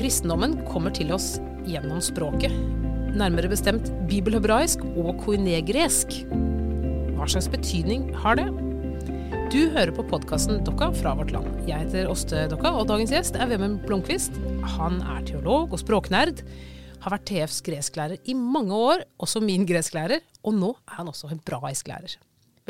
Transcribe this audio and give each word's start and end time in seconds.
Kristendommen 0.00 0.54
kommer 0.64 0.94
til 0.96 1.10
oss 1.12 1.34
gjennom 1.68 1.98
språket. 2.00 2.54
Nærmere 3.20 3.50
bestemt 3.52 3.90
bibelhebraisk 4.08 4.80
og 4.96 5.10
koinegresk. 5.26 6.14
Hva 7.18 7.26
slags 7.28 7.50
betydning 7.52 8.06
har 8.22 8.38
det? 8.38 8.46
Du 9.52 9.58
hører 9.74 9.92
på 9.92 10.06
podkasten 10.08 10.62
Dokka 10.64 10.88
fra 10.96 11.12
vårt 11.18 11.34
land. 11.34 11.50
Jeg 11.68 11.84
heter 11.84 12.08
Åste 12.08 12.46
Dokka, 12.48 12.72
og 12.80 12.88
dagens 12.88 13.12
gjest 13.12 13.36
er 13.36 13.50
Vemund 13.50 13.82
Blomkvist. 13.84 14.38
Han 14.78 15.02
er 15.04 15.26
teolog 15.28 15.74
og 15.76 15.82
språknerd. 15.82 16.40
Har 17.04 17.18
vært 17.18 17.26
TFs 17.28 17.60
gresklærer 17.68 18.24
i 18.24 18.32
mange 18.38 18.72
år, 18.72 19.04
også 19.20 19.44
min 19.44 19.68
gresklærer. 19.68 20.24
Og 20.40 20.56
nå 20.56 20.70
er 20.88 20.96
han 21.02 21.12
også 21.12 21.28
hebraisklærer. 21.34 22.16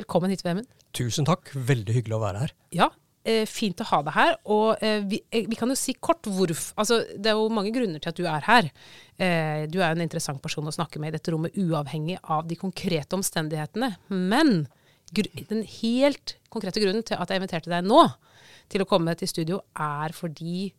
Velkommen 0.02 0.34
hit, 0.34 0.42
Vemund. 0.42 0.66
Tusen 0.98 1.30
takk. 1.30 1.54
Veldig 1.54 1.94
hyggelig 2.00 2.18
å 2.18 2.24
være 2.24 2.42
her. 2.42 2.56
Ja, 2.74 2.90
eh, 3.24 3.44
fint 3.48 3.80
å 3.82 3.88
ha 3.90 4.00
deg 4.06 4.16
her. 4.16 4.34
Og 4.52 4.82
eh, 4.84 5.00
vi, 5.06 5.20
eh, 5.30 5.46
vi, 5.48 5.58
kan 5.58 5.70
jo 5.70 5.78
si 5.78 5.94
kort 5.98 6.26
hvorfor 6.26 6.80
altså, 6.80 7.00
Det 7.16 7.32
er 7.32 7.38
jo 7.38 7.50
mange 7.52 7.72
grunner 7.74 8.02
til 8.02 8.12
at 8.12 8.20
du 8.20 8.26
er 8.28 8.46
her. 8.48 8.70
Eh, 9.20 9.64
du 9.70 9.80
er 9.80 9.94
en 9.94 10.04
interessant 10.04 10.42
person 10.42 10.66
å 10.66 10.74
snakke 10.74 11.02
med 11.02 11.12
i 11.12 11.18
dette 11.18 11.34
rommet, 11.34 11.56
uavhengig 11.58 12.18
av 12.22 12.48
de 12.50 12.58
konkrete 12.60 13.18
omstendighetene. 13.18 13.94
Men 14.08 14.66
den 15.10 15.64
helt 15.80 16.36
konkrete 16.52 16.82
grunnen 16.82 17.04
til 17.06 17.18
at 17.18 17.30
jeg 17.30 17.40
inviterte 17.40 17.72
deg 17.72 17.86
nå 17.86 18.04
til 18.70 18.84
å 18.84 18.88
komme 18.88 19.16
til 19.18 19.30
studio, 19.30 19.58
er 19.74 20.14
fordi 20.14 20.70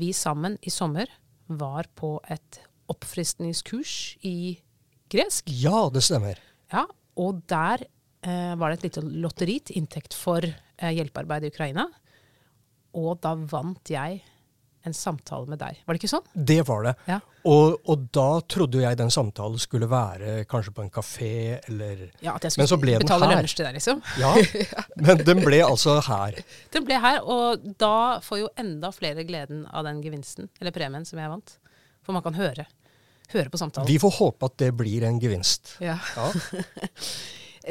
vi 0.00 0.12
sammen 0.16 0.56
i 0.64 0.72
sommer 0.72 1.10
var 1.46 1.86
på 1.94 2.16
et 2.32 2.62
oppfriskningskurs 2.90 3.94
i 4.24 4.56
gresk. 5.12 5.48
Ja, 5.52 5.88
det 5.92 6.04
stemmer. 6.04 6.40
Ja, 6.72 6.86
Og 7.20 7.44
der 7.46 7.84
eh, 8.24 8.54
var 8.58 8.70
det 8.70 8.80
et 8.80 8.86
lite 8.88 9.04
lotteri 9.04 9.60
til 9.60 9.78
inntekt 9.78 10.16
for 10.16 10.42
hjelpearbeid 10.92 11.46
i 11.46 11.52
Ukraina. 11.54 11.88
Og 12.94 13.16
da 13.22 13.34
vant 13.34 13.90
jeg 13.90 14.22
en 14.84 14.94
samtale 14.94 15.48
med 15.48 15.58
deg. 15.60 15.78
Var 15.84 15.96
det 15.96 16.00
ikke 16.02 16.10
sånn? 16.12 16.26
Det 16.34 16.58
var 16.68 16.84
det. 16.84 16.92
Ja. 17.08 17.16
Og, 17.48 17.78
og, 17.88 18.04
da 18.12 18.40
trodde 18.48 18.82
jeg 18.82 18.98
den 19.00 19.12
samtalen 19.12 19.60
skulle 19.60 19.88
være 19.88 20.44
kanskje 20.48 20.74
på 20.76 20.84
en 20.84 20.90
kafé 20.92 21.32
eller 21.56 22.06
Ja, 22.24 22.34
at 22.36 22.44
jeg 22.44 22.52
skulle 22.52 23.00
betale 23.00 23.30
lunsj 23.32 23.56
til 23.56 23.68
deg, 23.68 23.78
liksom. 23.78 24.02
Ja, 24.22 24.32
men 25.00 25.24
den 25.24 25.40
ble 25.44 25.62
altså 25.64 25.96
her. 26.04 26.36
Den 26.74 26.86
ble 26.88 27.00
her, 27.00 27.22
og 27.24 27.64
da 27.80 28.20
får 28.24 28.42
jo 28.42 28.50
enda 28.60 28.92
flere 28.96 29.24
gleden 29.28 29.64
av 29.72 29.88
den 29.88 30.02
gevinsten, 30.04 30.52
eller 30.60 30.74
premien, 30.76 31.08
som 31.08 31.20
jeg 31.20 31.32
vant. 31.32 31.56
For 32.04 32.16
man 32.16 32.24
kan 32.24 32.36
høre, 32.36 32.66
høre 33.32 33.52
på 33.52 33.60
samtalen. 33.60 33.88
Vi 33.88 33.96
får 34.02 34.18
håpe 34.18 34.52
at 34.52 34.58
det 34.60 34.74
blir 34.76 35.08
en 35.08 35.20
gevinst. 35.22 35.78
Ja. 35.84 35.96
ja. 36.16 36.28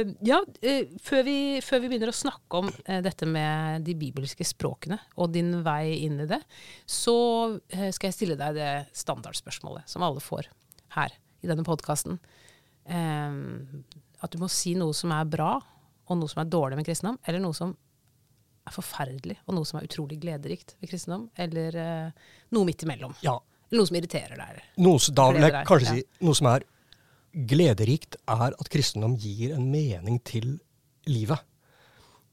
Eh, 0.00 0.12
ja, 0.20 0.40
eh, 0.62 0.88
før, 1.02 1.24
vi, 1.26 1.36
før, 1.64 1.82
vi, 1.82 1.90
begynner 1.92 2.12
å 2.12 2.16
snakke 2.16 2.62
om 2.62 2.70
eh, 2.84 3.00
dette 3.04 3.28
med 3.28 3.84
de 3.86 3.94
bibelske 3.98 4.46
språkene 4.46 4.98
og 5.16 5.32
din 5.34 5.52
vei 5.66 6.00
inn 6.06 6.20
i 6.22 6.28
det, 6.30 6.40
så 6.88 7.16
skal 7.70 8.10
jeg 8.10 8.16
stille 8.16 8.38
deg 8.40 8.56
det 8.58 8.70
standardspørsmålet 8.96 9.90
som 9.90 10.04
alle 10.06 10.22
får 10.24 10.50
her 10.96 11.14
i 11.40 11.48
denne 11.48 11.64
podkasten. 11.64 12.18
At 12.90 14.32
du 14.32 14.40
må 14.40 14.48
si 14.52 14.74
noe 14.76 14.92
som 14.96 15.12
er 15.14 15.28
bra, 15.30 15.54
og 16.10 16.18
noe 16.18 16.28
som 16.28 16.42
er 16.42 16.50
dårlig 16.50 16.80
med 16.80 16.88
kristendom, 16.88 17.20
eller 17.24 17.40
noe 17.40 17.56
som 17.56 17.72
er 18.66 18.74
forferdelig, 18.74 19.38
og 19.46 19.56
noe 19.56 19.68
som 19.68 19.78
er 19.78 19.86
utrolig 19.86 20.18
glederikt 20.20 20.74
ved 20.82 20.90
kristendom, 20.90 21.28
eller 21.40 21.78
noe 22.52 22.68
midt 22.68 22.84
imellom. 22.84 23.14
Ja. 23.24 23.38
Eller 23.70 23.84
noe 23.84 23.90
som 23.92 24.00
irriterer 24.00 24.42
deg. 24.42 24.60
Noe, 24.82 25.14
da 25.14 25.28
vil 25.30 25.46
jeg 25.46 25.64
kanskje 25.70 25.94
si 25.94 26.04
noe 26.26 26.36
som 26.36 26.50
er 26.50 26.66
glederikt 27.32 28.16
er 28.28 28.50
at 28.52 28.70
kristendom 28.72 29.16
gir 29.20 29.54
en 29.54 29.68
mening 29.70 30.18
til 30.26 30.58
livet. 31.08 31.40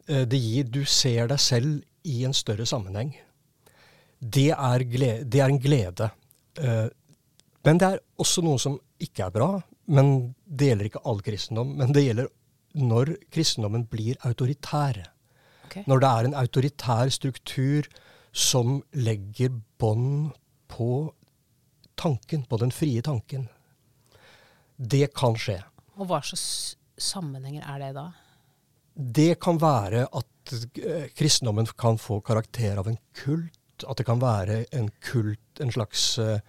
Eh, 0.08 0.26
det 0.30 0.40
gir, 0.42 0.70
du 0.70 0.84
ser 0.86 1.30
deg 1.32 1.42
selv 1.42 1.82
i 2.08 2.24
en 2.28 2.36
større 2.36 2.66
sammenheng. 2.66 3.14
Det 4.18 4.50
er, 4.56 4.86
glede, 4.90 5.26
det 5.26 5.42
er 5.44 5.52
en 5.52 5.62
glede. 5.62 6.10
Eh, 6.60 6.88
men 7.68 7.82
det 7.82 7.92
er 7.92 8.04
også 8.18 8.42
noe 8.46 8.62
som 8.62 8.80
ikke 9.04 9.28
er 9.28 9.36
bra. 9.36 9.52
Men 9.88 10.34
det 10.46 10.72
gjelder 10.72 10.90
ikke 10.90 11.06
all 11.08 11.22
kristendom. 11.24 11.76
Men 11.80 11.94
det 11.96 12.08
gjelder 12.08 12.32
når 12.78 13.16
kristendommen 13.34 13.86
blir 13.90 14.18
autoritær. 14.28 15.00
Okay. 15.68 15.84
Når 15.88 16.02
det 16.04 16.10
er 16.10 16.28
en 16.28 16.38
autoritær 16.38 17.12
struktur 17.14 17.88
som 18.32 18.82
legger 18.94 19.54
bånd 19.80 20.34
på 20.72 21.14
tanken, 21.98 22.46
på 22.46 22.60
den 22.62 22.72
frie 22.72 23.02
tanken. 23.02 23.48
Det 24.78 25.10
kan 25.18 25.38
skje. 25.40 25.60
Og 25.98 26.10
hva 26.10 26.22
slags 26.26 26.78
sammenhenger 27.02 27.66
er 27.66 27.82
det 27.82 27.92
da? 27.98 28.08
Det 28.98 29.32
kan 29.42 29.60
være 29.62 30.06
at 30.06 30.54
uh, 30.54 31.06
kristendommen 31.18 31.70
kan 31.78 32.00
få 32.02 32.20
karakter 32.26 32.80
av 32.82 32.90
en 32.90 33.00
kult. 33.18 33.86
At 33.86 34.00
det 34.00 34.08
kan 34.08 34.22
være 34.22 34.64
en 34.74 34.90
kult, 35.06 35.62
en 35.62 35.74
slags 35.74 36.06
uh, 36.18 36.40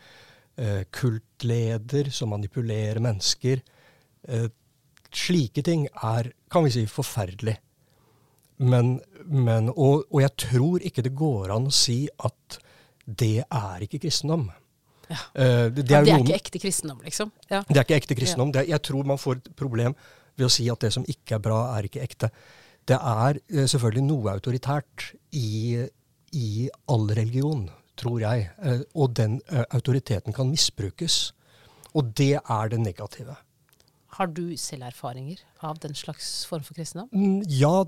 kultleder 0.97 2.09
som 2.12 2.33
manipulerer 2.33 3.00
mennesker. 3.05 3.61
Uh, 4.28 4.49
slike 5.12 5.65
ting 5.65 5.87
er, 5.93 6.33
kan 6.50 6.65
vi 6.65 6.72
si, 6.72 6.87
forferdelig. 6.89 7.59
Men, 8.59 8.99
men 9.25 9.69
og, 9.71 10.09
og 10.10 10.22
jeg 10.25 10.34
tror 10.41 10.84
ikke 10.84 11.05
det 11.06 11.15
går 11.19 11.53
an 11.55 11.69
å 11.71 11.75
si 11.75 12.06
at 12.27 12.59
det 13.09 13.45
er 13.45 13.84
ikke 13.84 14.00
kristendom. 14.03 14.49
Ja. 15.09 15.19
Uh, 15.33 15.67
det, 15.73 15.85
er, 15.89 16.05
det 16.05 16.13
er 16.13 16.23
ikke 16.23 16.39
ekte 16.39 16.63
kristendom, 16.63 17.01
liksom? 17.05 17.33
Ja. 17.51 17.63
Det 17.69 17.77
er 17.77 17.87
ikke 17.87 17.99
ekte 18.03 18.17
kristendom. 18.19 18.53
Er, 18.55 18.69
jeg 18.69 18.83
tror 18.85 19.09
man 19.09 19.21
får 19.21 19.41
et 19.41 19.51
problem 19.57 19.97
ved 20.39 20.47
å 20.47 20.53
si 20.53 20.69
at 20.71 20.85
det 20.85 20.93
som 20.95 21.07
ikke 21.09 21.39
er 21.39 21.45
bra, 21.45 21.63
er 21.79 21.89
ikke 21.89 22.05
ekte. 22.05 22.31
Det 22.89 22.99
er 22.99 23.41
uh, 23.41 23.65
selvfølgelig 23.65 24.07
noe 24.09 24.37
autoritært 24.37 25.11
i, 25.37 25.81
i 26.37 26.69
all 26.93 27.09
religion, 27.19 27.67
tror 27.99 28.23
jeg. 28.25 28.49
Uh, 28.61 28.85
og 28.95 29.17
den 29.19 29.41
autoriteten 29.67 30.37
kan 30.37 30.51
misbrukes. 30.53 31.21
Og 31.97 32.13
det 32.21 32.35
er 32.39 32.73
det 32.73 32.81
negative. 32.85 33.39
Har 34.19 34.31
du 34.35 34.57
selv 34.59 34.89
erfaringer 34.89 35.39
av 35.63 35.79
den 35.83 35.95
slags 35.95 36.43
form 36.49 36.63
for 36.67 36.75
kristendom? 36.75 37.09
Mm, 37.13 37.43
ja, 37.47 37.85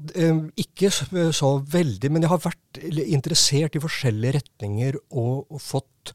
ikke 0.61 0.91
så 0.93 1.51
veldig. 1.73 2.11
Men 2.13 2.23
jeg 2.23 2.31
har 2.31 2.43
vært 2.45 2.81
interessert 3.03 3.75
i 3.75 3.83
forskjellige 3.83 4.37
retninger 4.37 4.99
og, 5.11 5.49
og 5.51 5.63
fått 5.65 6.13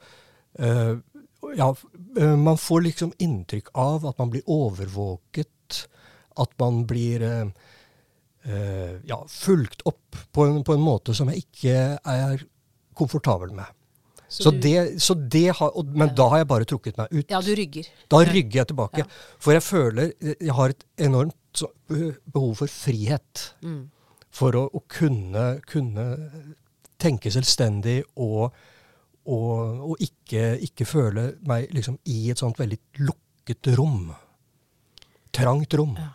ja, 0.55 1.75
uh, 2.19 2.35
man 2.37 2.57
får 2.57 2.81
liksom 2.81 3.13
inntrykk 3.19 3.73
av 3.73 4.05
at 4.07 4.17
man 4.21 4.31
blir 4.33 4.43
overvåket. 4.47 5.51
At 6.35 6.51
man 6.59 6.83
blir 6.87 7.23
uh, 7.23 7.47
ja, 9.03 9.19
fulgt 9.29 9.85
opp 9.87 10.19
på 10.31 10.45
en, 10.45 10.61
på 10.63 10.75
en, 10.75 10.83
måte 10.83 11.15
som 11.15 11.31
jeg 11.31 11.45
ikke 11.45 11.79
er 11.99 12.45
komfortabel 12.95 13.55
med. 13.55 13.71
Så, 14.27 14.43
så, 14.43 14.51
du, 14.51 14.59
det, 14.59 15.01
så 15.03 15.13
det 15.13 15.47
har, 15.59 15.71
og, 15.77 15.91
men 15.93 16.09
ja. 16.09 16.15
da 16.17 16.27
har 16.33 16.41
jeg 16.41 16.49
bare 16.49 16.67
trukket 16.67 16.97
meg 16.99 17.11
ut. 17.13 17.25
Ja, 17.31 17.39
du 17.45 17.51
rygger. 17.55 17.89
Da 18.11 18.21
rygger 18.25 18.61
jeg 18.61 18.69
tilbake. 18.71 19.03
Ja. 19.05 19.35
For 19.39 19.55
jeg 19.55 19.63
føler 19.63 20.13
jeg 20.19 20.55
har 20.57 20.73
et 20.73 20.85
enormt 21.07 21.35
behov 22.33 22.55
for 22.59 22.71
frihet. 22.71 23.49
Mm. 23.63 23.85
For 24.35 24.57
å, 24.59 24.65
å 24.75 24.81
kunne, 24.91 25.45
kunne, 25.69 26.07
tenke 26.99 27.29
selvstendig 27.31 28.01
og 28.23 28.55
og, 29.25 29.81
og 29.91 30.03
ikke, 30.03 30.55
ikke, 30.67 30.85
føle 30.85 31.25
meg 31.49 31.71
liksom 31.73 31.97
i 32.11 32.29
et 32.31 32.41
sånt 32.41 32.59
veldig 32.61 32.79
lukket 33.07 33.71
rom. 33.77 34.11
Trangt 35.35 35.73
rom. 35.77 35.95
Ja. 35.99 36.11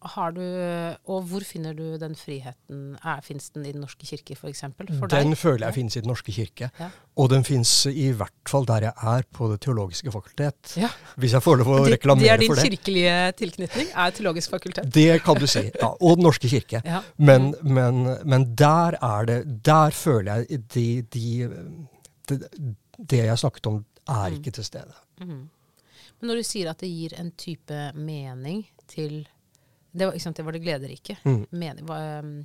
Har 0.00 0.32
du, 0.32 0.40
og 1.12 1.26
hvor 1.28 1.44
finner 1.44 1.74
du 1.76 1.98
den 2.00 2.14
friheten? 2.16 2.94
Fins 3.20 3.50
den 3.52 3.66
i 3.68 3.72
Den 3.74 3.82
norske 3.84 4.06
kirke, 4.08 4.32
f.eks.? 4.32 4.62
Den 4.78 4.94
deg? 5.12 5.34
føler 5.36 5.66
jeg 5.66 5.76
finnes 5.76 5.96
i 5.98 6.00
Den 6.00 6.08
norske 6.08 6.32
kirke. 6.32 6.70
Ja. 6.78 6.86
Og 7.20 7.28
den 7.28 7.44
finnes 7.44 7.72
i 7.84 8.06
hvert 8.16 8.48
fall 8.48 8.64
der 8.68 8.86
jeg 8.88 8.94
er, 9.12 9.26
på 9.28 9.50
Det 9.52 9.58
teologiske 9.66 10.12
fakultet. 10.14 10.72
Ja. 10.80 10.88
Hvis 11.20 11.34
jeg 11.36 11.44
får 11.44 11.60
lov 11.60 11.72
å 11.74 11.82
reklamere 11.84 12.32
for 12.32 12.40
det. 12.40 12.40
Det 12.40 12.64
er 12.64 12.64
din 12.64 12.78
kirkelige 12.78 13.16
tilknytning? 13.42 13.90
Er 13.92 14.14
Teologisk 14.16 14.54
fakultet? 14.54 14.88
Det 14.94 15.20
kan 15.26 15.36
du 15.36 15.44
si. 15.50 15.66
ja, 15.68 15.90
Og 16.00 16.16
Den 16.16 16.24
norske 16.30 16.48
kirke. 16.48 16.80
Ja. 16.84 17.02
Men, 17.18 17.52
men, 17.60 18.06
men, 18.24 18.46
der 18.56 18.96
er 18.96 19.28
det 19.28 19.40
Der 19.66 19.90
føler 19.90 20.40
jeg 20.40 20.62
de, 20.72 20.86
de, 21.12 21.26
de, 22.28 22.38
Det 22.96 23.20
jeg 23.26 23.38
snakket 23.38 23.66
om, 23.66 23.82
er 24.08 24.30
mm. 24.30 24.40
ikke 24.40 24.50
til 24.50 24.64
stede. 24.64 24.96
Mm. 25.20 25.50
Men 26.20 26.32
når 26.32 26.40
du 26.40 26.48
sier 26.48 26.72
at 26.72 26.80
det 26.80 26.88
gir 26.88 27.12
en 27.20 27.30
type 27.36 27.82
mening 27.96 28.64
til 28.88 29.26
det 29.92 30.06
var, 30.06 30.18
sant, 30.22 30.36
det, 30.36 30.46
var 30.46 30.54
det 30.54 30.62
glederike. 30.62 31.16
Mm. 31.24 31.42
Men, 31.50 31.82
hva, 31.88 31.98
um, 32.20 32.36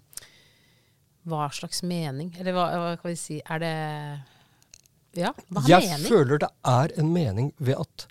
hva, 1.30 1.50
slags 1.54 1.84
mening? 1.86 2.34
Eller 2.40 2.56
hva, 2.56 2.66
hva, 2.74 2.96
kan 3.02 3.12
vi 3.12 3.20
si 3.20 3.40
Er 3.42 3.62
det 3.62 3.76
Ja, 5.22 5.32
hva 5.50 5.64
er 5.64 5.70
Jeg 5.70 5.88
mening? 5.90 6.06
Jeg 6.06 6.12
føler 6.12 6.44
det 6.46 6.52
er 6.72 6.98
en 7.02 7.14
mening 7.14 7.54
ved 7.58 7.82
at 7.82 8.08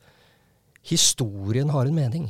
historien 0.85 1.71
har 1.73 1.89
en 1.89 1.97
mening. 1.97 2.29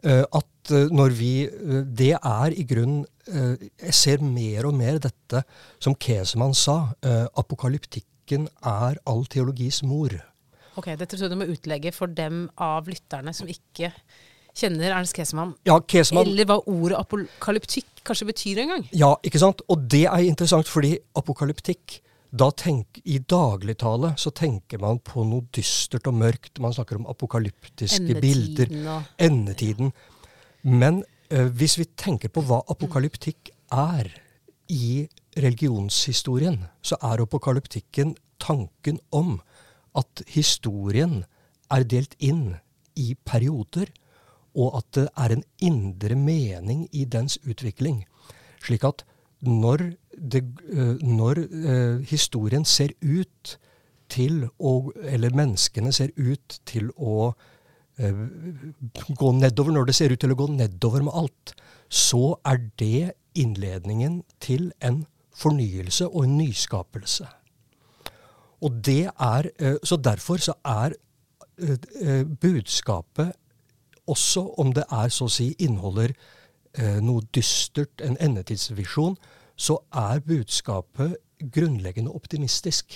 Uh, 0.00 0.24
at 0.24 0.72
uh, 0.72 0.86
når 0.88 1.12
vi 1.12 1.32
uh, 1.44 1.82
Det 1.84 2.14
er 2.16 2.54
i 2.56 2.64
grunnen 2.64 3.04
Jeg 3.30 3.94
ser 3.94 4.22
mer 4.24 4.66
og 4.66 4.74
mer 4.74 4.96
dette 4.98 5.44
som 5.78 5.94
Kesemann 5.94 6.54
sa. 6.56 6.96
apokalyptikken 7.38 8.48
er 8.66 8.96
all 9.06 9.22
teologis 9.30 9.84
mor. 9.86 10.16
Ok, 10.74 10.88
Dette 10.98 11.14
tror 11.14 11.28
jeg 11.28 11.30
du 11.30 11.38
må 11.38 11.46
utlegge 11.52 11.92
for 11.94 12.10
dem 12.10 12.48
av 12.58 12.88
lytterne 12.90 13.30
som 13.36 13.46
ikke 13.46 13.92
kjenner 14.60 14.94
Ernst 14.98 15.16
Kesemann. 15.16 15.54
Ja, 15.68 15.78
Kesemann. 15.80 16.28
Eller 16.28 16.48
hva 16.48 16.60
ordet 16.70 16.98
apokalyptikk 17.00 18.04
kanskje 18.06 18.28
betyr 18.30 18.62
engang. 18.64 18.86
Ja, 18.96 19.14
ikke 19.26 19.40
sant. 19.42 19.64
Og 19.72 19.88
det 19.90 20.06
er 20.06 20.28
interessant, 20.28 20.68
fordi 20.70 20.96
apokalyptikk 21.18 22.00
da 22.30 22.46
tenk, 22.54 23.00
I 23.04 23.18
dagligtale 23.18 24.12
så 24.20 24.30
tenker 24.30 24.78
man 24.78 25.00
på 25.02 25.24
noe 25.26 25.48
dystert 25.54 26.06
og 26.06 26.14
mørkt. 26.20 26.60
Man 26.62 26.74
snakker 26.76 27.00
om 27.00 27.08
apokalyptiske 27.10 28.20
bilder. 28.22 28.70
Endetiden 28.70 28.86
og 28.86 29.24
Endetiden. 29.26 29.92
Men 30.62 31.02
eh, 31.30 31.48
hvis 31.50 31.78
vi 31.80 31.88
tenker 31.98 32.30
på 32.30 32.44
hva 32.46 32.60
apokalyptikk 32.70 33.50
er 33.74 34.12
i 34.70 35.08
religionshistorien, 35.42 36.60
så 36.82 36.98
er 37.02 37.24
apokalyptikken 37.24 38.14
tanken 38.38 39.00
om 39.10 39.40
at 39.98 40.22
historien 40.30 41.24
er 41.70 41.86
delt 41.86 42.14
inn 42.22 42.60
i 42.98 43.14
perioder, 43.26 43.90
og 44.54 44.80
at 44.80 44.86
det 44.96 45.06
er 45.16 45.34
en 45.34 45.44
indre 45.62 46.16
mening 46.18 46.88
i 46.92 47.04
dens 47.04 47.38
utvikling. 47.46 48.04
Slik 48.64 48.84
at 48.84 49.04
når, 49.40 49.92
det, 50.12 50.42
eh, 50.72 51.00
når 51.00 51.38
eh, 51.38 52.00
historien 52.10 52.64
ser 52.64 52.92
ut 53.00 53.56
til 54.10 54.48
å 54.58 54.90
Eller 55.06 55.30
menneskene 55.30 55.92
ser 55.94 56.10
ut 56.16 56.56
til 56.66 56.88
å 56.98 57.30
eh, 57.96 58.24
gå 59.14 59.32
nedover, 59.38 59.70
når 59.70 59.86
det 59.86 59.94
ser 59.94 60.10
ut 60.10 60.18
til 60.20 60.34
å 60.34 60.38
gå 60.40 60.48
nedover 60.50 61.04
med 61.06 61.14
alt, 61.14 61.52
så 61.88 62.34
er 62.44 62.58
det 62.78 63.12
innledningen 63.38 64.24
til 64.42 64.72
en 64.82 65.04
fornyelse 65.30 66.08
og 66.08 66.24
en 66.26 66.36
nyskapelse. 66.40 67.28
Og 68.60 68.82
det 68.84 69.12
er, 69.14 69.46
Så 69.86 69.96
derfor 69.96 70.42
så 70.42 70.52
er 70.66 70.98
budskapet, 72.42 73.32
også 74.10 74.44
om 74.60 74.74
det 74.76 74.84
er 74.90 75.12
så 75.14 75.28
å 75.28 75.32
si 75.32 75.52
inneholder 75.58 76.14
eh, 76.74 76.98
noe 77.04 77.26
dystert, 77.34 78.02
en 78.04 78.18
endetidsvisjon, 78.20 79.16
så 79.60 79.76
er 79.92 80.22
budskapet 80.24 81.18
grunnleggende 81.40 82.12
optimistisk. 82.16 82.94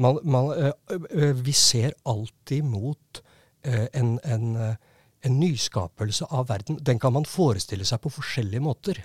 Man, 0.00 0.18
man, 0.24 0.52
eh, 0.56 0.72
eh, 1.10 1.36
vi 1.44 1.52
ser 1.52 1.92
alltid 2.08 2.64
mot 2.64 3.22
eh, 3.64 3.86
en, 3.92 4.18
en, 4.24 4.56
eh, 4.56 4.74
en 5.22 5.40
nyskapelse 5.40 6.30
av 6.30 6.48
verden. 6.48 6.78
Den 6.80 6.98
kan 6.98 7.12
man 7.12 7.28
forestille 7.28 7.84
seg 7.84 8.00
på 8.00 8.12
forskjellige 8.14 8.64
måter. 8.64 9.02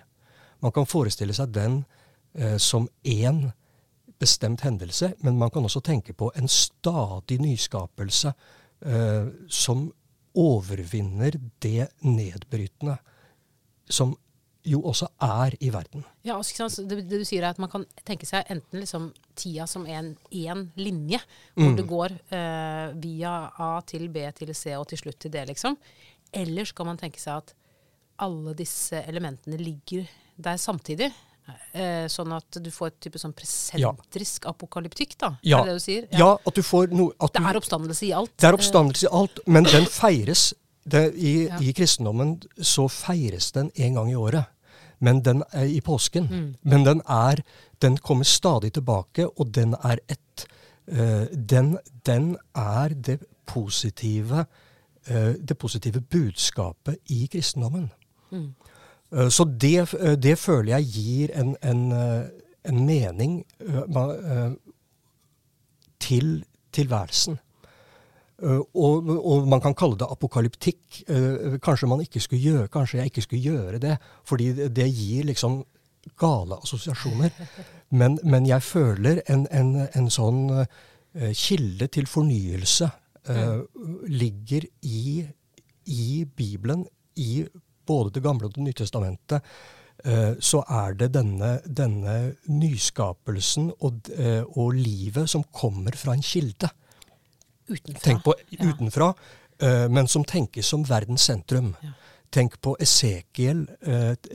Man 0.64 0.72
kan 0.72 0.88
forestille 0.88 1.36
seg 1.36 1.52
den 1.56 1.84
eh, 2.34 2.58
som 2.58 2.88
én 3.04 3.50
bestemt 4.20 4.64
hendelse, 4.64 5.12
men 5.20 5.38
man 5.38 5.52
kan 5.52 5.68
også 5.68 5.82
tenke 5.84 6.14
på 6.14 6.32
en 6.36 6.48
stadig 6.48 7.42
nyskapelse 7.44 8.32
som 9.50 9.80
overvinner 10.36 11.36
det 11.64 11.88
nedbrytende 12.04 12.98
som 13.90 14.16
jo 14.66 14.80
også 14.90 15.06
er 15.22 15.54
i 15.62 15.70
verden. 15.70 16.02
Ja, 16.26 16.38
altså, 16.40 16.50
ikke 16.52 16.64
sant? 16.64 16.74
Så 16.74 16.86
det, 16.90 17.04
det 17.10 17.20
du 17.22 17.26
sier 17.28 17.44
er 17.46 17.52
at 17.54 17.60
Man 17.62 17.70
kan 17.70 17.84
tenke 18.06 18.26
seg 18.26 18.48
enten 18.50 18.82
liksom 18.82 19.12
tida 19.38 19.68
som 19.70 19.86
en 19.86 20.16
én 20.34 20.64
linje, 20.76 21.20
hvor 21.54 21.70
Mm. 21.70 21.76
det 21.78 21.86
går 21.88 22.16
eh, 22.34 22.88
via 23.04 23.34
A 23.62 23.82
til 23.86 24.08
B 24.10 24.24
til 24.34 24.54
C 24.56 24.74
og 24.76 24.88
til 24.90 24.98
slutt 24.98 25.20
til 25.20 25.32
D, 25.32 25.46
liksom. 25.46 25.78
Eller 26.34 26.66
så 26.66 26.74
kan 26.74 26.88
man 26.88 26.98
tenke 26.98 27.22
seg 27.22 27.38
at 27.44 27.54
alle 28.18 28.56
disse 28.58 29.04
elementene 29.06 29.58
ligger 29.62 30.08
der 30.38 30.58
samtidig. 30.58 31.12
Eh, 31.76 32.08
sånn 32.10 32.32
at 32.34 32.58
du 32.64 32.72
får 32.72 32.88
et 32.88 33.00
type 33.06 33.20
sånn 33.22 33.34
presentrisk 33.38 34.46
apokalyptikk, 34.50 35.18
da. 35.22 35.34
Ja. 35.44 35.60
Er 35.60 35.66
det 35.68 35.74
det 35.74 35.76
du 35.80 35.84
sier? 35.84 36.08
Ja, 36.18 36.30
at 36.48 36.56
du 36.58 36.62
får 36.64 36.88
noe 36.96 37.14
at 37.22 37.34
Det 37.36 37.44
er 37.44 37.60
oppstandelse 37.60 38.06
i 38.08 38.12
alt. 38.18 38.32
Det 38.38 38.48
er 38.48 38.58
oppstandelse 38.58 39.06
i 39.06 39.12
alt, 39.12 39.40
men 39.46 39.64
den 39.70 39.86
feires. 40.02 40.54
Det, 40.86 41.14
i, 41.18 41.48
Ja. 41.48 41.58
I 41.60 41.74
kristendommen 41.74 42.40
så 42.62 42.88
feires 42.90 43.52
den 43.52 43.72
en 43.76 43.94
gang 43.96 44.12
i 44.12 44.16
året. 44.16 44.46
Men 45.00 45.22
den 45.22 45.44
er 45.52 45.66
i 45.66 45.82
påsken. 45.82 46.28
Mm. 46.32 46.56
Men 46.64 46.84
den 46.86 47.02
er 47.10 47.44
Den 47.82 47.98
kommer 47.98 48.24
stadig 48.24 48.72
tilbake, 48.74 49.26
og 49.40 49.52
den 49.54 49.74
er 49.84 49.98
ett. 50.08 50.46
eh, 50.88 51.26
den, 51.36 51.78
den 52.06 52.38
er 52.56 52.90
det 52.96 53.20
positive 53.46 54.46
eh, 55.08 55.34
det 55.34 55.58
positive 55.58 56.00
budskapet 56.02 56.98
i 57.10 57.28
kristendommen. 57.28 57.92
Mm. 58.32 58.56
Eh, 59.14 59.30
Så 59.30 59.44
det, 59.44 59.94
eh, 59.94 60.16
det 60.16 60.38
føler 60.40 60.78
jeg 60.78 60.84
gir 60.86 61.30
en, 61.34 61.56
en, 61.64 61.92
eh, 61.92 62.30
en 62.66 62.86
mening 62.86 63.46
til 66.00 66.44
tilværelsen. 66.74 67.40
Og, 68.76 69.08
og 69.26 69.48
man 69.48 69.62
kan 69.62 69.74
kalle 69.74 69.96
det 69.96 70.08
apokalyptikk. 70.12 71.04
Kanskje, 71.64 71.88
man 71.88 72.02
ikke 72.02 72.20
skulle 72.20 72.42
gjøre, 72.42 72.68
kanskje 72.68 72.98
jeg 72.98 73.06
ikke 73.06 73.22
skulle 73.22 73.42
gjøre 73.44 73.80
det, 73.80 73.98
fordi 74.26 74.68
det, 74.68 74.90
gir 74.92 75.24
liksom 75.24 75.64
gale 76.20 76.58
assosiasjoner. 76.64 77.30
Men, 77.90 78.20
men 78.24 78.46
jeg 78.46 78.64
føler 78.64 79.22
en, 79.30 79.48
en, 79.52 79.88
en 79.96 80.10
sånn 80.10 80.66
kilde 81.34 81.88
til 81.88 82.10
fornyelse 82.12 82.90
eh, 83.30 83.62
ligger 84.08 84.66
i, 84.82 85.26
i 85.86 86.26
Bibelen, 86.36 86.86
i 87.16 87.46
både 87.86 88.14
Det 88.14 88.24
gamle 88.24 88.46
og 88.46 88.54
Det 88.54 88.64
nye 88.64 88.74
testamentet. 88.74 89.42
eh, 90.04 90.36
Så 90.40 90.64
er 90.70 90.94
det 90.94 91.12
denne, 91.14 91.62
denne 91.66 92.36
nyskapelsen 92.48 93.72
og, 93.80 94.10
eh, 94.18 94.44
og 94.58 94.74
livet 94.74 95.30
som 95.30 95.44
kommer 95.44 95.96
fra 95.96 96.14
en 96.14 96.22
kilde. 96.22 96.70
Utenfra. 97.70 98.02
Tenk 98.02 98.24
på 98.24 98.34
Ja. 98.52 98.66
utenfra, 98.66 99.14
eh, 99.60 99.88
men 99.88 100.08
som 100.08 100.24
tenkes 100.24 100.66
som 100.66 100.84
verdens 100.84 101.22
sentrum. 101.22 101.76
Ja. 101.84 101.90
Tenk 102.32 102.62
på 102.62 102.76
Esekiel, 102.80 103.68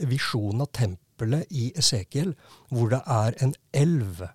visjonen 0.07 0.61
av 0.61 0.71
tempelet 0.71 1.45
i 1.51 1.71
Esekiel, 1.75 2.35
hvor 2.71 2.89
det 2.89 3.01
er 3.05 3.33
en 3.43 3.53
elv 3.73 4.27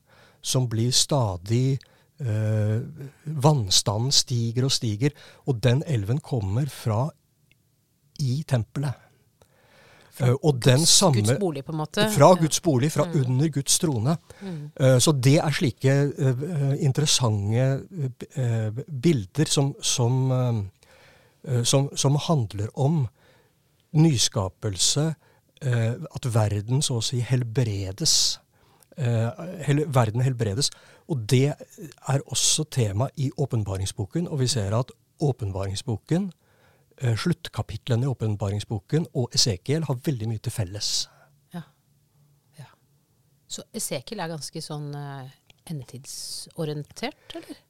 som 0.43 0.69
blir 0.69 0.93
stadig 0.93 1.79
eh, 2.21 2.81
Vannstanden 3.27 4.13
stiger 4.13 4.65
og 4.65 4.71
stiger, 4.71 5.11
og 5.47 5.61
den 5.61 5.83
elven 5.87 6.19
kommer 6.21 6.67
fra 6.71 7.11
i 8.21 8.43
tempelet. 8.49 8.95
Eh, 10.21 10.33
og 10.43 10.61
den 10.65 10.79
Guds, 10.79 10.89
samme 10.89 11.21
Guds 11.21 11.39
bolig, 11.41 11.65
på 11.65 11.73
en 11.73 11.79
måte. 11.83 12.07
fra 12.11 12.35
Guds 12.41 12.61
bolig, 12.65 12.93
fra 12.93 13.05
Mm. 13.05 13.17
under 13.27 13.49
Guds 13.49 13.79
trone. 13.79 14.17
Mm. 14.41 14.71
Eh, 14.81 14.99
Så 14.99 15.13
det 15.13 15.37
er 15.39 15.51
slike 15.51 15.93
eh, 16.19 16.85
interessante 16.85 17.83
bilder 19.03 19.47
som, 19.47 19.75
som, 19.83 20.71
som, 21.65 21.89
som 21.97 22.17
handler 22.17 22.69
om 22.75 23.09
nyskapelse, 23.93 25.15
at 25.63 26.27
verden 26.35 26.83
så 26.83 26.99
å 26.99 27.03
si 27.05 27.21
helbredes. 27.21 28.39
Verden 28.99 30.21
helbredes. 30.25 30.71
Og 31.09 31.27
det 31.31 31.55
er 32.09 32.21
også 32.27 32.65
tema 32.71 33.09
i 33.17 33.31
åpenbaringsboken, 33.39 34.29
og 34.29 34.39
vi 34.41 34.47
ser 34.49 34.75
at 34.77 34.91
åpenbaringsboken, 35.21 36.33
sluttkapitlene 37.01 38.07
i 38.07 38.11
åpenbaringsboken 38.11 39.07
og 39.15 39.35
Esekiel 39.37 39.85
har 39.89 39.99
veldig 40.07 40.29
mye 40.31 40.39
til 40.43 40.53
felles. 40.55 41.09
Ja. 41.55 41.63
ja. 42.59 42.69
Så 43.49 43.63
Esekiel 43.77 44.21
er 44.25 44.33
ganske 44.33 44.63
sånn 44.65 44.89
uh, 44.97 45.29
endetidsorientert, 45.69 47.37
eller? 47.37 47.63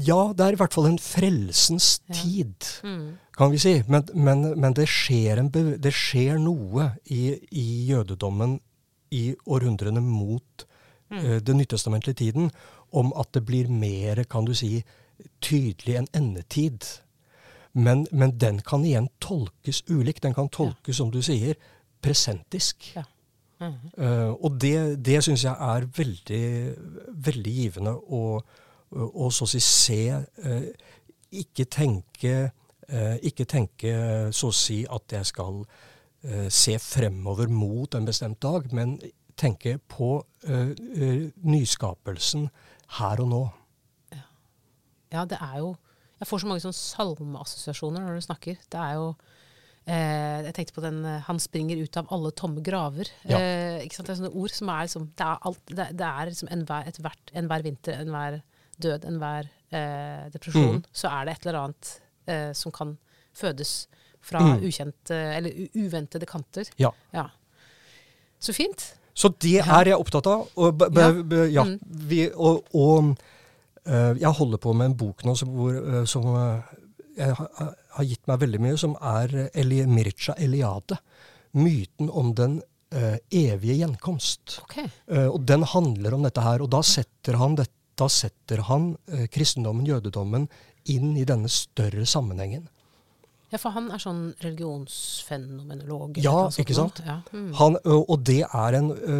Ja, 0.00 0.32
det 0.32 0.40
er 0.46 0.56
i 0.56 0.58
hvert 0.62 0.72
fall 0.72 0.86
en 0.88 0.98
frelsens 0.98 2.00
Ja. 2.08 2.14
tid, 2.14 2.54
Mm. 2.82 3.18
kan 3.36 3.50
vi 3.50 3.58
si. 3.58 3.82
Men, 3.86 4.04
men, 4.14 4.60
men 4.60 4.72
det, 4.72 4.86
skjer 4.88 5.42
det 5.78 5.92
skjer 5.92 6.38
noe 6.38 6.96
i, 7.04 7.38
i 7.52 7.86
jødedommen 7.90 8.60
i 9.12 9.34
århundrene 9.46 10.00
mot 10.00 10.66
Mm. 11.10 11.18
uh, 11.18 11.38
den 11.40 11.58
nytestamentlige 11.58 12.14
tiden, 12.16 12.50
om 12.90 13.12
at 13.16 13.30
det 13.32 13.44
blir 13.44 13.68
mer, 13.68 14.24
kan 14.24 14.44
du 14.46 14.54
si, 14.54 14.82
tydelig 15.40 15.96
en 15.98 16.08
endetid. 16.14 16.80
Men, 17.74 18.06
men 18.12 18.36
den 18.38 18.60
kan 18.62 18.84
igjen 18.86 19.08
tolkes 19.20 19.82
ulikt. 19.90 20.22
Den 20.22 20.34
kan 20.34 20.48
tolkes, 20.48 20.96
som 20.96 21.10
du 21.10 21.20
sier, 21.22 21.58
presentisk. 22.02 22.92
Ja. 22.94 23.02
Mm 23.60 23.72
-hmm. 23.72 24.04
uh, 24.04 24.44
og 24.44 24.60
det, 24.60 25.04
det 25.06 25.24
syns 25.24 25.44
jeg 25.44 25.56
er 25.60 25.86
veldig, 25.96 26.74
veldig 27.08 27.52
givende 27.52 27.90
å, 27.90 28.42
å, 28.90 29.30
så 29.30 29.44
å 29.44 29.46
si 29.46 29.60
se 29.60 30.24
uh, 30.44 30.62
Ikke 31.30 31.64
tenke 31.64 32.50
uh, 32.92 33.16
Ikke 33.22 33.44
tenke 33.44 34.32
så 34.32 34.46
å 34.46 34.52
si 34.52 34.86
at 34.90 35.12
jeg 35.12 35.26
skal 35.26 35.64
se 36.48 36.78
fremover 36.78 37.48
mot 37.48 37.94
en 37.94 38.04
bestemt 38.04 38.42
dag, 38.42 38.72
men 38.72 39.00
tenke 39.36 39.78
på 39.78 40.24
nyskapelsen 41.36 42.48
her 42.98 43.20
og 43.20 43.28
nå. 43.28 43.48
Ja, 45.12 45.24
det 45.24 45.38
er 45.40 45.58
jo 45.58 45.74
Jeg 46.20 46.28
får 46.30 46.40
så 46.40 46.46
mange 46.46 46.62
sånn 46.62 46.76
salmeassosiasjoner 46.76 48.04
når 48.04 48.14
du 48.20 48.24
snakker. 48.26 48.56
Det 48.70 48.80
er 48.80 48.94
jo 48.94 49.08
eh, 49.86 50.44
Jeg 50.46 50.54
tenkte 50.54 50.74
på 50.78 50.84
den 50.84 51.04
eh, 51.04 51.20
'Han 51.26 51.38
springer 51.42 51.76
ut 51.82 51.96
av 51.96 52.06
alle 52.10 52.30
tomme 52.32 52.62
graver'. 52.62 53.10
Ja. 53.28 53.38
Eh, 53.38 53.84
ikke 53.84 53.94
sant? 53.96 54.06
Det 54.06 54.14
er 54.14 54.22
sånne 54.22 54.34
ord 54.42 54.50
som 54.50 54.68
er 54.68 54.82
liksom 54.86 55.10
Det 55.16 55.26
er, 55.26 55.38
alt, 55.44 55.60
det, 55.66 55.88
det 55.96 56.06
er 56.06 56.26
liksom 56.30 56.48
enhver, 56.50 56.92
hvert, 57.00 57.32
enhver 57.34 57.62
vinter, 57.62 57.92
enhver 58.00 58.42
død, 58.80 59.04
enhver 59.04 59.48
eh, 59.72 60.30
depresjon, 60.30 60.74
Mm. 60.76 60.84
så 60.92 61.08
er 61.10 61.24
det 61.24 61.34
et 61.34 61.46
eller 61.46 61.58
annet 61.64 62.00
eh, 62.26 62.52
som 62.52 62.72
kan 62.72 62.96
fødes 63.34 63.86
fra 64.22 64.38
Mm. 64.40 64.62
ukjente 64.64 65.10
eller 65.36 65.50
uventede 65.74 66.26
kanter. 66.26 66.64
Ja. 66.78 66.90
Ja. 67.12 67.28
Så 68.40 68.52
fint. 68.54 68.94
Så 69.14 69.28
det 69.38 69.60
er 69.66 69.84
jeg 69.84 69.94
opptatt 69.98 70.26
av. 70.26 70.48
Og, 70.56 70.80
Ja. 70.80 71.10
ja, 71.46 71.62
Mm. 71.64 71.78
vi, 71.84 72.30
og, 72.34 72.64
og 72.74 73.16
jeg 73.86 74.32
holder 74.38 74.58
på 74.62 74.72
med 74.76 74.90
en 74.90 74.96
bok 74.96 75.24
nå 75.28 75.34
som, 75.36 75.50
hvor, 75.54 75.76
eh, 75.76 76.04
som 76.08 76.24
eh, 76.32 77.40
har, 77.44 78.04
gitt 78.04 78.26
meg 78.30 78.40
veldig 78.40 78.60
mye, 78.64 78.76
som 78.80 78.96
er 79.00 79.34
eh, 79.44 79.60
Eli, 79.60 79.82
Mircha 79.86 80.34
Eliade. 80.40 80.98
Myten 81.54 82.08
om 82.10 82.32
den 82.34 82.60
eh, 82.94 83.18
evige 83.30 83.76
gjenkomst. 83.82 84.60
Okay. 84.64 84.88
Eh, 85.06 85.28
og 85.28 85.44
den 85.46 85.62
handler 85.62 86.16
om 86.16 86.24
dette 86.26 86.42
her. 86.42 86.64
Og 86.64 86.70
da 86.72 86.80
setter 86.82 87.38
han, 87.38 87.54
det, 87.60 87.68
da 88.00 88.08
setter 88.10 88.64
han 88.70 88.94
eh, 89.12 89.26
kristendommen, 89.30 89.86
jødedommen, 89.86 90.48
inn 90.90 91.12
i 91.16 91.24
denne 91.28 91.48
større 91.48 92.04
sammenhengen. 92.08 92.66
Ja, 93.52 93.60
for 93.62 93.70
han 93.76 93.86
er 93.94 94.00
sånn 94.02 94.32
religionsfenomenolog. 94.42 96.18
Ja, 96.24 96.48
ikke 96.58 96.74
sant? 96.74 96.98
Ja. 97.06 97.20
Mm. 97.32 97.52
Han, 97.60 97.76
og 97.86 98.16
det 98.26 98.40
er 98.48 98.76
en 98.80 98.90
ø, 98.90 99.18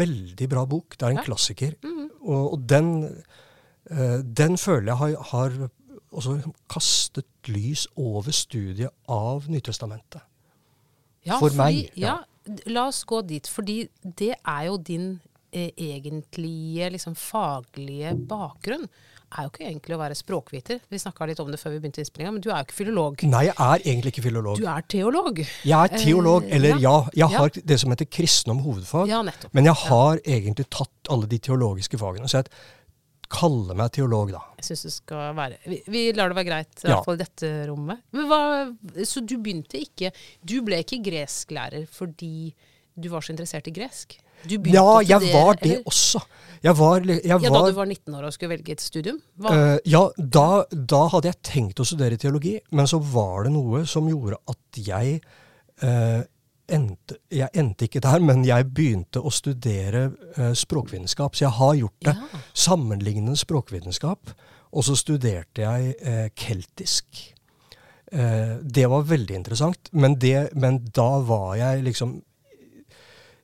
veldig 0.00 0.48
bra 0.50 0.64
bok. 0.66 0.96
Det 0.98 1.06
er 1.06 1.14
en 1.14 1.20
Ja. 1.20 1.26
klassiker. 1.28 1.76
Mm. 1.84 2.08
Og, 2.26 2.52
og 2.56 2.64
den, 2.68 2.90
den 3.88 4.56
føler 4.58 4.92
jeg 4.92 4.96
har, 4.96 5.16
har 5.30 5.52
også 6.12 6.38
kastet 6.72 7.26
lys 7.48 7.86
over 7.96 8.30
studiet 8.34 8.90
av 9.08 9.46
Nytestamentet. 9.48 10.22
Ja, 11.26 11.38
For 11.38 11.48
fordi, 11.50 11.56
meg, 11.56 11.90
Ja. 11.96 12.16
ja. 12.16 12.22
La 12.70 12.84
oss 12.86 13.04
gå 13.04 13.20
dit, 13.26 13.46
fordi 13.50 13.88
det 14.02 14.34
er 14.46 14.66
jo 14.68 14.76
din 14.78 15.20
eh, 15.52 15.70
egentlige 15.76 16.90
liksom, 16.94 17.14
faglige 17.18 18.12
bakgrunn. 18.28 18.86
er 19.36 19.42
jo 19.42 19.50
ikke 19.50 19.64
egentlig 19.66 19.96
å 19.96 19.98
være 19.98 20.14
språkviter. 20.14 20.78
Vi 20.88 20.98
snakka 21.02 21.26
litt 21.26 21.40
om 21.42 21.50
det 21.50 21.58
før 21.58 21.72
vi 21.74 21.80
begynte 21.82 21.98
innspillinga, 21.98 22.30
men 22.36 22.40
du 22.44 22.48
er 22.52 22.60
jo 22.60 22.66
ikke 22.68 22.76
filolog. 22.78 23.24
Nei, 23.26 23.40
jeg 23.48 23.56
er 23.58 23.82
egentlig 23.82 24.12
ikke 24.14 24.22
filolog. 24.28 24.56
Du 24.62 24.66
er 24.70 24.84
teolog. 24.88 25.40
Jeg 25.66 25.74
er 25.90 25.98
teolog, 25.98 26.44
Eh, 26.46 26.54
eller 26.56 26.68
ja. 26.78 26.78
ja, 26.78 27.08
jeg 27.12 27.18
Ja. 27.32 27.38
har 27.38 27.48
det 27.50 27.80
som 27.80 27.90
heter 27.90 28.06
kristendom 28.06 28.62
hovedfag. 28.62 29.08
Ja, 29.08 29.22
nettopp. 29.22 29.52
Men 29.52 29.64
jeg 29.64 29.74
har 29.74 30.20
egentlig 30.24 30.70
tatt 30.70 31.10
alle 31.10 31.26
de 31.26 31.38
teologiske 31.38 31.98
fagene. 31.98 32.28
Så 32.28 32.38
jeg 32.38 32.46
kaller 33.32 33.74
meg 33.78 33.90
teolog, 33.96 34.30
da. 34.34 34.40
Jeg 34.60 34.68
syns 34.70 34.82
det 34.86 34.92
skal 34.96 35.34
være 35.36 35.58
vi, 35.66 35.80
vi 35.92 36.04
lar 36.16 36.28
det 36.32 36.36
være 36.38 36.48
greit, 36.50 36.74
i 36.84 36.88
Ja. 36.88 36.94
hvert 36.96 37.04
fall 37.08 37.18
i 37.18 37.22
dette 37.24 37.50
rommet. 37.70 38.02
Men 38.12 38.28
hva, 38.30 38.40
så 39.04 39.20
du 39.26 39.36
begynte 39.38 39.80
ikke 39.82 40.12
Du 40.44 40.60
ble 40.62 40.78
ikke 40.84 41.02
gresklærer 41.04 41.86
fordi 41.90 42.54
du 42.96 43.08
var 43.12 43.20
så 43.20 43.34
interessert 43.34 43.66
i 43.68 43.74
gresk? 43.76 44.16
Du 44.46 44.54
Ja, 44.68 45.00
jeg 45.00 45.20
det, 45.20 45.32
var 45.32 45.54
det 45.56 45.70
eller? 45.70 45.82
også. 45.88 46.20
Jeg 46.62 46.76
var, 46.76 47.00
jeg 47.04 47.24
Ja, 47.26 47.38
da 47.38 47.60
du 47.66 47.72
var 47.76 47.86
19 47.86 48.14
år 48.14 48.24
og 48.28 48.32
skulle 48.32 48.52
velge 48.56 48.72
et 48.72 48.80
studium? 48.80 49.18
Eh, 49.50 49.78
ja, 49.84 50.08
da, 50.16 50.64
da 50.70 51.02
hadde 51.08 51.28
jeg 51.32 51.42
tenkt 51.42 51.80
å 51.80 51.84
studere 51.88 52.16
teologi, 52.20 52.58
men 52.72 52.86
så 52.86 53.00
var 53.00 53.44
det 53.44 53.52
noe 53.52 53.84
som 53.86 54.08
gjorde 54.08 54.38
at 54.48 54.80
jeg 54.86 55.20
eh, 55.82 56.22
endte 56.72 57.18
Jeg 57.30 57.48
endte 57.54 57.86
ikke 57.86 58.02
der, 58.04 58.20
men 58.24 58.44
jeg 58.46 58.68
begynte 58.74 59.22
å 59.22 59.30
studere 59.34 60.10
eh, 60.36 60.52
språkvitenskap. 60.56 61.36
Så 61.36 61.46
jeg 61.46 61.54
har 61.58 61.74
gjort 61.78 62.08
det. 62.08 62.14
Ja. 62.18 62.42
Sammenlignende 62.66 63.36
språkvitenskap. 63.38 64.34
Og 64.76 64.86
så 64.86 64.96
studerte 64.98 65.64
jeg 65.64 65.94
eh, 66.02 66.28
keltisk. 66.36 67.22
Eh, 68.12 68.56
det 68.62 68.86
var 68.90 69.08
veldig 69.08 69.34
interessant, 69.34 69.90
men, 69.92 70.14
det, 70.22 70.50
men 70.54 70.78
da 70.94 71.16
var 71.26 71.56
jeg 71.58 71.84
liksom 71.88 72.20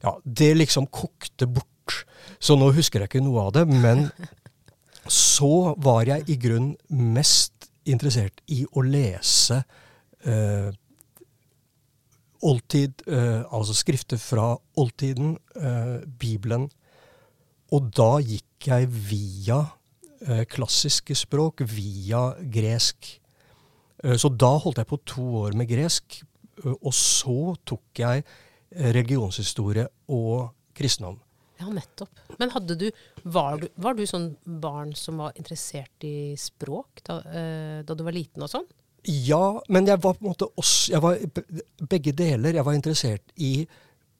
Ja, 0.02 0.16
det 0.24 0.56
liksom 0.56 0.88
kokte 0.90 1.46
bort. 1.46 2.04
Så 2.42 2.56
nå 2.58 2.72
husker 2.74 3.02
jeg 3.02 3.10
ikke 3.10 3.22
noe 3.22 3.46
av 3.46 3.52
det, 3.54 3.68
men 3.70 4.08
så 5.06 5.74
var 5.78 6.06
jeg 6.06 6.26
i 6.26 6.38
grunn 6.42 6.72
mest 6.90 7.68
interessert 7.86 8.42
i 8.50 8.64
å 8.66 8.82
lese 8.82 9.60
eh, 10.26 10.70
oldtid, 12.42 13.04
eh, 13.06 13.42
altså 13.54 13.74
skrifter 13.76 14.20
fra 14.20 14.56
oldtiden, 14.78 15.36
eh, 15.56 16.02
Bibelen. 16.18 16.68
Og 17.72 17.90
da 17.94 18.18
gikk 18.20 18.68
jeg 18.68 18.88
via 18.90 19.62
eh, 20.26 20.44
klassiske 20.44 21.14
språk, 21.18 21.64
via 21.66 22.32
gresk. 22.42 23.18
Så 24.02 24.26
da 24.34 24.48
holdt 24.58 24.80
jeg 24.80 24.88
på 24.90 24.96
to 25.06 25.24
år 25.44 25.54
med 25.54 25.68
gresk, 25.70 26.16
og 26.64 26.90
så 26.90 27.52
tok 27.62 28.00
jeg 28.00 28.24
religionshistorie 28.74 29.84
og 30.10 30.48
kristendom. 30.74 31.20
Ja, 31.60 31.68
nettopp. 31.70 32.10
Men 32.40 32.50
du 32.66 32.88
var, 33.22 33.60
du 33.62 33.68
var 33.78 33.94
du 33.94 34.02
sånn 34.02 34.32
barn 34.42 34.90
som 34.98 35.22
var 35.22 35.38
interessert 35.38 36.02
i 36.02 36.34
språk 36.34 37.04
da, 37.06 37.20
da 37.86 37.94
du 37.94 38.02
var 38.02 38.16
liten 38.16 38.42
og 38.42 38.50
sånn? 38.50 38.66
Ja, 39.08 39.60
men 39.68 39.88
jeg 39.90 39.98
var 40.02 40.14
på 40.14 40.22
en 40.22 40.30
måte 40.30 40.46
også 40.58 40.92
jeg 40.92 41.02
var 41.02 41.16
Begge 41.90 42.12
deler. 42.14 42.54
Jeg 42.54 42.66
var 42.66 42.76
interessert 42.76 43.32
i 43.42 43.66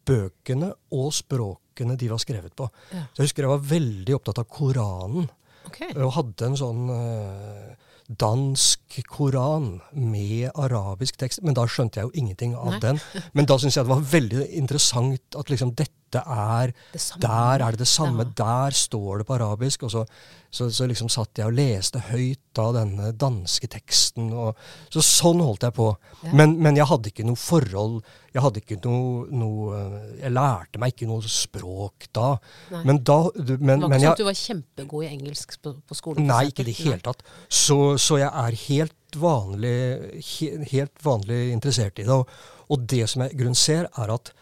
bøkene 0.02 0.72
og 0.98 1.12
språkene 1.14 1.94
de 1.98 2.10
var 2.10 2.18
skrevet 2.22 2.54
på. 2.58 2.66
Ja. 2.90 3.06
Så 3.12 3.22
jeg 3.22 3.30
husker 3.30 3.46
jeg 3.46 3.52
var 3.52 3.70
veldig 3.70 4.16
opptatt 4.18 4.42
av 4.42 4.48
Koranen. 4.50 5.30
Okay. 5.68 5.92
Og 5.94 6.16
hadde 6.16 6.48
en 6.48 6.58
sånn 6.58 6.88
uh, 6.90 7.92
dansk 8.18 8.98
koran 9.06 9.76
med 9.94 10.50
arabisk 10.58 11.20
tekst. 11.22 11.44
Men 11.46 11.54
da 11.56 11.68
skjønte 11.70 12.00
jeg 12.00 12.08
jo 12.08 12.18
ingenting 12.18 12.56
av 12.58 12.74
Nei. 12.74 12.80
den. 12.82 13.00
Men 13.36 13.48
da 13.48 13.58
syntes 13.60 13.78
jeg 13.78 13.86
det 13.86 13.94
var 13.94 14.08
veldig 14.12 14.46
interessant 14.58 15.38
at 15.38 15.52
liksom 15.52 15.76
dette 15.78 16.01
er 16.20 16.72
Det. 16.92 17.00
Der 17.22 17.64
er 17.64 17.72
det 17.72 17.80
det 17.80 17.88
samme. 17.88 18.26
Ja. 18.28 18.32
Der 18.36 18.76
står 18.76 19.18
det 19.18 19.26
på 19.26 19.34
arabisk. 19.34 19.82
Og 19.82 19.90
så, 19.90 20.04
så, 20.50 20.68
så 20.70 20.86
liksom 20.86 21.08
satt 21.08 21.38
jeg 21.38 21.48
og 21.48 21.56
leste 21.56 22.02
høyt 22.10 22.60
av 22.60 22.74
denne 22.76 23.12
danske 23.16 23.68
teksten. 23.72 24.28
Og, 24.36 24.58
så 24.92 25.00
sånn 25.00 25.40
holdt 25.40 25.64
jeg 25.64 25.76
på. 25.78 25.88
Ja. 26.26 26.34
Men, 26.36 26.58
men 26.62 26.76
jeg 26.76 26.88
hadde 26.90 27.12
ikke 27.12 27.26
noe 27.26 27.40
forhold 27.40 28.02
Jeg 28.32 28.42
hadde 28.44 28.60
ikke 28.62 28.78
noe, 28.84 29.26
noe 29.28 29.80
Jeg 30.20 30.32
lærte 30.32 30.80
meg 30.80 30.94
ikke 30.94 31.08
noe 31.10 31.28
språk 31.28 32.08
da. 32.12 32.36
Nei. 32.72 32.84
Men 32.88 33.02
da 33.02 33.18
men, 33.58 33.82
det 33.82 33.88
var 33.88 33.96
ikke 33.96 33.98
sånn 33.98 34.06
jeg, 34.06 34.12
at 34.12 34.22
du 34.22 34.28
var 34.28 34.40
kjempegod 34.42 35.06
i 35.06 35.12
engelsk 35.12 35.56
på, 35.62 35.76
på 35.88 35.98
skolen? 35.98 36.28
Nei, 36.28 36.44
ikke 36.50 36.66
i 36.66 36.70
det 36.70 36.78
hele 36.80 37.00
tatt. 37.04 37.24
Så, 37.48 37.78
så 38.00 38.20
jeg 38.20 38.30
er 38.30 38.60
helt 38.68 38.98
vanlig, 39.20 39.76
he, 40.24 40.52
helt 40.72 41.04
vanlig 41.04 41.42
interessert 41.52 42.00
i 42.00 42.06
det. 42.06 42.14
Og, 42.14 42.30
og 42.72 42.86
det 42.88 43.04
som 43.10 43.24
jeg 43.24 43.34
i 43.34 43.40
grunnen 43.40 43.58
ser, 43.58 43.88
er 44.00 44.14
at 44.14 44.32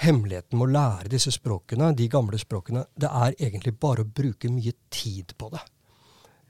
hemmeligheten 0.00 0.58
med 0.58 0.68
å 0.68 0.72
lære 0.72 1.12
disse 1.12 1.32
språkene, 1.34 1.92
de 1.96 2.08
gamle 2.10 2.40
språkene, 2.40 2.86
det 2.96 3.10
er 3.10 3.36
egentlig 3.36 3.74
bare 3.80 4.04
å 4.04 4.08
bruke 4.08 4.50
mye 4.50 4.74
tid 4.92 5.34
på 5.38 5.50
det. 5.52 5.62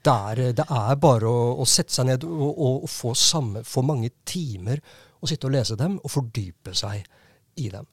Det 0.03 0.13
er, 0.13 0.41
det 0.55 0.65
er 0.67 0.95
bare 0.99 1.29
å, 1.29 1.43
å 1.63 1.65
sette 1.67 1.95
seg 1.95 2.09
ned 2.09 2.25
og, 2.27 2.51
og, 2.51 2.87
få, 2.91 3.13
samme, 3.15 3.63
få 3.67 3.85
mange 3.87 4.11
timer 4.27 4.81
å 5.23 5.29
sitte 5.29 5.47
og 5.47 5.55
lese 5.55 5.77
dem 5.79 5.95
og 6.01 6.11
fordype 6.11 6.73
seg 6.75 7.05
i 7.59 7.69
dem. 7.71 7.87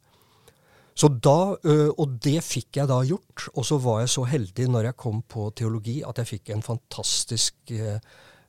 Så 1.00 1.08
da, 1.08 1.54
Og 1.54 2.16
det 2.20 2.40
fikk 2.44 2.76
jeg 2.76 2.90
da 2.90 2.98
gjort. 3.06 3.46
Og 3.54 3.64
så 3.64 3.78
var 3.80 4.02
jeg 4.02 4.10
så 4.12 4.24
heldig 4.28 4.66
når 4.68 4.90
jeg 4.90 4.98
kom 5.00 5.22
på 5.22 5.46
teologi, 5.56 6.00
at 6.04 6.18
jeg 6.18 6.28
fikk 6.34 6.50
en 6.50 6.66
fantastisk 6.66 7.72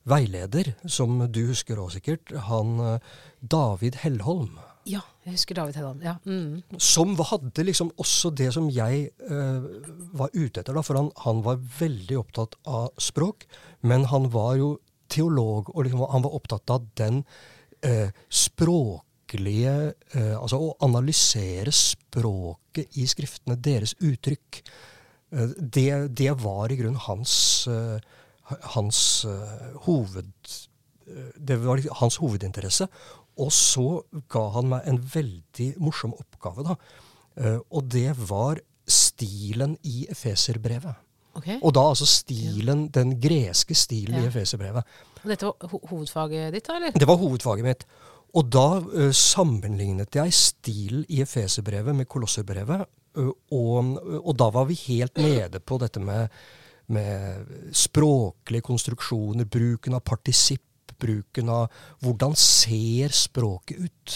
veileder, 0.10 0.74
som 0.90 1.22
du 1.32 1.46
husker 1.52 1.80
òg 1.80 1.94
sikkert. 1.94 2.34
Han 2.50 2.74
David 3.40 4.02
Hellholm. 4.02 4.58
Ja, 4.90 5.02
jeg 5.26 5.36
husker 5.36 5.58
David 5.58 5.78
Heddan. 5.78 6.00
Ja. 6.02 6.16
Mm. 6.26 6.62
Som 6.82 7.14
hadde 7.30 7.66
liksom 7.68 7.92
også 8.02 8.32
det 8.34 8.50
som 8.56 8.70
jeg 8.74 9.12
uh, 9.30 9.68
var 10.18 10.34
ute 10.34 10.62
etter. 10.62 10.74
da, 10.74 10.84
For 10.86 10.98
han, 10.98 11.12
han 11.22 11.44
var 11.46 11.62
veldig 11.80 12.18
opptatt 12.22 12.58
av 12.66 12.90
språk, 13.02 13.46
men 13.86 14.08
han 14.10 14.30
var 14.34 14.56
jo 14.62 14.72
teolog, 15.12 15.70
og 15.76 15.86
liksom, 15.86 16.06
han 16.10 16.26
var 16.26 16.38
opptatt 16.38 16.72
av 16.72 16.86
den 16.96 17.18
eh, 17.84 18.14
språklige 18.32 19.74
eh, 20.16 20.38
Altså 20.38 20.56
å 20.56 20.70
analysere 20.88 21.74
språket 21.76 22.96
i 22.96 23.04
skriftene, 23.12 23.58
deres 23.60 23.92
uttrykk. 24.00 24.62
Det, 25.32 25.90
det 26.16 26.32
var 26.40 26.72
i 26.72 26.78
grunnen 26.80 27.00
hans, 27.10 27.34
hans 28.74 29.02
hoved... 29.86 30.32
Det 31.36 31.58
var 31.60 31.82
hans 32.00 32.18
hovedinteresse. 32.24 32.88
Og 33.40 33.52
så 33.56 34.02
ga 34.30 34.50
han 34.58 34.68
meg 34.74 34.88
en 34.90 35.00
veldig 35.14 35.70
morsom 35.80 36.14
oppgave, 36.20 36.64
da. 36.68 36.76
Eh, 37.38 37.60
og 37.72 37.88
det 37.90 38.12
var 38.30 38.60
stilen 38.92 39.78
i 39.88 40.06
Efeserbrevet. 40.12 40.96
Okay. 41.34 41.60
Og 41.64 41.72
da 41.74 41.86
altså 41.94 42.06
stilen, 42.06 42.90
den 42.92 43.14
greske 43.24 43.76
stilen 43.76 44.18
i 44.20 44.24
Ja. 44.26 44.28
Efeserbrevet. 44.28 44.84
Og 45.24 45.30
dette 45.30 45.46
var 45.48 45.70
ho 45.72 45.80
hovedfaget 45.88 46.54
ditt, 46.54 46.68
da, 46.68 46.76
eller? 46.76 46.92
Det 46.92 47.08
var 47.08 47.16
hovedfaget 47.22 47.64
mitt. 47.64 47.86
Og 48.36 48.50
da 48.52 48.66
eh, 48.80 49.12
sammenlignet 49.16 50.16
jeg 50.16 50.34
stilen 50.34 51.06
i 51.10 51.22
Efeserbrevet 51.24 51.96
med 51.96 52.06
Kolosserbrevet. 52.12 52.86
eh, 53.18 53.32
og, 53.52 53.96
og 54.28 54.36
da 54.38 54.50
var 54.50 54.66
vi 54.66 54.76
helt 54.88 55.18
nede 55.18 55.60
på 55.60 55.78
dette 55.80 56.00
med, 56.00 56.28
med 56.88 57.48
språklige 57.72 58.62
konstruksjoner, 58.62 59.46
bruken 59.46 59.94
av 59.94 60.02
partisipp, 60.04 60.64
bruken 61.02 61.50
av 61.54 61.84
hvordan 62.06 62.38
ser 62.40 63.16
språket 63.16 63.82
ut. 63.88 64.16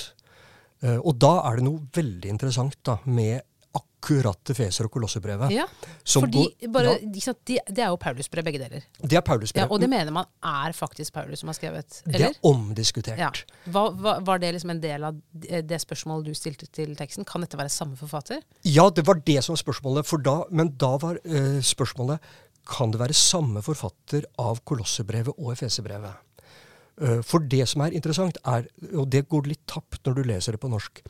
Eh, 0.84 0.98
og 1.00 1.18
da 1.22 1.38
er 1.50 1.60
det 1.60 1.68
noe 1.68 1.84
veldig 1.96 2.32
interessant 2.36 2.78
da, 2.86 3.00
med 3.06 3.42
akkurat 3.76 3.92
akkurat 4.06 4.52
Feser 4.56 4.86
og 4.86 4.94
Kolosserbrevet. 4.94 5.52
Ja, 5.52 5.66
fordi 6.06 6.44
går- 6.60 6.72
bare, 6.72 7.00
ja, 7.02 7.20
sant, 7.20 7.40
de, 7.46 7.60
Det 7.66 7.80
er 7.80 7.88
jo 7.88 7.98
Paulusbrev, 7.98 8.44
begge 8.44 8.60
deler. 8.60 8.84
det 9.02 9.14
er 9.14 9.22
Paulusbrev. 9.22 9.64
Ja, 9.64 9.68
og 9.68 9.80
det 9.80 9.90
mener 9.90 10.12
man 10.12 10.26
er 10.44 10.72
faktisk 10.74 11.14
Paulus 11.14 11.40
som 11.40 11.48
har 11.48 11.54
skrevet, 11.54 12.02
Eller? 12.06 12.18
det 12.18 12.26
er 12.28 12.40
omdiskutert. 12.44 13.18
Ja. 13.18 13.32
Hva, 13.68 13.92
hva, 13.92 14.24
var 14.24 14.38
det 14.40 14.54
liksom 14.54 14.72
en 14.72 14.82
del 14.82 15.04
av 15.04 15.16
det 15.34 15.68
det 15.68 15.82
spørsmålet 15.82 16.26
du 16.26 16.34
stilte 16.34 16.68
til 16.72 16.96
teksten? 16.96 17.26
Kan 17.26 17.42
dette 17.42 17.58
være 17.58 17.70
samme 17.70 17.96
forfatter? 17.96 18.42
Ja, 18.64 18.90
det 18.90 19.06
var 19.06 19.16
det 19.16 19.44
som 19.44 19.56
var 19.56 19.64
spørsmålet. 19.64 20.06
For 20.06 20.18
da, 20.18 20.44
men 20.52 20.76
da 20.78 20.98
var 20.98 21.18
uh, 21.26 21.62
spørsmålet 21.62 22.20
kan 22.66 22.92
det 22.92 23.00
være 23.00 23.14
samme 23.14 23.62
forfatter 23.62 24.26
av 24.40 24.60
Kolosserbrevet 24.66 25.34
og 25.38 25.54
Efeserbrevet. 25.54 26.14
Eh, 27.02 27.22
for 27.28 27.44
det 27.44 27.66
som 27.68 27.84
er 27.84 27.96
interessant, 27.96 28.38
er, 28.48 28.68
og 28.94 29.10
det 29.12 29.26
går 29.32 29.50
litt 29.52 29.66
tapt 29.68 30.06
når 30.06 30.20
du 30.20 30.28
leser 30.30 30.56
det 30.56 30.62
på 30.64 30.72
norsk, 30.72 31.02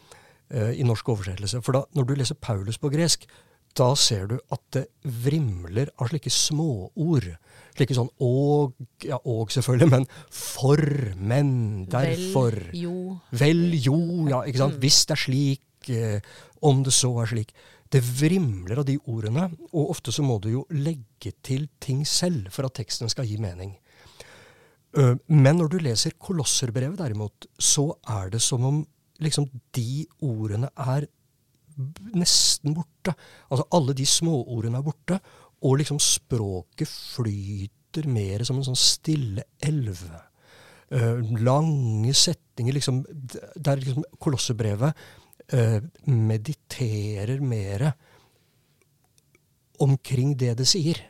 eh, 0.50 0.72
i 0.80 0.86
norsk 0.88 1.10
oversettelse, 1.14 1.62
for 1.66 1.78
da, 1.78 1.84
når 1.98 2.08
du 2.10 2.16
leser 2.16 2.40
Paulus 2.42 2.80
på 2.82 2.90
gresk, 2.94 3.28
da 3.76 3.90
ser 4.00 4.30
du 4.32 4.38
at 4.56 4.62
det 4.72 4.86
vrimler 5.04 5.90
av 6.00 6.08
slike 6.08 6.32
småord. 6.32 7.28
Slike 7.76 7.98
sånn 7.98 8.10
og, 8.24 8.78
ja, 9.04 9.20
og 9.28 9.52
selvfølgelig, 9.52 9.90
men 9.92 10.06
for, 10.32 10.80
men, 11.20 11.50
derfor. 11.92 12.56
Vel, 12.72 12.86
jo. 12.86 12.98
Vel, 13.36 13.66
jo, 13.76 14.00
ja, 14.32 14.46
ikke 14.48 14.64
sant. 14.64 14.80
Hvis 14.80 15.02
det 15.10 15.18
er 15.18 15.24
slik, 15.26 15.90
eh, 15.92 16.36
om 16.64 16.86
det 16.88 16.96
så 16.96 17.12
er 17.22 17.34
slik. 17.34 17.52
Det 17.92 18.00
vrimler 18.02 18.80
av 18.80 18.88
de 18.88 18.96
ordene, 19.12 19.50
og 19.74 19.92
ofte 19.92 20.14
så 20.16 20.24
må 20.26 20.40
du 20.42 20.50
jo 20.54 20.64
legge 20.74 21.36
til 21.46 21.68
ting 21.84 22.06
selv 22.08 22.48
for 22.56 22.68
at 22.68 22.80
teksten 22.80 23.12
skal 23.12 23.28
gi 23.28 23.38
mening. 23.44 23.76
Eh, 24.96 25.16
Men 25.28 25.60
når 25.60 25.72
du 25.72 25.78
leser 25.84 26.16
Kolosserbrevet 26.20 27.00
derimot, 27.00 27.48
så 27.60 27.92
er 28.08 28.32
det 28.32 28.42
som 28.42 28.64
om 28.66 28.84
liksom 29.24 29.48
de 29.76 30.06
ordene 30.24 30.70
er 30.76 31.08
nesten 32.16 32.76
borte. 32.76 33.16
Altså 33.50 33.66
alle 33.76 33.96
de 33.96 34.06
småordene 34.08 34.80
er 34.80 34.86
borte, 34.86 35.20
og 35.66 35.80
liksom 35.80 36.00
språket 36.00 36.88
flyter 36.88 38.08
mer 38.12 38.44
som 38.48 38.60
en 38.60 38.68
sånn 38.68 38.80
stille 38.80 39.44
elv. 39.64 40.04
Eh, 40.92 41.22
lange 41.42 42.14
setninger, 42.14 42.76
liksom 42.76 43.04
Der 43.56 43.80
liksom 43.82 44.04
Kolosserbrevet 44.22 44.94
eh, 45.50 45.82
mediterer 46.06 47.42
mer 47.42 47.94
omkring 49.80 50.36
det 50.38 50.58
det 50.58 50.68
sier. 50.68 51.02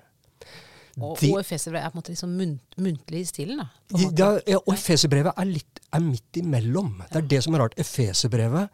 Og, 0.95 1.17
De- 1.19 1.31
og 1.33 1.41
Efeserbrev 1.41 1.81
er 1.83 1.89
på 1.91 1.97
en 1.97 2.01
måte 2.01 2.13
liksom 2.13 2.35
munt, 2.39 2.77
muntlig 2.79 3.21
i 3.25 3.27
stilen, 3.27 3.59
da. 3.59 3.67
Ja, 3.99 4.29
ja, 4.47 4.59
og 4.61 4.73
Efeserbrevet 4.77 5.33
er, 5.35 5.49
litt, 5.49 5.81
er 5.91 6.03
midt 6.05 6.39
imellom. 6.39 7.01
Det 7.09 7.19
er 7.19 7.27
det 7.33 7.41
som 7.43 7.55
er 7.57 7.65
rart. 7.65 7.75
Efeserbrevet 7.81 8.69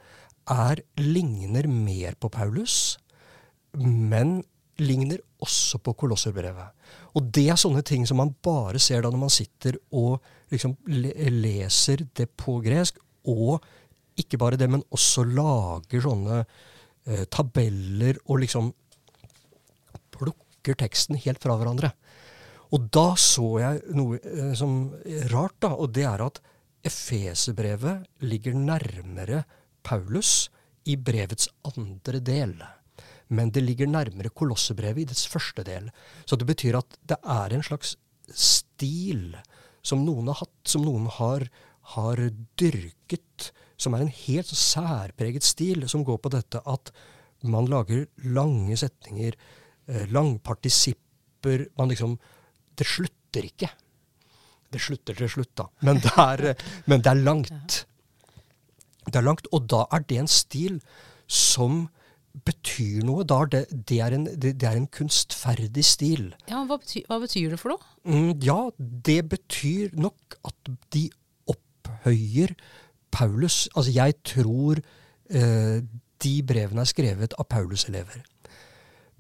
er, 0.54 0.82
ligner 1.02 1.66
mer 1.72 2.18
på 2.22 2.30
Paulus, 2.34 2.98
men 3.74 4.44
ligner 4.82 5.18
også 5.42 5.80
på 5.82 5.94
Kolosserbrevet. 5.98 6.72
Og 7.18 7.26
det 7.34 7.48
er 7.50 7.60
sånne 7.60 7.82
ting 7.86 8.06
som 8.10 8.18
man 8.22 8.36
bare 8.46 8.80
ser 8.82 9.02
da 9.04 9.10
når 9.14 9.22
man 9.26 9.34
sitter 9.34 9.78
og 9.92 10.22
liksom 10.54 10.76
leser 10.88 12.06
det 12.18 12.30
på 12.38 12.60
gresk, 12.66 12.98
og 13.30 13.62
ikke 14.22 14.38
bare 14.42 14.58
det, 14.60 14.68
men 14.70 14.84
også 14.94 15.24
lager 15.26 16.04
sånne 16.06 16.44
eh, 16.44 17.26
tabeller 17.34 18.18
og 18.28 18.42
liksom 18.44 18.72
plukker 20.14 20.78
teksten 20.78 21.18
helt 21.24 21.42
fra 21.42 21.56
hverandre. 21.58 21.92
Og 22.72 22.88
da 22.94 23.12
så 23.20 23.48
jeg 23.60 23.96
noe 23.98 24.20
eh, 24.20 24.54
som 24.58 24.94
er 25.04 25.28
rart, 25.34 25.58
da, 25.64 25.74
og 25.76 25.92
det 25.96 26.08
er 26.08 26.24
at 26.24 26.42
Efeserbrevet 26.88 28.08
ligger 28.26 28.56
nærmere 28.58 29.44
Paulus 29.86 30.50
i 30.90 30.96
brevets 30.98 31.50
andre 31.68 32.22
del. 32.26 32.56
Men 33.30 33.52
det 33.54 33.62
ligger 33.64 33.90
nærmere 33.92 34.34
Kolossebrevet 34.34 35.04
i 35.04 35.10
dets 35.12 35.28
første 35.30 35.64
del. 35.68 35.92
Så 36.26 36.40
det 36.40 36.48
betyr 36.50 36.80
at 36.80 36.98
det 37.08 37.20
er 37.22 37.54
en 37.54 37.66
slags 37.66 37.96
stil 38.34 39.36
som 39.86 40.04
noen 40.06 40.32
har 40.32 40.42
hatt, 40.42 40.58
som 40.68 40.84
noen 40.86 41.08
har, 41.20 41.46
har 41.96 42.22
dyrket, 42.60 43.52
som 43.82 43.96
er 43.96 44.06
en 44.06 44.14
helt 44.26 44.52
særpreget 44.58 45.46
stil, 45.46 45.88
som 45.90 46.06
går 46.06 46.20
på 46.22 46.34
dette 46.34 46.62
at 46.70 46.92
man 47.42 47.70
lager 47.70 48.06
lange 48.26 48.78
setninger, 48.78 49.38
eh, 49.90 50.06
langpartisipper 50.14 51.68
man 51.78 51.90
liksom, 51.90 52.18
Det 52.78 52.88
slutter 52.88 53.48
ikke. 53.48 53.70
Det 54.72 54.82
slutter 54.82 55.18
til 55.18 55.32
slutt, 55.32 55.54
da. 55.60 55.68
Men 55.88 56.02
det 56.04 56.12
er, 56.18 56.44
men 56.90 57.04
det 57.04 57.12
er 57.12 57.24
langt. 57.24 57.82
Det 59.08 59.18
er 59.18 59.26
langt, 59.26 59.50
og 59.52 59.66
da 59.72 59.86
er 59.92 60.06
det 60.08 60.22
en 60.22 60.30
stil 60.32 60.78
som 61.28 61.88
betyr 62.48 63.02
noe. 63.08 63.26
Da 63.28 63.42
er 63.44 63.52
det, 63.52 63.64
det, 63.90 64.00
er 64.04 64.16
en, 64.16 64.28
det, 64.30 64.54
det 64.62 64.68
er 64.70 64.78
en 64.80 64.88
kunstferdig 64.88 65.84
stil. 65.86 66.30
Ja, 66.50 66.64
hva, 66.68 66.78
betyr, 66.80 67.04
hva 67.10 67.20
betyr 67.24 67.56
det 67.56 67.60
for 67.62 67.76
noe? 67.76 67.96
Mm, 68.08 68.36
ja, 68.46 68.60
det 68.80 69.20
betyr 69.34 69.98
nok 70.00 70.38
at 70.48 70.72
de 70.96 71.08
opphøyer 71.52 72.56
Paulus. 73.12 73.66
Altså, 73.76 73.92
jeg 73.92 74.16
tror 74.28 74.80
eh, 74.80 75.82
de 76.22 76.36
brevene 76.48 76.86
er 76.86 76.92
skrevet 76.92 77.36
av 77.40 77.50
Paulus-elever. 77.52 78.24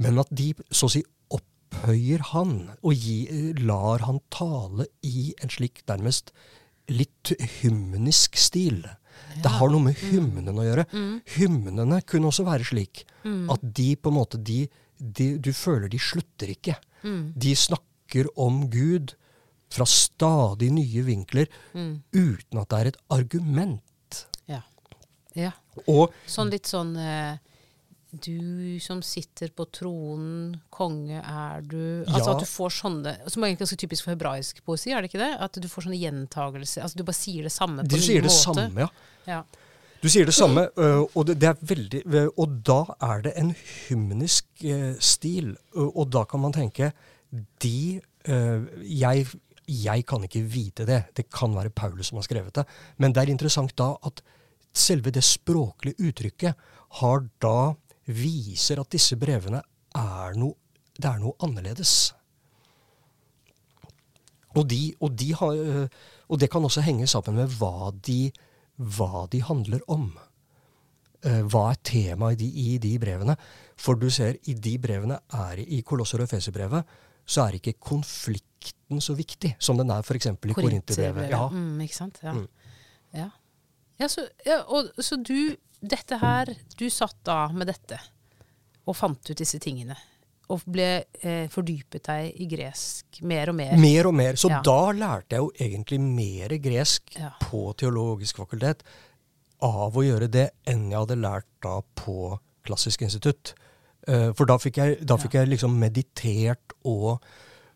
Men 0.01 0.21
at 0.21 0.31
de 0.31 0.53
så 0.71 0.87
å 0.87 0.93
si 0.93 1.03
opphøyer 1.71 2.21
han, 2.31 2.71
og 2.83 2.93
gi, 2.93 3.53
lar 3.63 4.03
han 4.05 4.19
tale 4.33 4.87
i 5.03 5.33
en 5.41 5.49
slik 5.49 5.83
nærmest 5.87 6.31
litt 6.91 7.33
hymnisk 7.61 8.37
stil. 8.37 8.83
Det 9.41 9.51
har 9.57 9.71
noe 9.71 9.85
med 9.85 9.99
hymnen 10.11 10.57
å 10.59 10.65
gjøre. 10.65 10.85
Hymnene 11.37 12.01
kunne 12.03 12.31
også 12.31 12.45
være 12.47 12.67
slik 12.67 13.05
at 13.23 13.61
de 13.63 13.95
på 13.95 14.11
en 14.11 14.17
måte 14.17 14.37
de, 14.41 14.65
de, 14.97 15.37
Du 15.37 15.51
føler 15.53 15.87
de 15.89 15.99
slutter 15.99 16.51
ikke. 16.51 16.75
De 17.01 17.55
snakker 17.55 18.27
om 18.35 18.65
Gud 18.69 19.15
fra 19.71 19.85
stadig 19.87 20.67
nye 20.75 21.03
vinkler 21.07 21.47
uten 22.11 22.59
at 22.59 22.69
det 22.69 22.79
er 22.79 22.89
et 22.91 22.99
argument. 23.09 24.25
Ja. 24.51 24.61
ja. 25.33 25.53
Og 25.87 26.11
Sånn 26.27 26.51
litt 26.51 26.67
sånn 26.67 26.91
eh, 26.99 27.39
Du 28.11 28.75
som 28.83 28.99
sitter 29.01 29.47
på 29.55 29.63
tronen, 29.71 30.57
konge 30.69 31.21
er 31.23 31.61
du 31.63 32.03
Altså 32.03 32.25
Ja. 32.27 32.33
at 32.35 32.39
du 32.43 32.45
får 32.49 32.69
sånne 32.75 33.13
Som 33.31 33.43
er 33.43 33.55
ganske 33.55 33.77
typisk 33.79 34.03
for 34.03 34.11
hebraisk 34.11 34.59
poesi, 34.65 34.91
er 34.91 35.01
det 35.01 35.13
ikke 35.13 35.21
det? 35.23 35.37
At 35.39 35.53
du 35.53 35.67
får 35.71 35.85
sånne 35.87 35.99
gjentagelser. 36.01 36.81
Altså 36.83 36.97
du 36.97 37.03
bare 37.07 37.15
sier 37.15 37.43
det 37.47 37.51
samme 37.55 37.77
på 37.77 37.87
en 37.87 37.91
en 37.91 37.95
Du 37.95 38.03
sier 38.03 38.21
det 38.21 38.31
måte. 38.31 38.43
samme, 38.43 38.79
ja. 38.79 38.87
Ja. 39.27 39.43
Du 40.03 40.09
sier 40.09 40.25
det 40.25 40.33
samme, 40.33 40.67
øh, 40.77 41.05
og 41.15 41.25
det, 41.27 41.39
det 41.39 41.47
er 41.49 41.55
veldig 41.61 42.01
øh, 42.05 42.27
Og 42.37 42.63
da 42.65 42.83
er 43.01 43.21
det 43.21 43.33
en 43.37 43.55
hymnisk 43.87 44.45
øh, 44.65 44.95
stil. 44.99 45.55
Og 45.75 46.09
da 46.11 46.23
kan 46.25 46.39
man 46.41 46.51
tenke 46.53 46.91
De 47.61 48.01
jeg, 48.27 49.27
jeg 49.67 50.05
kan 50.05 50.23
ikke 50.23 50.41
vite 50.43 50.85
det. 50.85 51.03
Det 51.15 51.29
kan 51.31 51.55
være 51.55 51.69
Paulus 51.69 52.07
som 52.07 52.17
har 52.17 52.23
skrevet 52.23 52.53
det. 52.55 52.65
Men 52.97 53.13
det 53.13 53.23
er 53.23 53.31
interessant 53.31 53.73
da 53.77 53.95
at 54.05 54.21
selve 54.73 55.11
det 55.11 55.23
språklige 55.23 55.95
uttrykket 55.99 56.53
har 57.01 57.23
da 57.41 57.73
viser 58.15 58.81
at 58.81 58.91
disse 58.93 59.17
brevene 59.19 59.61
er 59.97 60.39
noe 60.39 60.57
Det 61.01 61.07
er 61.07 61.21
noe 61.21 61.33
annerledes. 61.41 62.13
Og, 64.53 64.65
de, 64.67 64.91
og, 64.99 65.13
de 65.17 65.29
har, 65.33 65.61
og 66.27 66.39
det 66.39 66.49
kan 66.51 66.65
også 66.67 66.83
henge 66.83 67.07
sammen 67.07 67.39
med 67.39 67.53
hva 67.57 67.89
de, 68.05 68.27
hva 68.75 69.23
de 69.31 69.39
handler 69.41 69.81
om. 69.87 70.11
Eh, 71.23 71.39
hva 71.47 71.63
er 71.71 71.79
temaet 71.87 72.43
i 72.43 72.43
de, 72.43 72.65
i 72.75 72.77
de 72.83 72.91
brevene? 73.01 73.37
For 73.79 73.97
du 73.97 74.09
ser, 74.13 74.37
i 74.51 74.53
de 74.53 74.75
brevene 74.83 75.21
er 75.39 75.63
i 75.63 75.79
Kolosser 75.87 76.21
og 76.21 76.29
Feserbrevet 76.29 76.99
så 77.25 77.45
er 77.45 77.57
ikke 77.57 77.77
konflikten 77.79 79.01
så 79.01 79.15
viktig 79.15 79.53
som 79.61 79.79
den 79.79 79.91
er 79.93 80.03
f.eks. 80.03 80.27
i 80.33 80.55
Korinterbrevet. 80.57 81.29
Ja. 81.31 81.47
Mm, 81.49 81.79
ikke 81.85 81.95
sant? 81.95 82.19
Ja. 82.23 82.33
Mm. 82.33 82.47
Ja. 83.13 83.29
ja, 83.99 84.07
så, 84.07 84.25
ja 84.45 84.61
og, 84.67 84.91
så 84.99 85.15
du 85.15 85.55
Dette 85.81 86.17
her 86.21 86.51
Du 86.77 86.87
satt 86.93 87.17
da 87.25 87.47
med 87.53 87.67
dette 87.71 87.99
og 88.89 88.95
fant 88.97 89.29
ut 89.29 89.37
disse 89.37 89.59
tingene. 89.61 89.93
Og 90.51 90.63
ble 90.65 90.87
eh, 91.21 91.45
fordypet 91.53 92.03
deg 92.09 92.39
i 92.43 92.47
gresk 92.49 93.19
mer 93.29 93.51
og 93.51 93.55
mer. 93.59 93.75
Mer 93.79 94.09
og 94.09 94.15
mer. 94.17 94.39
Så 94.41 94.49
Ja. 94.49 94.61
da 94.65 94.91
lærte 94.91 95.37
jeg 95.37 95.43
jo 95.43 95.51
egentlig 95.67 95.99
mer 96.01 96.55
gresk 96.57 97.13
Ja. 97.19 97.29
på 97.39 97.73
Teologisk 97.77 98.37
fakultet 98.41 98.81
av 99.61 99.93
å 99.95 100.03
gjøre 100.03 100.27
det 100.31 100.49
enn 100.65 100.89
jeg 100.89 100.99
hadde 100.99 101.21
lært 101.21 101.45
da 101.61 101.79
på 101.95 102.39
Klassisk 102.65 103.01
institutt. 103.05 103.53
Uh, 104.07 104.33
For 104.33 104.45
da 104.45 104.57
fikk 104.57 104.77
jeg, 104.81 105.05
da 105.05 105.15
fikk 105.17 105.33
jeg 105.37 105.47
liksom 105.47 105.77
meditert 105.77 106.73
og, 106.83 107.21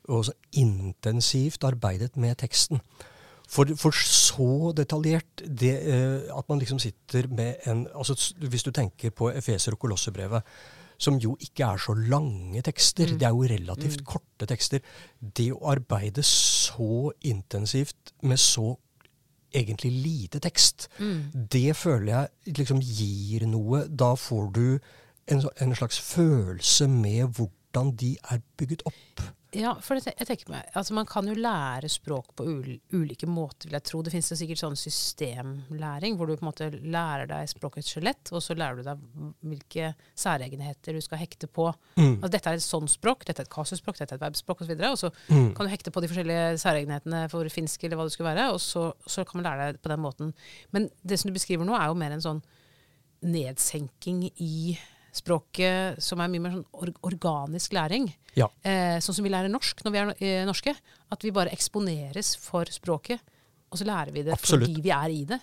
og 0.09 0.25
så 0.25 0.33
intensivt 0.53 1.63
arbeidet 1.63 2.17
med 2.17 2.37
teksten. 2.41 2.81
For, 3.47 3.75
for 3.77 3.93
så 3.95 4.71
detaljert 4.77 5.43
det, 5.45 5.75
uh, 5.85 6.37
at 6.37 6.49
man 6.49 6.59
liksom 6.59 6.79
sitter 6.81 7.27
med 7.27 7.67
en 7.69 7.85
altså 7.95 8.33
Hvis 8.39 8.63
du 8.63 8.71
tenker 8.71 9.09
på 9.09 9.31
Efeser- 9.31 9.75
og 9.75 9.79
Kolossebrevet, 9.79 10.41
som 10.97 11.17
jo 11.19 11.35
ikke 11.39 11.63
er 11.63 11.77
så 11.77 11.93
lange 11.93 12.61
tekster, 12.61 13.05
det 13.05 13.27
er 13.27 13.29
jo 13.35 13.43
relativt 13.43 14.05
korte 14.07 14.47
tekster, 14.47 14.79
det 15.19 15.51
å 15.51 15.65
arbeide 15.73 16.23
så 16.23 17.11
intensivt 17.21 18.13
med 18.23 18.39
så 18.39 18.77
egentlig 19.55 19.91
lite 19.91 20.39
tekst, 20.39 20.87
det 21.51 21.75
føler 21.75 22.11
jeg 22.13 22.55
liksom 22.57 22.79
gir 22.79 23.45
noe. 23.47 23.85
Da 23.87 24.13
får 24.15 24.49
du 24.55 24.79
en, 25.27 25.43
en 25.61 25.75
slags 25.75 25.99
følelse 25.99 26.87
med 26.87 27.27
hvordan 27.27 27.64
de 27.99 28.13
er 28.31 28.39
bygget 28.57 28.85
opp. 28.87 29.25
Ja, 29.55 29.69
for 29.79 29.95
det, 29.95 30.11
jeg 30.19 30.27
tenker 30.27 30.49
meg, 30.51 30.65
altså 30.75 30.91
Man 30.97 31.05
kan 31.07 31.27
jo 31.29 31.33
lære 31.39 31.87
språk 31.87 32.33
på 32.35 32.43
ulike 32.43 33.27
måter, 33.31 33.69
vil 33.69 33.77
jeg 33.77 33.85
tro. 33.87 34.01
Det 34.03 34.11
finnes 34.11 34.27
jo 34.31 34.35
sikkert 34.35 34.59
sånn 34.59 34.75
systemlæring, 34.75 36.17
hvor 36.19 36.27
du 36.27 36.33
på 36.35 36.43
en 36.43 36.49
måte 36.49 36.67
lærer 36.83 37.29
deg 37.29 37.47
språkets 37.47 37.93
skjelett, 37.93 38.31
og 38.35 38.43
så 38.43 38.55
lærer 38.59 38.81
du 38.81 38.83
deg 38.83 39.05
hvilke 39.47 39.93
særegenheter 40.19 40.97
du 40.97 40.99
skal 41.05 41.21
hekte 41.21 41.47
på. 41.47 41.69
Mm. 41.95 42.17
Altså, 42.17 42.31
dette 42.35 42.51
er 42.51 42.59
et 42.59 42.65
sånt 42.67 42.91
språk, 42.91 43.23
dette 43.29 43.45
er 43.45 43.47
et 43.47 43.53
kasusspråk, 43.55 43.97
dette 44.01 44.11
er 44.17 44.19
et 44.19 44.25
verbspråk 44.25 44.65
osv. 44.65 44.75
Og 44.89 44.97
så 44.99 45.11
Mm. 45.31 45.53
kan 45.55 45.65
du 45.65 45.71
hekte 45.71 45.91
på 45.95 46.01
de 46.03 46.07
forskjellige 46.11 46.59
særegenhetene 46.59 47.29
for 47.31 47.47
finsk 47.49 47.83
eller 47.87 47.95
hva 47.95 48.03
det 48.09 48.11
skulle 48.17 48.35
være, 48.35 48.51
og 48.53 48.59
så, 48.59 48.91
så 49.07 49.23
kan 49.25 49.39
man 49.41 49.47
lære 49.47 49.71
deg 49.71 49.81
på 49.81 49.89
den 49.93 50.03
måten. 50.03 50.33
Men 50.71 50.89
det 51.07 51.19
som 51.19 51.31
du 51.31 51.33
beskriver 51.39 51.63
nå, 51.63 51.73
er 51.79 51.87
jo 51.87 51.95
mer 51.95 52.11
en 52.11 52.21
sånn 52.27 52.43
nedsenking 53.23 54.27
i 54.35 54.77
språket 55.15 56.01
som 56.03 56.21
er 56.21 56.29
mye 56.31 56.43
mer 56.43 56.53
sånn 56.57 56.65
or 56.75 56.91
organisk 57.07 57.73
læring. 57.77 58.09
Ja. 58.35 58.49
Eh, 58.67 58.97
sånn 59.03 59.15
som 59.15 59.25
vi 59.25 59.31
lærer 59.33 59.51
norsk 59.51 59.83
når 59.85 59.93
vi 59.93 60.01
er 60.01 60.13
eh, 60.19 60.45
norske. 60.47 60.75
At 61.11 61.23
vi 61.25 61.33
bare 61.35 61.53
eksponeres 61.55 62.35
for 62.41 62.67
språket, 62.71 63.21
og 63.71 63.79
så 63.79 63.87
lærer 63.87 64.11
vi 64.15 64.23
det 64.27 64.33
Absolutt. 64.35 64.67
fordi 64.69 64.83
vi 64.85 64.93
er 64.95 65.13
i 65.13 65.25
det. 65.29 65.39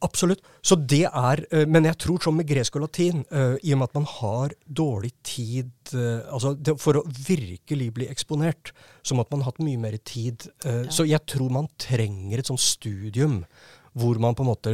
Absolutt. 0.00 0.40
Så 0.64 0.78
det 0.80 1.02
er, 1.04 1.42
eh, 1.52 1.66
Men 1.68 1.84
jeg 1.84 1.98
tror 2.00 2.22
som 2.24 2.34
med 2.36 2.48
gresk 2.48 2.76
og 2.76 2.86
latin, 2.86 3.24
eh, 3.30 3.58
i 3.62 3.74
og 3.74 3.78
med 3.82 3.88
at 3.90 3.94
man 3.98 4.06
har 4.08 4.54
dårlig 4.64 5.12
tid 5.22 5.70
altså 5.90 6.54
For 6.78 6.94
å 6.94 7.02
virkelig 7.04 7.92
bli 7.92 8.06
eksponert, 8.06 8.70
så 9.02 9.16
måtte 9.18 9.32
man 9.32 9.42
hatt 9.42 9.58
mye 9.58 9.76
mer 9.76 9.96
tid. 9.98 10.46
Så 10.88 11.02
jeg 11.04 11.18
tror 11.26 11.50
man 11.50 11.66
trenger 11.76 12.38
et 12.38 12.46
sånt 12.46 12.60
studium 12.62 13.44
hvor 13.98 14.20
man 14.20 14.36
på 14.36 14.44
en 14.44 14.50
måte 14.52 14.70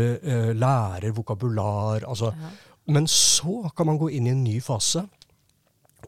lærer 0.52 1.14
vokabular. 1.16 2.04
altså 2.04 2.34
Ja. 2.36 2.50
Men 2.86 3.08
så 3.10 3.70
kan 3.76 3.88
man 3.88 3.98
gå 3.98 4.10
inn 4.14 4.28
i 4.28 4.34
en 4.34 4.44
ny 4.44 4.58
fase, 4.62 5.02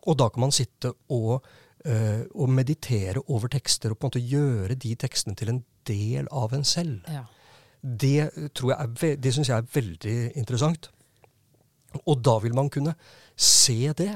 og 0.04 0.18
da 0.20 0.28
kan 0.30 0.44
man 0.46 0.54
sitte 0.54 0.92
og, 1.14 1.44
eh, 1.84 2.22
og 2.34 2.52
meditere 2.54 3.22
over 3.26 3.50
tekster 3.52 3.92
og 3.92 3.98
på 3.98 4.06
en 4.06 4.12
måte 4.12 4.22
gjøre 4.22 4.78
de 4.78 4.94
tekstene 4.94 5.36
til 5.36 5.52
en 5.52 5.64
del 5.88 6.28
av 6.30 6.54
en 6.54 6.64
selv. 6.64 7.02
Ja. 7.10 7.24
Det, 7.82 8.30
det 9.22 9.34
syns 9.34 9.50
jeg 9.50 9.56
er 9.56 9.74
veldig 9.74 10.16
interessant. 10.38 10.90
Og 12.04 12.22
da 12.24 12.38
vil 12.42 12.54
man 12.54 12.70
kunne 12.70 12.94
se 13.36 13.92
det. 13.96 14.12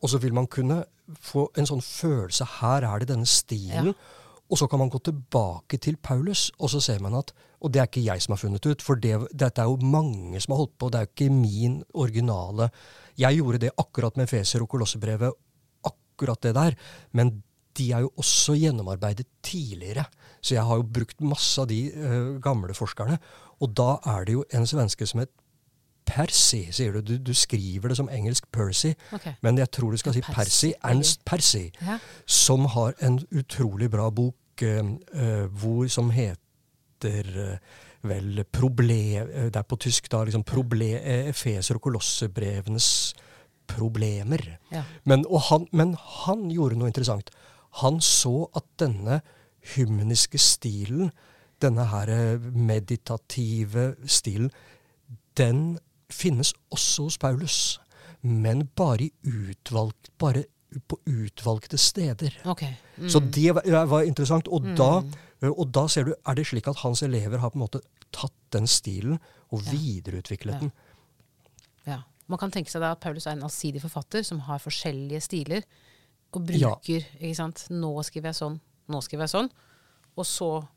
Og 0.00 0.10
så 0.10 0.20
vil 0.22 0.34
man 0.34 0.46
kunne 0.46 0.84
få 1.20 1.48
en 1.58 1.66
sånn 1.68 1.82
følelse 1.82 2.46
Her 2.60 2.86
er 2.86 3.02
det 3.02 3.10
denne 3.10 3.28
stilen. 3.28 3.90
Ja. 3.90 4.19
Og 4.50 4.58
så 4.58 4.66
kan 4.66 4.80
man 4.82 4.90
gå 4.90 4.98
tilbake 5.06 5.78
til 5.78 5.96
Paulus, 6.02 6.48
og 6.58 6.72
så 6.72 6.80
ser 6.82 6.98
man 7.02 7.14
at 7.14 7.32
Og 7.60 7.72
det 7.72 7.80
er 7.80 7.88
ikke 7.90 8.04
jeg 8.06 8.22
som 8.22 8.32
har 8.32 8.40
funnet 8.40 8.66
ut, 8.66 8.82
for 8.82 8.96
det, 8.96 9.12
dette 9.36 9.60
er 9.60 9.68
jo 9.68 9.76
mange 9.84 10.40
som 10.40 10.54
har 10.54 10.62
holdt 10.62 10.78
på. 10.78 10.88
Det 10.88 10.96
er 10.98 11.04
jo 11.04 11.12
ikke 11.12 11.34
min 11.34 11.82
originale 11.92 12.70
Jeg 13.18 13.36
gjorde 13.36 13.58
det 13.58 13.70
akkurat 13.76 14.16
med 14.16 14.28
Feser 14.28 14.62
og 14.62 14.68
Kolossebrevet, 14.68 15.32
akkurat 15.84 16.40
det 16.42 16.54
der. 16.54 16.74
Men 17.12 17.42
de 17.76 17.92
er 17.92 18.00
jo 18.00 18.12
også 18.16 18.56
gjennomarbeidet 18.56 19.26
tidligere. 19.42 20.04
Så 20.40 20.54
jeg 20.54 20.64
har 20.64 20.76
jo 20.76 20.82
brukt 20.82 21.20
masse 21.20 21.60
av 21.60 21.68
de 21.68 21.92
uh, 21.92 22.40
gamle 22.40 22.74
forskerne. 22.74 23.18
Og 23.60 23.76
da 23.76 23.98
er 24.06 24.24
det 24.24 24.32
jo 24.38 24.44
en 24.56 24.66
svenske 24.66 25.06
som 25.06 25.20
het 25.20 25.30
Percy, 26.10 26.64
sier 26.74 26.92
du. 26.92 27.00
du. 27.00 27.18
Du 27.18 27.34
skriver 27.36 27.92
det 27.92 27.96
som 28.00 28.08
engelsk 28.10 28.48
Percy, 28.52 28.94
okay. 29.14 29.36
men 29.42 29.58
jeg 29.58 29.70
tror 29.70 29.92
du 29.94 30.00
skal 30.00 30.16
si 30.16 30.22
Percy. 30.26 30.72
Ernst 30.82 31.24
Percy 31.24 31.68
Ja. 31.80 31.98
som 32.26 32.64
har 32.64 32.94
en 33.00 33.20
utrolig 33.30 33.90
bra 33.90 34.10
bok 34.10 34.34
hvor, 34.62 35.88
som 35.88 36.10
heter 36.14 37.30
eh, 37.36 37.78
vel 38.02 38.44
problem, 38.44 39.28
eh, 39.28 39.50
Det 39.50 39.56
er 39.56 39.62
på 39.62 39.76
tysk, 39.76 40.10
da. 40.10 40.24
liksom 40.24 40.44
eh, 40.44 41.28
Efeser 41.28 41.74
og 41.74 41.82
Kolossebrevenes 41.82 43.14
problemer. 43.66 44.58
Ja. 44.72 44.84
Men, 45.04 45.24
han, 45.50 45.66
men 45.72 45.94
han 45.94 46.50
gjorde 46.50 46.76
noe 46.76 46.88
interessant. 46.88 47.30
Han 47.82 48.00
så 48.00 48.48
at 48.54 48.64
denne 48.78 49.20
hymniske 49.76 50.38
stilen, 50.38 51.10
denne 51.60 51.84
her 51.84 52.08
eh, 52.08 52.40
meditative 52.40 53.96
stilen, 54.06 54.50
den 55.36 55.78
finnes 56.10 56.54
også 56.70 57.02
hos 57.02 57.18
Paulus. 57.18 57.80
Men 58.22 58.66
bare, 58.76 59.04
i 59.04 59.12
utvalgt, 59.24 60.10
bare 60.18 60.44
på 60.88 60.98
utvalgte 61.06 61.78
steder. 61.78 62.36
Okay. 62.46 62.74
Mm. 62.98 63.08
Så 63.10 63.20
det 63.30 63.54
var, 63.54 63.86
var 63.86 64.02
interessant. 64.06 64.48
Og, 64.48 64.62
da, 64.76 65.00
Mm. 65.00 65.52
og 65.56 65.72
da 65.72 65.86
ser 65.88 66.04
du, 66.04 66.14
er 66.26 66.34
det 66.34 66.46
slik 66.46 66.68
at 66.68 66.76
hans 66.84 67.02
elever 67.02 67.38
har 67.38 67.50
på 67.50 67.56
en 67.58 67.64
måte 67.66 67.80
tatt 68.12 68.32
den 68.52 68.66
stilen 68.66 69.18
og 69.50 69.62
Ja. 69.64 69.72
videreutviklet 69.72 70.54
Ja. 70.54 70.58
den. 70.60 70.72
Ja. 71.86 71.98
Man 72.28 72.38
kan 72.38 72.50
tenke 72.50 72.70
seg 72.70 72.80
da 72.82 72.92
at 72.92 73.00
Paulus 73.00 73.26
er 73.26 73.32
en 73.32 73.42
allsidig 73.42 73.80
forfatter 73.82 74.22
som 74.24 74.38
har 74.40 74.58
forskjellige 74.58 75.20
stiler, 75.22 75.62
og 76.32 76.48
Ja. 76.50 76.74
bruker 76.76 77.04
ikke 77.20 77.34
sant? 77.36 77.66
Nå 77.70 78.02
skriver 78.04 78.28
jeg 78.30 78.34
sånn, 78.38 78.60
nå 78.88 79.00
skriver 79.02 79.26
jeg 79.26 79.30
sånn. 79.34 79.50
Og 80.16 80.24
så 80.24 80.68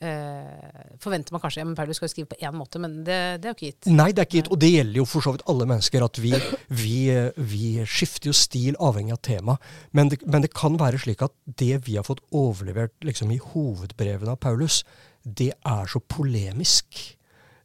eh, 0.00 0.96
forventer 1.02 1.34
man 1.34 1.42
kanskje 1.42 1.60
ja, 1.60 1.66
men 1.68 1.76
Paulus 1.78 1.98
skal 2.00 2.08
jo 2.08 2.12
skrive 2.14 2.30
på 2.32 2.38
én 2.40 2.56
måte, 2.56 2.80
men 2.82 2.98
det, 3.06 3.18
det 3.42 3.48
er 3.48 3.52
jo 3.52 3.58
ikke 3.58 3.70
gitt. 3.70 3.90
Nei, 3.92 4.08
det 4.12 4.22
er 4.22 4.28
ikke 4.28 4.38
gitt. 4.40 4.50
Og 4.54 4.60
det 4.62 4.70
gjelder 4.72 5.00
jo 5.00 5.06
for 5.08 5.26
så 5.26 5.34
vidt 5.36 5.44
alle 5.52 5.68
mennesker. 5.70 6.06
At 6.06 6.20
vi, 6.22 6.32
vi, 6.80 6.96
vi 7.52 7.70
skifter 7.84 8.30
jo 8.32 8.36
stil 8.36 8.78
avhengig 8.80 9.14
av 9.16 9.22
tema. 9.26 9.56
Men 9.96 10.10
det, 10.12 10.20
men 10.26 10.44
det 10.44 10.52
kan 10.56 10.78
være 10.80 11.00
slik 11.02 11.22
at 11.26 11.36
det 11.60 11.82
vi 11.86 11.96
har 12.00 12.06
fått 12.08 12.24
overlevert 12.32 12.96
liksom, 13.06 13.32
i 13.34 13.40
hovedbrevene 13.52 14.34
av 14.36 14.40
Paulus, 14.42 14.82
det 15.24 15.52
er 15.68 15.88
så 15.90 16.00
polemisk. 16.00 17.00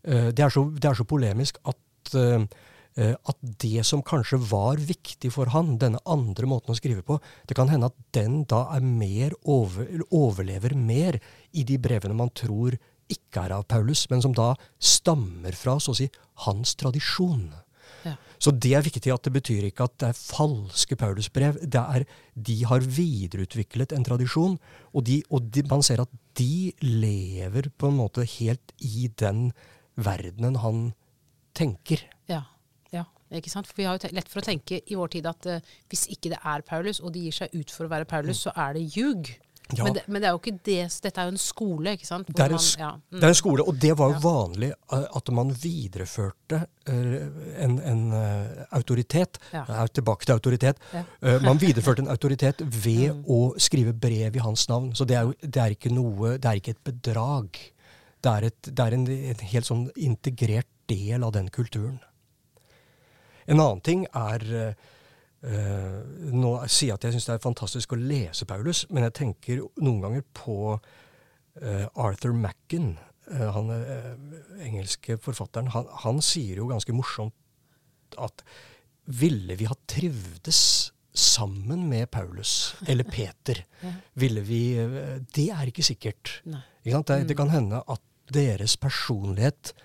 Eh, 0.03 0.31
Det 0.35 0.43
er 0.43 0.51
så, 0.53 0.65
det 0.75 0.89
er 0.91 0.97
så 0.99 1.05
polemisk 1.07 1.59
at, 1.65 2.15
eh, 2.19 2.47
at 2.95 3.39
det 3.59 3.81
som 3.83 3.99
kanskje 4.05 4.37
var 4.47 4.79
viktig 4.79 5.27
for 5.35 5.51
han, 5.51 5.73
denne 5.81 5.99
andre 6.07 6.47
måten 6.47 6.71
å 6.71 6.77
skrive 6.79 7.03
på, 7.03 7.17
det 7.43 7.57
kan 7.57 7.67
hende 7.67 7.89
at 7.91 7.97
den 8.15 8.45
da 8.47 8.61
er 8.71 8.85
mer 8.85 9.35
over, 9.43 9.89
overlever 10.15 10.77
mer 10.79 11.19
i 11.51 11.65
de 11.67 11.75
brevene 11.81 12.15
man 12.15 12.31
tror 12.31 12.77
ikke 13.11 13.43
er 13.45 13.57
av 13.57 13.67
Paulus, 13.69 14.05
men 14.09 14.23
som 14.23 14.33
da 14.35 14.53
stammer 14.79 15.55
fra 15.57 15.77
så 15.81 15.93
å 15.93 15.99
si 15.99 16.07
hans 16.45 16.73
tradisjon. 16.79 17.49
Ja. 18.05 18.15
Så 18.41 18.53
det 18.53 18.73
er 18.77 18.85
viktig 18.85 19.11
at 19.13 19.25
det 19.25 19.33
betyr 19.35 19.67
ikke 19.67 19.87
at 19.87 19.95
det 20.01 20.09
er 20.11 20.17
falske 20.19 20.97
Paulusbrev. 20.99 21.59
Det 21.61 21.81
er, 21.81 22.05
de 22.33 22.57
har 22.69 22.85
videreutviklet 22.97 23.95
en 23.95 24.05
tradisjon, 24.05 24.57
og, 24.91 25.05
de, 25.07 25.21
og 25.29 25.49
de, 25.53 25.65
man 25.69 25.85
ser 25.85 26.03
at 26.03 26.11
de 26.37 26.73
lever 26.83 27.71
på 27.77 27.89
en 27.89 27.99
måte 28.01 28.25
helt 28.37 28.75
i 28.83 29.07
den 29.21 29.49
verdenen 29.95 30.59
han 30.61 30.85
tenker. 31.55 32.03
Ja. 32.29 32.43
Ikke 33.33 33.49
sant? 33.49 33.65
For 33.65 33.73
vi 33.77 33.85
har 33.89 33.97
jo 33.97 34.11
lett 34.13 34.29
for 34.29 34.39
å 34.43 34.45
tenke 34.45 34.81
i 34.85 34.95
vår 34.95 35.07
tid 35.15 35.25
at 35.25 35.47
uh, 35.49 35.59
hvis 35.89 36.05
ikke 36.13 36.29
det 36.35 36.37
er 36.45 36.61
Paulus, 36.61 36.99
og 37.01 37.11
de 37.15 37.25
gir 37.25 37.33
seg 37.33 37.49
ut 37.57 37.71
for 37.73 37.85
å 37.87 37.89
være 37.89 38.05
Paulus, 38.05 38.43
så 38.45 38.51
er 38.55 38.73
det 38.77 38.83
ljug. 38.95 39.31
Ja. 39.73 39.81
Men, 39.83 39.95
det, 39.95 40.01
men 40.05 40.21
det 40.21 40.27
er 40.29 40.35
jo 40.35 40.37
ikke 40.43 40.59
det. 40.67 40.83
Dette 41.01 41.17
er 41.23 41.25
jo 41.25 41.31
en 41.33 41.41
skole, 41.41 41.95
ikke 41.97 42.05
sant? 42.05 42.27
Det 42.29 42.37
er, 42.43 42.53
en, 42.53 42.59
man- 42.61 42.83
ja, 42.83 42.89
mm. 43.01 43.15
det 43.17 43.23
er 43.25 43.33
en 43.33 43.39
skole, 43.39 43.63
og 43.65 43.79
det 43.81 43.95
var 43.97 44.11
jo 44.13 44.19
vanlig 44.21 44.69
eh, 44.75 45.05
at 45.17 45.31
man 45.33 45.49
videreførte 45.57 46.59
eh, 46.85 47.15
en, 47.65 47.79
en 47.81 48.03
autoritet. 48.77 49.39
Ja. 49.55 49.63
Tilbake 49.89 50.25
til 50.29 50.35
autoritet. 50.37 50.77
Man 51.41 51.57
videreførte 51.61 52.05
en 52.05 52.11
autoritet 52.13 52.61
ved 52.61 53.07
Mm. 53.15 53.23
å 53.25 53.39
skrive 53.57 53.93
brev 53.93 54.35
i 54.37 54.41
hans 54.45 54.67
navn. 54.69 54.91
Så 54.95 55.05
det 55.09 55.17
er 55.17 55.25
jo 55.25 55.33
det 55.41 55.61
er 55.61 55.73
ikke 55.73 55.91
noe 55.93 56.37
Det 56.37 56.45
er 56.49 56.59
ikke 56.61 56.75
et 56.77 56.83
bedrag. 56.85 57.57
Det 58.21 58.31
er, 58.31 58.45
et, 58.51 58.69
det 58.69 58.85
er 58.85 58.93
en, 58.97 59.07
en 59.33 59.43
helt 59.49 59.65
sånn 59.67 59.83
integrert 59.97 60.69
del 60.89 61.23
av 61.25 61.33
den 61.35 61.49
kulturen. 61.53 61.97
En 63.45 63.61
annen 63.61 63.81
ting 63.85 64.05
er 64.09 64.45
eh, 64.55 64.77
Nå 66.33 66.51
sier 66.65 66.91
jeg 66.91 66.97
at 66.97 67.07
jeg 67.07 67.15
syns 67.15 67.27
det 67.29 67.35
er 67.35 67.43
fantastisk 67.43 67.93
å 67.93 67.99
lese 67.99 68.47
Paulus, 68.49 68.85
men 68.89 69.05
jeg 69.05 69.17
tenker 69.19 69.61
noen 69.77 69.99
ganger 70.01 70.23
på 70.33 70.55
uh, 70.73 71.85
Arthur 72.01 72.33
Macken, 72.33 72.95
uh, 73.29 73.51
han 73.53 73.69
engelske 74.65 75.19
forfatteren. 75.21 75.69
Han, 75.75 75.85
han 76.01 76.23
sier 76.25 76.63
jo 76.63 76.71
ganske 76.71 76.95
morsomt 76.97 78.17
at 78.17 78.41
ville 79.05 79.53
vi 79.59 79.69
ha 79.69 79.77
trivdes 79.85 80.63
sammen 81.13 81.85
med 81.91 82.09
Paulus 82.15 82.73
eller 82.89 83.05
Peter? 83.05 83.61
Ja. 83.85 83.91
Ville 84.17 84.41
vi 84.41 84.63
Det 85.35 85.51
er 85.53 85.69
ikke 85.69 85.85
sikkert. 85.85 86.39
Ikke? 86.81 87.03
Det, 87.05 87.19
det 87.29 87.37
kan 87.37 87.53
hende 87.53 87.83
at 87.85 88.01
deres 88.33 88.79
personlighet 88.81 89.75
Mm. 89.75 89.84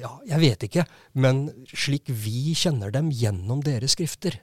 Ja, 0.00 0.10
Jeg 0.26 0.40
vet 0.40 0.62
ikke, 0.68 0.84
men 1.14 1.46
slik 1.68 2.08
vi 2.08 2.54
kjenner 2.56 2.90
dem 2.94 3.10
gjennom 3.12 3.60
deres 3.62 3.92
skrifter, 3.96 4.38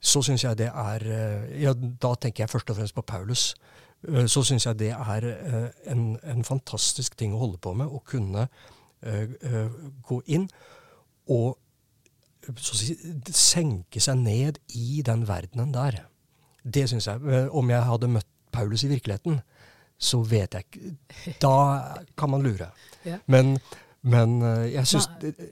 så 0.00 0.22
syns 0.24 0.44
jeg 0.44 0.56
det 0.56 0.68
er 0.70 1.02
eh, 1.04 1.62
ja, 1.64 1.74
Da 1.74 2.14
tenker 2.16 2.44
jeg 2.44 2.50
først 2.52 2.70
og 2.70 2.76
fremst 2.78 2.94
på 2.96 3.02
Paulus. 3.02 3.54
Eh, 4.08 4.24
Så 4.26 4.42
syns 4.48 4.64
jeg 4.66 4.78
det 4.78 4.92
er 4.96 5.26
eh, 5.28 5.66
en, 5.92 6.14
en 6.24 6.44
fantastisk 6.44 7.16
ting 7.20 7.34
å 7.34 7.40
holde 7.42 7.58
på 7.60 7.74
med. 7.76 7.86
Å 7.90 8.00
kunne 8.06 8.46
eh, 9.02 9.26
eh, 9.42 9.68
gå 10.08 10.22
inn 10.26 10.46
og 11.28 11.58
si, 12.56 12.96
senke 13.28 14.00
seg 14.00 14.16
ned 14.22 14.58
i 14.72 15.02
den 15.04 15.26
verdenen 15.28 15.74
der. 15.74 16.00
Det 16.64 16.86
syns 16.88 17.06
jeg. 17.10 17.20
Eh, 17.28 17.48
Om 17.52 17.70
jeg 17.70 17.84
hadde 17.90 18.08
møtt 18.16 18.26
Paulus 18.52 18.82
i 18.84 18.90
virkeligheten, 18.94 19.42
så 20.00 20.22
vet 20.24 20.54
jeg 20.56 20.64
ikke 20.64 21.34
Da 21.44 21.54
kan 22.16 22.30
man 22.32 22.42
lure. 22.42 22.70
Men, 23.28 23.58
men 24.02 24.40
eh, 24.42 24.66
jeg 24.76 24.88
syns 24.88 25.08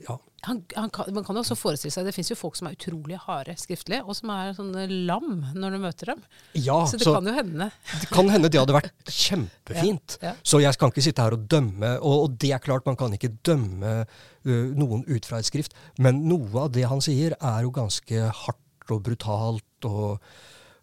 Ja. 0.07 0.15
han, 0.47 0.63
han 0.73 0.89
kan, 0.89 1.09
man 1.13 1.25
kan 1.27 1.37
jo 1.37 1.43
også 1.43 1.57
forestille 1.59 1.93
seg 1.93 2.07
Det 2.07 2.13
fins 2.15 2.31
jo 2.31 2.37
folk 2.39 2.55
som 2.57 2.65
er 2.69 2.77
utrolig 2.77 3.19
harde 3.21 3.53
skriftlig, 3.61 3.99
og 4.01 4.15
som 4.17 4.31
er 4.33 4.55
sånne 4.57 4.87
lam 5.05 5.27
når 5.53 5.75
du 5.75 5.79
møter 5.83 6.11
dem. 6.13 6.23
Ja, 6.57 6.79
så 6.89 6.97
det 6.97 7.05
så 7.05 7.13
kan 7.17 7.29
jo 7.29 7.35
hende. 7.35 7.67
det 8.01 8.09
kan 8.09 8.31
hende 8.33 8.49
det 8.49 8.61
hadde 8.61 8.77
vært 8.79 9.13
kjempefint. 9.13 10.17
Ja, 10.23 10.31
ja. 10.31 10.33
Så 10.41 10.61
jeg 10.63 10.79
kan 10.81 10.89
ikke 10.89 11.05
sitte 11.05 11.21
her 11.27 11.37
og 11.37 11.45
dømme. 11.51 11.93
Og, 11.99 12.25
og 12.25 12.37
det 12.41 12.53
er 12.55 12.63
klart, 12.63 12.87
man 12.89 12.97
kan 12.97 13.13
ikke 13.13 13.35
dømme 13.45 13.93
uh, 14.07 14.67
noen 14.79 15.05
ut 15.05 15.29
fra 15.29 15.43
et 15.43 15.49
skrift. 15.49 15.77
Men 16.01 16.23
noe 16.29 16.65
av 16.65 16.73
det 16.73 16.87
han 16.89 17.03
sier, 17.05 17.37
er 17.37 17.61
jo 17.67 17.73
ganske 17.75 18.25
hardt 18.43 18.93
og 18.95 19.03
brutalt. 19.05 19.89
Og 19.89 20.17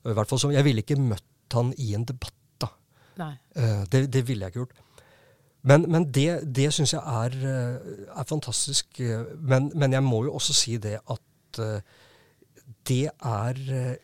i 0.06 0.14
hvert 0.14 0.30
fall 0.30 0.38
som, 0.38 0.54
Jeg 0.54 0.64
ville 0.68 0.86
ikke 0.86 1.00
møtt 1.00 1.26
han 1.56 1.74
i 1.82 1.92
en 1.98 2.06
debatt, 2.06 2.34
da. 2.62 2.70
Eh, 3.56 3.82
det, 3.90 4.06
det 4.12 4.22
ville 4.28 4.44
jeg 4.46 4.52
ikke 4.54 4.64
gjort. 4.64 4.80
Men, 5.66 5.86
men 5.90 6.04
det, 6.14 6.44
det 6.54 6.68
syns 6.74 6.92
jeg 6.94 7.02
er, 7.02 7.36
eh, 7.42 8.02
er 8.20 8.26
fantastisk. 8.28 9.00
Men, 9.42 9.70
men 9.74 9.96
jeg 9.96 10.04
må 10.06 10.24
jo 10.28 10.34
også 10.38 10.54
si 10.54 10.76
det 10.82 10.98
at 11.02 11.60
eh, 11.62 11.80
det 12.86 13.06
er 13.10 13.62
eh, 13.74 13.94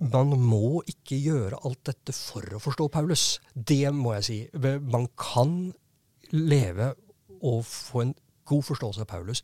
Man 0.00 0.30
må 0.40 0.80
ikke 0.88 1.18
gjøre 1.20 1.58
alt 1.68 1.82
dette 1.84 2.12
for 2.16 2.40
å 2.56 2.60
forstå 2.60 2.86
Paulus. 2.88 3.24
Det 3.52 3.82
må 3.92 4.14
jeg 4.16 4.24
si. 4.24 4.38
Man 4.80 5.10
kan 5.20 5.74
leve 6.32 6.94
og 7.44 7.64
få 7.68 8.06
en 8.06 8.14
god 8.48 8.64
forståelse 8.64 9.04
av 9.04 9.10
Paulus 9.10 9.42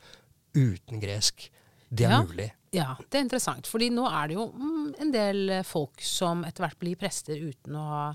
uten 0.56 1.00
gresk. 1.02 1.50
Det 1.92 2.06
er 2.08 2.14
Ja. 2.16 2.22
mulig. 2.24 2.48
Ja, 2.72 2.94
det 2.98 3.18
er 3.18 3.24
interessant. 3.26 3.66
fordi 3.68 3.90
nå 3.92 4.06
er 4.08 4.28
det 4.28 4.34
jo 4.38 4.46
mm, 4.52 4.94
en 5.00 5.12
del 5.12 5.52
folk 5.64 6.00
som 6.00 6.42
etter 6.44 6.64
hvert 6.64 6.80
blir 6.80 6.96
prester 6.96 7.36
uten 7.36 7.76
å 7.76 7.84
ha 7.92 8.06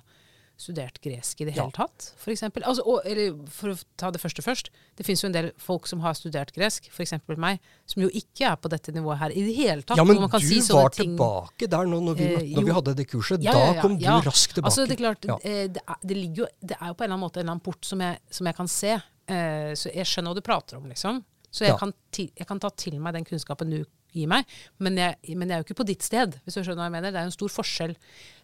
studert 0.62 1.00
gresk 1.02 1.42
i 1.42 1.46
det 1.48 1.56
Ja. 1.56 1.64
hele 1.66 1.74
tatt, 1.74 2.12
for 2.22 2.32
eksempel. 2.32 2.62
Altså, 2.70 2.84
og, 2.86 3.02
eller 3.10 3.34
for 3.50 3.74
å 3.74 3.78
ta 3.98 4.12
det 4.14 4.22
første 4.22 4.44
først. 4.46 4.70
Det 4.96 5.06
fins 5.08 5.24
jo 5.24 5.28
en 5.32 5.34
del 5.34 5.50
folk 5.58 5.88
som 5.90 6.00
har 6.06 6.14
studert 6.14 6.54
gresk, 6.54 6.88
f.eks. 6.94 7.14
meg, 7.42 7.60
som 7.90 8.04
jo 8.04 8.10
ikke 8.14 8.46
er 8.52 8.56
på 8.62 8.70
dette 8.70 8.94
nivået 8.94 9.18
her 9.24 9.34
i 9.34 9.42
det 9.48 9.56
hele 9.58 9.82
tatt. 9.82 9.98
Ja, 9.98 10.06
men 10.06 10.20
man 10.22 10.30
kan 10.30 10.40
du 10.40 10.48
si 10.48 10.62
var 10.74 10.90
ting- 10.94 11.16
tilbake 11.18 11.68
der 11.70 11.86
nå 11.90 12.00
når 12.06 12.16
vi, 12.22 12.30
Eh, 12.36 12.54
når 12.56 12.64
vi 12.70 12.72
hadde 12.78 12.96
det 12.96 13.08
kurset. 13.10 13.42
Ja, 13.44 13.52
da 13.52 13.60
ja, 13.66 13.74
ja, 13.74 13.82
kom 13.82 13.98
du 13.98 14.06
ja. 14.06 14.20
raskt 14.22 14.54
tilbake. 14.56 14.70
Altså, 14.72 14.86
det 14.88 15.00
er 15.00 15.02
klart, 15.04 15.26
Ja. 15.26 15.38
eh, 15.44 15.68
det, 15.68 15.82
er, 15.88 15.96
det, 16.06 16.18
ligger 16.18 16.36
jo, 16.46 16.48
det 16.62 16.78
er 16.80 16.88
jo 16.88 16.94
på 16.94 17.04
en 17.04 17.10
eller 17.10 17.18
annen 17.18 17.26
måte 17.26 17.38
en 17.38 17.42
eller 17.48 17.52
annen 17.58 17.66
port 17.66 17.84
som 17.86 18.00
jeg, 18.00 18.20
som 18.30 18.46
jeg 18.46 18.56
kan 18.56 18.68
se. 18.68 18.94
Eh, 19.28 19.74
så 19.74 19.90
jeg 19.94 20.06
skjønner 20.06 20.32
hva 20.32 20.36
du 20.36 20.42
prater 20.42 20.78
om, 20.78 20.86
liksom. 20.88 21.24
Så 21.52 21.66
jeg, 21.66 21.70
Ja. 21.74 21.78
kan 21.78 21.94
ti, 22.12 22.32
jeg 22.38 22.48
kan 22.48 22.60
ta 22.60 22.70
til 22.70 23.00
meg 23.00 23.14
den 23.14 23.26
kunnskapen 23.26 23.70
du 23.70 23.84
gir 24.14 24.28
meg. 24.28 24.46
Men 24.80 24.96
jeg, 24.98 25.16
men 25.36 25.48
jeg 25.50 25.56
er 25.58 25.64
jo 25.64 25.74
ikke 25.74 25.84
på 25.84 25.86
ditt 25.88 26.02
sted, 26.04 26.40
hvis 26.46 26.54
du 26.56 26.62
skjønner 26.64 26.84
hva 26.84 26.88
jeg 26.88 26.92
mener. 26.92 27.12
Det 27.12 27.18
er 27.20 27.24
jo 27.24 27.32
en 27.32 27.32
stor 27.32 27.50
forskjell. 27.50 27.96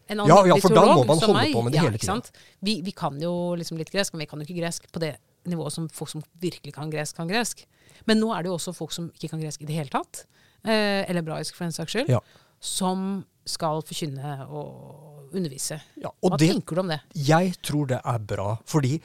En 0.07 0.23
Ja, 0.29 0.37
ja, 0.47 0.55
for 0.63 0.73
da 0.73 0.83
må 0.87 1.03
man 1.03 1.19
holde 1.19 1.33
holde 1.33 1.53
på 1.53 1.63
med 1.65 1.75
det 1.75 1.79
ja, 1.81 1.87
hele 1.87 1.99
tiden. 2.01 2.21
Vi, 2.63 2.79
vi 2.85 2.93
kan 2.95 3.17
jo 3.21 3.33
liksom 3.59 3.79
litt 3.79 3.91
gresk, 3.91 4.13
men 4.13 4.23
vi 4.23 4.29
kan 4.31 4.39
jo 4.39 4.47
ikke 4.47 4.59
gresk 4.61 4.87
på 4.93 5.03
det 5.03 5.15
nivået 5.47 5.73
som 5.73 5.87
folk 5.91 6.11
som 6.11 6.23
virkelig 6.41 6.73
kan 6.75 6.91
gresk, 6.91 7.15
kan 7.19 7.29
gresk. 7.29 7.65
Men 8.07 8.21
nå 8.21 8.31
er 8.35 8.43
det 8.43 8.51
jo 8.51 8.57
også 8.57 8.75
folk 8.75 8.93
som 8.95 9.09
ikke 9.15 9.33
kan 9.33 9.43
gresk 9.43 9.63
i 9.63 9.69
det 9.69 9.77
hele 9.79 9.91
tatt. 9.91 10.25
Eh, 10.63 11.03
eller 11.07 11.21
hebraisk, 11.21 11.55
for 11.55 11.67
en 11.67 11.75
saks 11.75 11.95
skyld. 11.95 12.11
Ja. 12.11 12.21
Som 12.59 13.25
skal 13.47 13.83
forkynne 13.87 14.41
og 14.47 15.31
undervise. 15.35 15.79
Ja, 15.99 16.11
og 16.11 16.33
Hva 16.33 16.39
det, 16.41 16.51
tenker 16.51 16.77
du 16.77 16.83
om 16.83 16.91
det? 16.91 16.99
Jeg 17.27 17.55
tror 17.63 17.87
det 17.91 18.01
er 18.03 18.19
bra, 18.19 18.53
fordi 18.67 18.97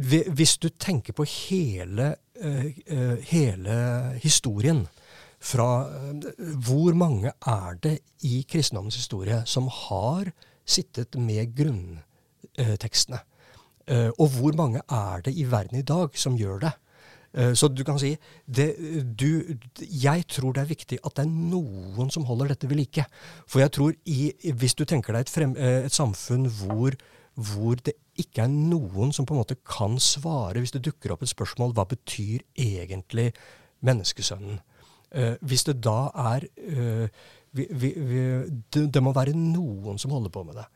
hvis 0.00 0.56
du 0.62 0.68
tenker 0.70 1.12
på 1.16 1.26
hele, 1.26 2.14
eh, 2.40 2.66
eh, 2.86 3.16
hele 3.32 3.76
historien 4.22 4.86
fra 5.40 5.88
eh, 5.88 6.44
Hvor 6.60 6.94
mange 6.94 7.32
er 7.32 7.80
det 7.82 7.98
i 8.22 8.44
kristendommens 8.48 8.96
historie 9.00 9.42
som 9.46 9.68
har 9.72 10.32
sittet 10.66 11.16
med 11.16 11.54
grunntekstene? 11.56 13.22
Eh, 13.88 14.10
og 14.18 14.36
hvor 14.36 14.56
mange 14.56 14.82
er 14.86 15.24
det 15.24 15.34
i 15.34 15.48
verden 15.50 15.80
i 15.80 15.86
dag 15.86 16.14
som 16.14 16.36
gjør 16.36 16.60
det? 16.66 16.72
Eh, 17.32 17.54
Så 17.54 17.68
du 17.68 17.84
kan 17.84 17.98
si 17.98 18.16
det, 18.46 18.76
du, 19.18 19.56
Jeg 19.80 20.26
tror 20.28 20.52
det 20.52 20.62
er 20.62 20.74
viktig 20.74 20.98
at 21.04 21.16
det 21.16 21.24
er 21.24 21.32
noen 21.32 22.10
som 22.10 22.24
holder 22.24 22.52
dette 22.52 22.68
ved 22.68 22.76
like. 22.76 23.04
For 23.46 23.60
jeg 23.60 23.72
tror 23.72 23.94
i, 24.04 24.32
hvis 24.52 24.74
du 24.74 24.84
tenker 24.84 25.12
deg 25.12 25.20
et, 25.26 25.32
frem, 25.32 25.56
et 25.56 25.92
samfunn 25.92 26.46
hvor, 26.46 26.94
hvor 27.34 27.74
det 27.80 27.96
ikke 28.20 28.44
er 28.44 28.52
noen 28.52 29.12
som 29.12 29.24
på 29.24 29.32
en 29.32 29.40
måte 29.40 29.56
kan 29.64 29.96
svare 29.98 30.60
hvis 30.60 30.74
det 30.76 30.84
dukker 30.84 31.14
opp 31.14 31.22
et 31.24 31.32
spørsmål 31.32 31.72
hva 31.72 31.86
betyr 31.88 32.44
egentlig 32.58 33.32
menneskesønnen? 33.80 34.60
Eh, 35.10 35.36
hvis 35.42 35.64
det 35.66 35.80
da 35.82 36.10
er 36.34 36.46
eh, 36.56 37.08
vi, 37.56 37.66
vi, 37.70 37.92
vi, 37.96 38.20
det, 38.70 38.86
det 38.94 39.02
må 39.02 39.12
være 39.16 39.34
noen 39.34 39.98
som 39.98 40.12
holder 40.14 40.32
på 40.34 40.44
med 40.46 40.60
det. 40.60 40.66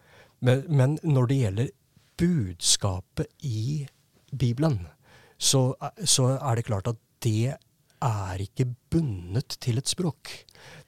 Men, 0.44 0.64
men 0.68 0.96
når 1.06 1.30
det 1.30 1.38
gjelder 1.38 1.70
budskapet 2.18 3.46
i 3.46 3.84
Bibelen, 4.34 4.80
så, 5.38 5.74
så 6.02 6.34
er 6.36 6.58
det 6.58 6.66
klart 6.66 6.90
at 6.90 6.98
det 7.24 7.54
er 8.04 8.42
ikke 8.42 8.66
bundet 8.90 9.56
til 9.62 9.78
et 9.80 9.88
språk. 9.88 10.32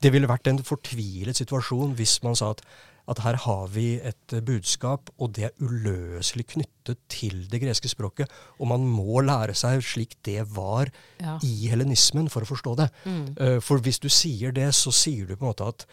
Det 0.02 0.12
ville 0.12 0.28
vært 0.28 0.50
en 0.50 0.61
fortvilet 0.64 1.38
situasjon 1.38 1.94
hvis 1.96 2.18
man 2.26 2.37
sa 2.38 2.52
at, 2.54 2.62
at 3.08 3.20
her 3.22 3.36
har 3.44 3.68
vi 3.70 4.00
et 4.02 4.34
budskap, 4.44 5.10
og 5.18 5.32
det 5.36 5.44
er 5.48 5.52
uløselig 5.62 6.46
knyttet 6.54 6.98
til 7.12 7.44
det 7.52 7.60
greske 7.62 7.88
språket, 7.88 8.30
og 8.58 8.66
man 8.72 8.86
må 8.90 9.20
lære 9.22 9.54
seg 9.54 9.80
slik 9.86 10.16
det 10.26 10.42
var 10.56 10.90
Ja. 11.22 11.38
i 11.42 11.68
helenismen 11.70 12.28
for 12.28 12.42
å 12.42 12.50
forstå 12.50 12.76
det. 12.76 12.88
Mm. 13.04 13.24
Eh, 13.38 13.60
For 13.60 13.78
hvis 13.78 13.98
du 14.02 14.08
sier 14.08 14.52
det, 14.52 14.72
så 14.74 14.90
sier 14.92 15.26
du 15.26 15.36
på 15.36 15.46
en 15.46 15.52
måte 15.54 15.68
at 15.68 15.86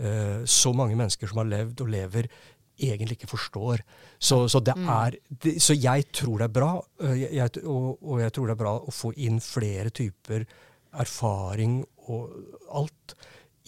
uh, 0.00 0.44
så 0.46 0.72
mange 0.74 0.96
mennesker 0.96 1.28
som 1.28 1.38
har 1.42 1.50
levd 1.50 1.80
og 1.82 1.88
lever, 1.92 2.28
egentlig 2.80 3.18
ikke 3.18 3.28
forstår. 3.36 3.82
Så, 4.18 4.48
så, 4.48 4.60
det 4.64 4.72
Mm. 4.76 4.88
er, 4.88 5.16
det, 5.42 5.58
så 5.60 5.74
jeg 5.76 6.06
tror 6.12 6.38
det 6.38 6.44
er 6.48 6.54
bra, 6.60 6.70
eh, 7.02 7.26
jeg, 7.36 7.50
og, 7.66 7.98
og 8.02 8.20
jeg 8.22 8.32
tror 8.32 8.46
det 8.46 8.54
er 8.56 8.62
bra 8.64 8.78
å 8.80 8.90
få 8.94 9.12
inn 9.16 9.40
flere 9.40 9.90
typer 9.90 10.46
erfaring 10.94 11.82
og 12.08 12.32
alt 12.74 13.14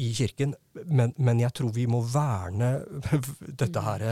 i 0.03 0.11
kirken. 0.19 0.57
Men, 0.87 1.15
men 1.19 1.41
jeg 1.45 1.55
tror 1.59 1.71
vi 1.77 1.87
må 1.91 2.03
verne 2.13 2.75
dette 3.63 3.79
Mm. 3.79 3.87
her, 3.87 4.07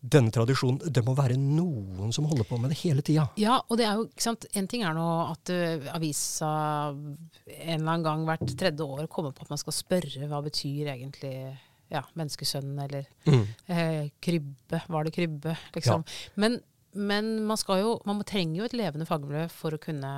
denne 0.00 0.32
tradisjonen. 0.32 0.78
Det 0.88 1.02
må 1.04 1.12
være 1.18 1.34
noen 1.36 2.12
som 2.16 2.24
holder 2.30 2.46
på 2.48 2.56
med 2.60 2.70
det 2.72 2.78
hele 2.80 3.02
tida. 3.04 3.26
Ja, 3.36 3.58
og 3.68 3.76
det 3.76 3.84
er 3.84 3.98
jo, 3.98 4.06
ikke 4.08 4.24
sant, 4.24 4.46
En 4.56 4.68
ting 4.70 4.80
er 4.88 4.94
nå 4.96 5.08
at 5.28 5.52
uh, 5.52 5.90
avisa 5.92 6.48
en 6.94 7.74
eller 7.74 7.90
annen 7.92 8.06
gang 8.06 8.24
hvert 8.28 8.54
tredje 8.56 8.86
år 8.86 9.10
kommer 9.12 9.34
på 9.36 9.44
at 9.44 9.52
man 9.52 9.60
skal 9.60 9.76
spørre 9.76 10.28
hva 10.30 10.40
betyr 10.46 10.88
egentlig 10.94 11.34
ja, 11.90 12.04
menneskesønnen, 12.16 12.78
eller 12.86 13.04
Mm. 13.26 13.44
eh, 13.68 14.08
krybbe. 14.22 14.80
Var 14.88 15.04
det 15.04 15.12
krybbe? 15.16 15.56
Liksom. 15.74 16.04
Men, 16.40 16.60
men 16.94 17.32
man, 17.46 17.58
skal 17.60 17.80
jo, 17.82 17.96
man 18.06 18.22
trenger 18.24 18.60
jo 18.62 18.68
et 18.70 18.76
levende 18.78 19.06
fagmiljø 19.10 19.48
for 19.52 19.74
å 19.76 19.80
kunne 19.82 20.12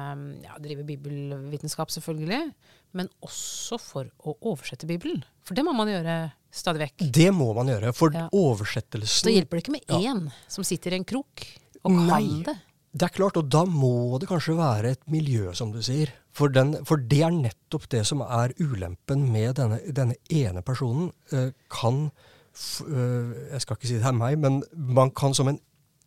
ja, 0.44 0.58
drive 0.62 0.84
bibelvitenskap, 0.88 1.90
selvfølgelig. 1.90 2.52
Men 2.94 3.08
også 3.24 3.78
for 3.80 4.10
å 4.26 4.34
oversette 4.40 4.86
Bibelen. 4.86 5.22
For 5.46 5.54
det 5.56 5.64
må 5.64 5.72
man 5.76 5.88
gjøre 5.88 6.32
stadig 6.52 6.84
vekk. 6.86 7.06
Det 7.12 7.30
må 7.34 7.54
man 7.56 7.70
gjøre. 7.72 7.94
For 7.96 8.12
Ja. 8.12 8.28
oversettelsen 8.32 9.24
Da 9.24 9.30
hjelper 9.30 9.56
det 9.56 9.64
ikke 9.64 9.72
med 9.72 10.02
Ja. 10.02 10.14
som 10.48 10.64
sitter 10.64 10.92
i 10.92 10.96
en 10.96 11.04
krok 11.04 11.46
og 11.84 11.90
kan 11.90 12.06
Nei. 12.06 12.42
det. 12.44 12.58
Det 12.94 13.02
er 13.08 13.08
klart, 13.16 13.36
og 13.38 13.48
da 13.48 13.64
må 13.64 14.18
det 14.20 14.28
kanskje 14.28 14.54
være 14.54 14.90
et 14.92 15.06
miljø, 15.08 15.54
som 15.54 15.72
du 15.72 15.78
sier. 15.80 16.12
For, 16.30 16.48
den, 16.48 16.84
for 16.84 16.96
det 16.98 17.22
er 17.22 17.30
nettopp 17.30 17.88
det 17.88 18.04
som 18.06 18.20
er 18.20 18.52
ulempen 18.60 19.30
med 19.32 19.56
denne, 19.56 19.80
denne 19.92 20.16
ene 20.30 20.60
personen. 20.62 21.10
Eh, 21.32 21.52
kan 21.70 22.10
eh, 22.52 23.52
Jeg 23.52 23.60
skal 23.62 23.76
ikke 23.76 23.88
si 23.88 23.96
det 23.96 24.04
er 24.04 24.12
meg, 24.12 24.38
men 24.38 24.62
man 24.76 25.10
kan 25.10 25.32
som 25.32 25.48
en 25.48 25.58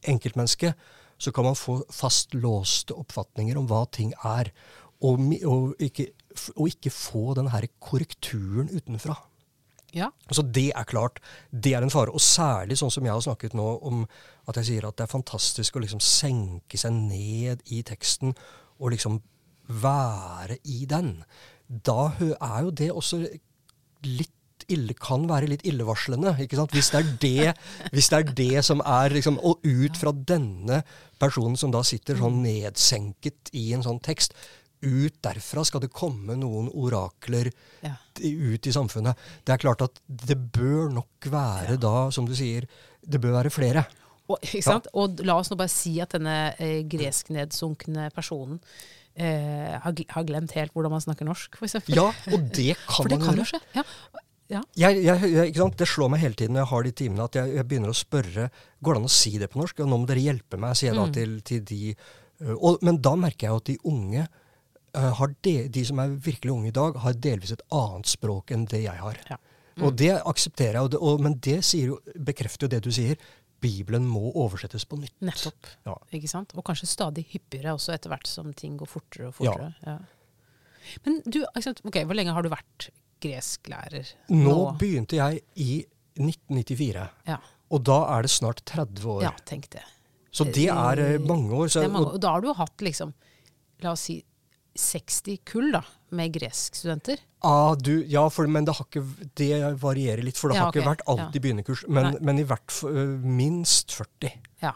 enkeltmenneske 0.04 0.76
så 1.18 1.34
kan 1.34 1.46
man 1.48 1.56
få 1.56 1.80
fastlåste 1.90 2.94
oppfatninger 2.94 3.58
om 3.58 3.68
hva 3.70 3.86
ting 3.92 4.14
er. 4.24 4.52
Og, 5.02 5.20
og, 5.46 5.74
ikke, 5.80 6.10
og 6.56 6.68
ikke 6.70 6.94
få 6.94 7.34
den 7.38 7.50
her 7.54 7.68
korrekturen 7.80 8.70
utenfra. 8.74 9.18
Ja. 9.96 10.10
Så 10.32 10.42
Det 10.42 10.72
er 10.76 10.84
klart, 10.84 11.20
det 11.52 11.74
er 11.74 11.82
en 11.82 11.90
fare. 11.94 12.12
Og 12.12 12.22
særlig 12.22 12.78
sånn 12.78 12.92
som 12.92 13.06
jeg 13.06 13.14
har 13.14 13.24
snakket 13.24 13.56
nå 13.56 13.68
om 13.82 14.04
at 14.48 14.60
jeg 14.60 14.66
sier 14.66 14.88
at 14.88 14.98
det 14.98 15.06
er 15.06 15.14
fantastisk 15.14 15.76
å 15.76 15.84
liksom 15.84 16.04
senke 16.04 16.78
seg 16.78 16.92
ned 16.92 17.64
i 17.72 17.82
teksten 17.88 18.36
og 18.80 18.92
liksom 18.92 19.22
være 19.68 20.60
i 20.64 20.86
den. 20.86 21.24
Da 21.68 22.12
er 22.20 22.66
jo 22.66 22.72
det 22.72 22.92
også 22.92 23.24
litt 24.04 24.32
ille, 24.72 24.96
kan 24.98 25.28
være 25.30 25.50
litt 25.52 25.66
illevarslende. 25.68 26.36
ikke 26.42 26.58
sant? 26.60 26.74
Hvis 26.76 26.92
det 26.92 27.00
er 27.00 27.10
det, 27.22 27.56
hvis 27.94 28.10
det, 28.10 28.20
er 28.20 28.36
det 28.40 28.66
som 28.66 28.82
er 28.82 29.14
liksom, 29.14 29.40
Og 29.40 29.60
ut 29.64 29.98
fra 29.98 30.12
denne 30.12 30.84
personen 31.20 31.56
som 31.58 31.72
da 31.72 31.84
sitter 31.84 32.18
sånn 32.20 32.42
nedsenket 32.44 33.54
i 33.54 33.72
en 33.74 33.86
sånn 33.86 34.02
tekst, 34.04 34.36
ut 34.82 35.16
derfra 35.24 35.64
skal 35.66 35.82
det 35.86 35.92
komme 35.94 36.36
noen 36.38 36.68
orakler 36.74 37.52
Ja. 37.84 37.96
ut 38.20 38.68
i 38.68 38.72
samfunnet. 38.76 39.16
Det 39.46 39.54
er 39.54 39.62
klart 39.62 39.82
at 39.82 40.02
det 40.08 40.38
bør 40.56 40.92
nok 40.94 41.30
være 41.32 41.78
da, 41.80 42.10
som 42.12 42.26
du 42.26 42.36
sier, 42.36 42.68
det 43.06 43.22
bør 43.22 43.38
være 43.44 43.50
flere. 43.54 43.86
Og, 44.28 44.40
sant? 44.62 44.88
og 44.94 45.20
la 45.26 45.36
oss 45.38 45.52
nå 45.52 45.58
bare 45.58 45.70
si 45.70 46.00
at 46.02 46.16
denne 46.18 46.56
eh, 46.58 46.82
gresknedsunkne 46.90 48.08
personen 48.16 48.60
eh, 49.16 49.76
har, 49.82 49.94
har 50.16 50.24
glemt 50.28 50.52
helt 50.58 50.74
hvordan 50.74 50.92
man 50.96 51.04
snakker 51.04 51.28
norsk, 51.28 51.60
eksempel. 51.62 51.96
Ja, 51.98 52.08
og 52.34 52.48
det 52.56 52.74
kan 52.90 53.10
det 53.12 53.20
man 53.20 53.28
kan 53.28 53.42
gjøre. 53.44 53.62
Ja. 53.76 53.84
Ja. 54.46 54.60
Jeg, 54.78 55.00
jeg, 55.02 55.22
jeg, 55.34 55.50
ikke 55.50 55.62
sant? 55.64 55.78
Det 55.80 55.88
slår 55.90 56.10
meg 56.14 56.20
hele 56.22 56.38
tiden 56.38 56.54
når 56.54 56.62
jeg 56.62 56.70
har 56.70 56.84
de 56.86 56.92
timene 57.02 57.24
at 57.26 57.38
jeg, 57.40 57.54
jeg 57.56 57.66
begynner 57.66 57.90
å 57.90 57.96
spørre 57.98 58.44
Går 58.86 58.94
det 58.94 59.00
an 59.02 59.08
å 59.08 59.14
si 59.16 59.32
det 59.42 59.48
på 59.50 59.58
norsk. 59.58 59.80
Og 59.82 59.90
nå 59.90 59.98
må 59.98 60.06
dere 60.06 60.22
hjelpe 60.22 60.60
meg, 60.62 60.76
sier 60.78 60.92
jeg 60.92 61.00
da 61.00 61.06
Mm. 61.08 61.14
til, 61.16 61.32
til 61.50 61.64
de 61.66 61.80
og, 62.60 62.78
Men 62.86 63.00
da 63.02 63.16
merker 63.18 63.48
jeg 63.48 63.54
jo 63.56 63.62
at 63.64 63.70
de 63.72 63.78
unge 63.90 64.28
de, 65.46 65.56
de 65.70 65.86
som 65.88 66.00
er 66.04 66.14
virkelig 66.26 66.54
unge 66.54 66.70
i 66.72 66.76
dag, 66.76 66.98
har 67.04 67.14
delvis 67.14 67.52
et 67.56 67.64
annet 67.76 68.10
språk 68.10 68.52
enn 68.56 68.66
det 68.72 68.84
jeg 68.86 69.02
har. 69.02 69.20
Ja. 69.30 69.38
Og 69.84 69.96
det 70.00 70.14
aksepterer 70.22 70.78
jeg, 70.78 70.88
og 70.88 70.92
det, 70.94 71.00
og, 71.04 71.24
men 71.24 71.36
det 71.44 71.58
jo, 71.76 72.00
bekrefter 72.16 72.68
jo 72.68 72.72
det 72.76 72.84
du 72.86 72.92
sier. 72.96 73.20
Bibelen 73.66 74.06
må 74.08 74.30
oversettes 74.38 74.86
på 74.88 74.98
nytt. 75.00 75.16
Nettopp. 75.26 75.68
Ja. 75.88 75.96
Ikke 76.16 76.30
sant? 76.30 76.54
Og 76.56 76.64
kanskje 76.68 76.88
stadig 76.92 77.26
hyppigere 77.32 77.74
også, 77.76 77.96
etter 77.96 78.12
hvert 78.14 78.30
som 78.30 78.52
ting 78.56 78.76
går 78.80 78.90
fortere 78.90 79.32
og 79.32 79.38
fortere. 79.40 79.72
Ja. 79.86 79.98
Men 81.06 81.20
du, 81.26 81.42
ok, 81.44 81.98
hvor 82.06 82.18
lenge 82.18 82.36
har 82.36 82.46
du 82.46 82.52
vært 82.54 82.90
gresklærer? 83.24 84.12
Nå 84.30 84.44
nå 84.46 84.56
begynte 84.80 85.18
jeg 85.18 85.42
i 85.62 85.82
1994, 86.20 87.08
Ja. 87.28 87.40
og 87.74 87.84
da 87.88 87.98
er 88.16 88.28
det 88.28 88.32
snart 88.32 88.62
30 88.70 89.10
år. 89.18 89.22
ja, 89.26 89.34
tenk 89.50 89.70
det. 89.74 89.84
Så 90.36 90.46
det 90.52 90.68
er 90.68 91.00
eh, 91.00 91.20
mange 91.24 91.52
år. 91.56 91.68
Så, 91.72 91.80
det 91.82 91.90
er 91.90 91.94
mange, 91.96 92.12
og, 92.12 92.18
og 92.20 92.22
da 92.22 92.36
har 92.36 92.44
du 92.44 92.50
jo 92.52 92.56
hatt 92.60 92.84
liksom, 92.84 93.14
la 93.84 93.96
oss 93.96 94.06
si 94.10 94.20
60 94.76 95.38
kull 95.48 95.70
da, 95.72 95.82
med 96.16 96.34
greskstudenter. 96.36 97.22
ah, 97.48 97.76
du, 97.80 98.04
ja, 98.12 98.26
for, 98.30 98.48
men 98.52 98.66
det, 98.68 98.76
har 98.76 98.88
ikke, 98.90 99.04
det 99.40 99.52
varierer 99.82 100.24
litt, 100.26 100.40
for 100.40 100.52
det 100.52 100.58
Ja, 100.58 100.66
har 100.66 100.76
ikke 100.76 100.88
vært 100.88 101.06
alltid 101.08 101.40
ja. 101.40 101.44
begynnerkurs. 101.46 101.86
Men, 101.88 102.18
men 102.26 102.42
i 102.42 102.48
hvert 102.48 102.74
fall 102.74 102.98
uh, 102.98 103.14
minst 103.24 103.96
40. 103.96 104.34
Ja. 104.64 104.74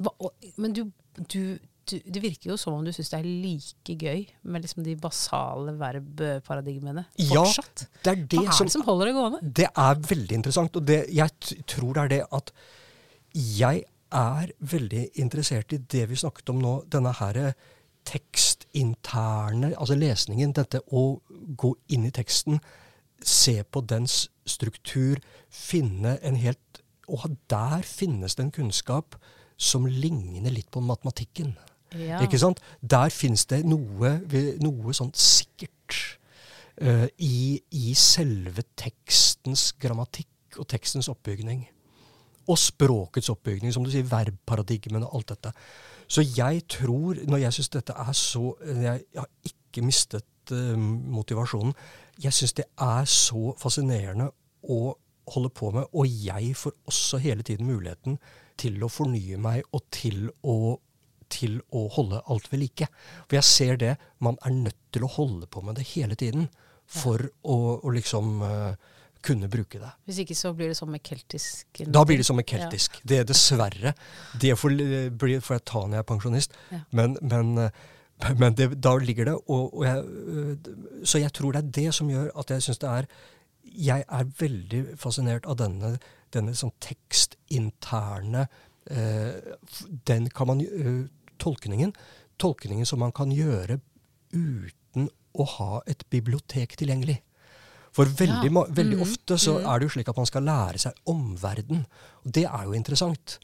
Hva, 0.00 0.14
og, 0.16 0.32
men 0.56 0.72
du, 0.76 0.86
du, 1.18 1.58
du, 1.90 1.94
det 2.06 2.22
virker 2.24 2.52
jo 2.52 2.56
som 2.60 2.78
om 2.78 2.86
du 2.86 2.92
syns 2.94 3.12
det 3.12 3.20
er 3.20 3.28
like 3.28 3.96
gøy 4.00 4.22
med 4.48 4.64
liksom 4.64 4.84
de 4.86 4.94
basale 5.00 5.74
verbparadigmene 5.80 7.04
Ja. 7.20 7.44
Det 8.00 8.14
er 8.14 8.22
det 8.24 8.40
Hva 8.40 8.46
er 8.46 8.56
som 8.56 8.70
det 8.70 8.76
som 8.78 8.86
holder 8.86 9.10
det 9.10 9.16
gående? 9.18 9.40
Det 9.60 9.68
er 9.68 10.04
veldig 10.08 10.38
interessant. 10.40 10.78
Og 10.80 10.86
det, 10.88 11.02
jeg 11.12 11.58
tror 11.68 11.98
det 11.98 12.06
er 12.06 12.14
det 12.14 12.22
at 12.40 12.54
jeg 13.36 13.84
er 14.10 14.54
veldig 14.58 15.04
interessert 15.22 15.76
i 15.76 15.82
det 15.92 16.08
vi 16.10 16.18
snakket 16.18 16.50
om 16.50 16.62
nå, 16.62 16.72
denne 16.90 17.12
her 17.20 17.42
tekstinterne, 18.70 19.74
altså 19.78 19.94
lesningen, 19.94 20.52
dette 20.52 20.80
å 20.92 21.20
gå 21.56 21.74
inn 21.88 22.06
i 22.06 22.10
teksten, 22.10 22.60
se 23.22 23.62
på 23.64 23.80
dens 23.80 24.30
struktur, 24.46 25.18
finne 25.50 26.18
en 26.22 26.36
helt 26.36 26.58
Og 27.10 27.24
der 27.50 27.82
finnes 27.82 28.36
det 28.36 28.44
en 28.44 28.52
kunnskap 28.52 29.16
som 29.58 29.84
ligner 29.84 30.50
litt 30.50 30.70
på 30.70 30.80
matematikken. 30.80 31.56
Ja. 31.98 32.20
Ikke 32.22 32.38
sant? 32.38 32.60
Der 32.80 33.10
finnes 33.10 33.46
det 33.46 33.64
noe, 33.66 34.20
noe 34.62 34.94
sånt 34.94 35.16
sikkert 35.18 36.20
uh, 36.80 37.08
i, 37.18 37.60
i 37.70 37.94
selve 37.94 38.62
tekstens 38.76 39.72
grammatikk 39.72 40.60
og 40.60 40.68
tekstens 40.70 41.10
oppbygning. 41.10 41.66
Og 42.50 42.58
språkets 42.58 43.30
oppbygning, 43.32 43.72
som 43.74 43.84
du 43.86 43.92
sier, 43.92 44.06
verbparadigmen 44.08 45.06
og 45.06 45.20
alt 45.20 45.32
dette. 45.34 45.52
Så 46.10 46.24
jeg 46.26 46.64
tror, 46.70 47.20
når 47.30 47.44
jeg 47.44 47.56
syns 47.56 47.72
dette 47.76 47.94
er 47.94 48.12
så 48.18 48.56
Jeg, 48.66 49.04
har 49.14 49.28
ikke 49.46 49.84
mistet 49.86 50.52
uh, 50.52 50.76
motivasjonen. 51.14 51.74
Jeg 52.20 52.34
syns 52.34 52.56
det 52.58 52.66
er 52.74 53.06
så 53.06 53.54
fascinerende 53.60 54.30
å 54.66 54.80
holde 55.30 55.50
på 55.54 55.70
med, 55.70 55.86
og 55.94 56.08
jeg 56.10 56.56
får 56.58 56.74
også 56.90 57.20
hele 57.22 57.44
tiden 57.46 57.68
muligheten 57.68 58.18
til 58.58 58.82
å 58.82 58.90
fornye 58.90 59.38
meg 59.38 59.62
og 59.70 59.84
til 59.94 60.26
å 60.42 60.78
til 61.30 61.60
å 61.70 61.84
holde 61.94 62.18
alt 62.26 62.48
ved 62.50 62.58
like. 62.64 62.88
For 63.28 63.38
jeg 63.38 63.46
ser 63.46 63.76
det. 63.78 63.92
Man 64.18 64.34
er 64.42 64.50
nødt 64.50 64.80
til 64.90 65.06
å 65.06 65.12
holde 65.14 65.46
på 65.46 65.62
med 65.62 65.78
det 65.78 65.86
hele 65.92 66.16
tiden 66.18 66.48
for 66.90 67.22
å, 67.46 67.58
å 67.78 67.92
liksom 67.94 68.40
uh, 68.42 68.74
kunne 69.22 69.48
bruke 69.52 69.80
det. 69.80 69.90
Hvis 70.08 70.20
ikke 70.24 70.36
så 70.38 70.52
blir 70.56 70.70
det 70.70 70.76
sånn 70.78 70.90
med 70.92 71.02
keltisk 71.04 71.82
Da 71.92 72.04
blir 72.08 72.20
det 72.20 72.26
som 72.28 72.38
med 72.38 72.48
keltisk. 72.48 73.00
Ja. 73.00 73.08
Det 73.10 73.18
er 73.20 73.26
dessverre. 73.28 73.94
Det 74.40 74.54
får, 74.58 74.76
blir, 75.20 75.42
får 75.44 75.58
jeg 75.58 75.66
ta 75.68 75.82
når 75.84 75.98
jeg 75.98 76.04
er 76.04 76.08
pensjonist. 76.08 76.56
Ja. 76.72 76.80
Men, 76.96 77.16
men, 77.20 77.52
men 78.40 78.56
det, 78.56 78.70
da 78.80 78.94
ligger 79.00 79.30
det 79.30 79.36
og, 79.42 79.74
og 79.74 79.84
jeg, 79.84 80.64
Så 81.04 81.22
jeg 81.22 81.34
tror 81.36 81.56
det 81.56 81.62
er 81.62 81.76
det 81.80 81.94
som 81.96 82.10
gjør 82.10 82.32
at 82.40 82.54
jeg 82.54 82.66
syns 82.66 82.82
det 82.82 82.90
er 82.90 83.10
Jeg 83.84 84.04
er 84.08 84.32
veldig 84.40 84.82
fascinert 85.00 85.46
av 85.46 85.60
denne, 85.60 85.94
denne 86.34 86.56
sånn 86.56 86.74
tekstinterne 86.80 88.48
uh, 88.48 89.54
Den 90.08 90.28
kan 90.32 90.52
man 90.52 90.64
uh, 90.64 91.06
Tolkningen. 91.40 91.94
Tolkningen 92.40 92.88
som 92.88 93.00
man 93.00 93.12
kan 93.16 93.32
gjøre 93.32 93.78
uten 94.32 95.08
å 95.32 95.46
ha 95.56 95.80
et 95.88 96.02
bibliotek 96.12 96.76
tilgjengelig. 96.76 97.20
For 97.92 98.04
veldig, 98.06 98.50
Ja. 98.52 98.64
veldig 98.70 98.96
Mhm. 98.98 99.02
ofte 99.02 99.34
så 99.38 99.58
Mhm. 99.60 99.66
er 99.66 99.78
det 99.78 99.84
jo 99.88 99.94
slik 99.98 100.08
at 100.08 100.16
man 100.16 100.26
skal 100.26 100.42
lære 100.42 100.78
seg 100.78 100.92
omverden. 101.06 101.86
Og 102.24 102.32
det 102.32 102.44
er 102.44 102.64
jo 102.64 102.72
interessant. 102.72 103.38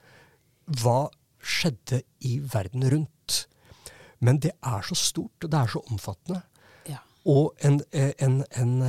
Hva 0.70 1.08
skjedde 1.42 2.02
i 2.20 2.38
verden 2.38 2.82
rundt? 2.90 3.46
Men 4.20 4.38
det 4.38 4.52
er 4.62 4.80
så 4.82 4.94
stort, 4.94 5.44
og 5.44 5.50
det 5.50 5.54
er 5.60 5.66
så 5.66 5.82
omfattende. 5.90 6.42
Ja. 6.88 6.98
Og 7.26 7.54
en, 7.62 7.80
en, 7.92 8.44
en, 8.56 8.82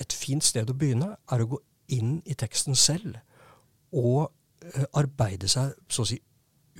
et 0.00 0.12
fint 0.12 0.42
sted 0.44 0.66
å 0.68 0.74
begynne 0.76 1.16
er 1.30 1.38
å 1.38 1.48
gå 1.48 1.58
inn 1.88 2.22
i 2.26 2.34
teksten 2.34 2.74
selv 2.76 3.16
og 3.92 4.30
eh, 4.74 4.84
arbeide 4.94 5.48
seg 5.48 5.72
så 5.88 6.02
å 6.02 6.06
si 6.06 6.20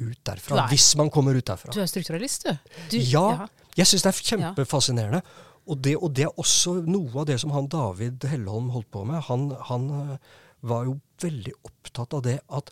ut 0.01 0.19
derfra. 0.25 0.65
Er- 0.65 0.69
Hvis 0.69 0.97
man 0.97 1.09
kommer 1.11 1.35
ut 1.37 1.45
derfra. 1.47 1.73
Du 1.73 1.81
er 1.81 1.87
strukturalist, 1.87 2.43
du. 2.45 2.59
du 2.91 2.99
Ja, 2.99 3.47
jeg 3.77 3.87
syns 3.87 4.03
det 4.03 4.13
er 4.13 4.37
kjempefascinerende. 4.37 5.23
Og 5.67 5.81
det, 5.83 5.97
og 5.99 6.13
det 6.15 6.27
er 6.29 6.41
også 6.41 6.77
noe 6.87 7.11
av 7.23 7.27
det 7.31 7.41
som 7.43 7.53
han 7.55 7.69
David 7.73 8.25
Helleholm 8.31 8.71
holdt 8.75 8.91
på 8.95 9.05
med. 9.09 9.25
Han, 9.29 9.49
han 9.71 9.89
øh, 9.91 10.35
var 10.67 10.87
jo 10.87 10.99
veldig 11.23 11.55
opptatt 11.67 12.15
av 12.15 12.23
det 12.27 12.39
at 12.55 12.71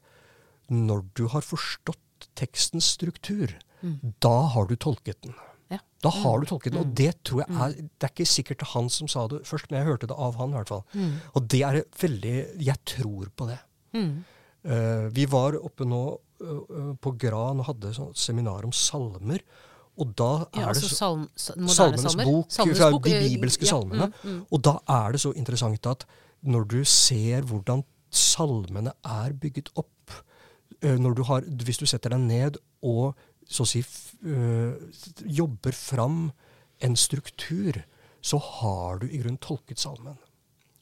når 0.73 1.03
du 1.19 1.27
har 1.33 1.45
forstått 1.45 2.29
tekstens 2.39 2.95
struktur, 2.97 3.53
da 4.25 4.37
har 4.55 4.69
du 4.71 4.77
tolket 4.81 5.21
den. 5.27 5.35
Ja. 5.73 5.81
Da 6.05 6.13
har 6.13 6.41
du 6.41 6.47
tolket 6.49 6.73
den, 6.73 6.81
og 6.85 6.93
det 6.97 7.11
tror 7.27 7.43
jeg 7.43 7.57
er 7.57 7.75
Det 7.77 8.07
er 8.07 8.13
ikke 8.13 8.29
sikkert 8.29 8.63
det 8.63 8.71
han 8.73 8.89
som 8.93 9.11
sa 9.11 9.27
det 9.29 9.43
først, 9.49 9.71
men 9.71 9.81
jeg 9.81 9.89
hørte 9.91 10.09
det 10.09 10.17
av 10.17 10.39
han 10.41 10.55
i 10.55 10.59
hvert 10.59 10.73
fall. 10.73 10.85
Og 11.35 11.49
det 11.53 11.63
er 11.67 11.81
veldig 12.01 12.37
Jeg 12.65 12.81
tror 12.89 13.29
på 13.37 13.49
det. 13.51 13.59
Mm. 13.97 14.25
Eh, 14.65 15.07
vi 15.13 15.27
var 15.29 15.57
oppe 15.61 15.85
nå 15.85 16.03
uh, 16.41 16.93
på 16.97 17.13
Gran 17.21 17.61
og 17.61 17.69
hadde 17.69 17.93
sånn 17.97 18.15
seminar 18.17 18.65
om 18.65 18.73
salmer. 18.73 19.45
Og 20.01 20.11
da 20.19 20.31
er 20.53 20.61
Ja, 20.61 20.61
det 20.61 20.69
altså 20.75 20.89
så, 20.89 20.97
salm, 20.97 21.25
Salmenes 21.37 22.03
salmer. 22.03 22.25
bok, 22.25 22.47
Salmenes 22.51 22.79
fra 22.81 22.91
bok, 22.91 23.05
de 23.05 23.15
eh, 23.15 23.29
bibelske 23.29 23.67
ja, 23.67 23.71
salmene. 23.71 24.09
mm, 24.11 24.31
mm. 24.31 24.41
Og 24.51 24.63
da 24.67 24.79
er 24.89 25.13
det 25.13 25.21
så 25.23 25.33
interessant 25.39 25.87
at 25.87 26.07
når 26.43 26.65
du 26.69 26.81
ser 26.85 27.47
hvordan 27.49 27.85
salmene 28.11 28.93
er 29.05 29.33
bygget 29.33 29.71
opp 29.77 30.11
eh, 30.83 30.99
når 30.99 31.15
du 31.15 31.23
har, 31.23 31.41
Hvis 31.43 31.79
du 31.79 31.87
setter 31.87 32.11
deg 32.11 32.21
ned 32.21 32.59
og 32.83 33.15
så 33.47 33.63
å 33.63 33.69
si 33.69 33.81
eh, 33.81 34.75
jobber 35.27 35.73
fram 35.73 36.33
en 36.81 36.97
struktur, 36.97 37.83
så 38.25 38.39
har 38.39 38.99
du 38.99 39.07
i 39.07 39.19
grunnen 39.21 39.39
tolket 39.39 39.79
salmen. 39.79 40.17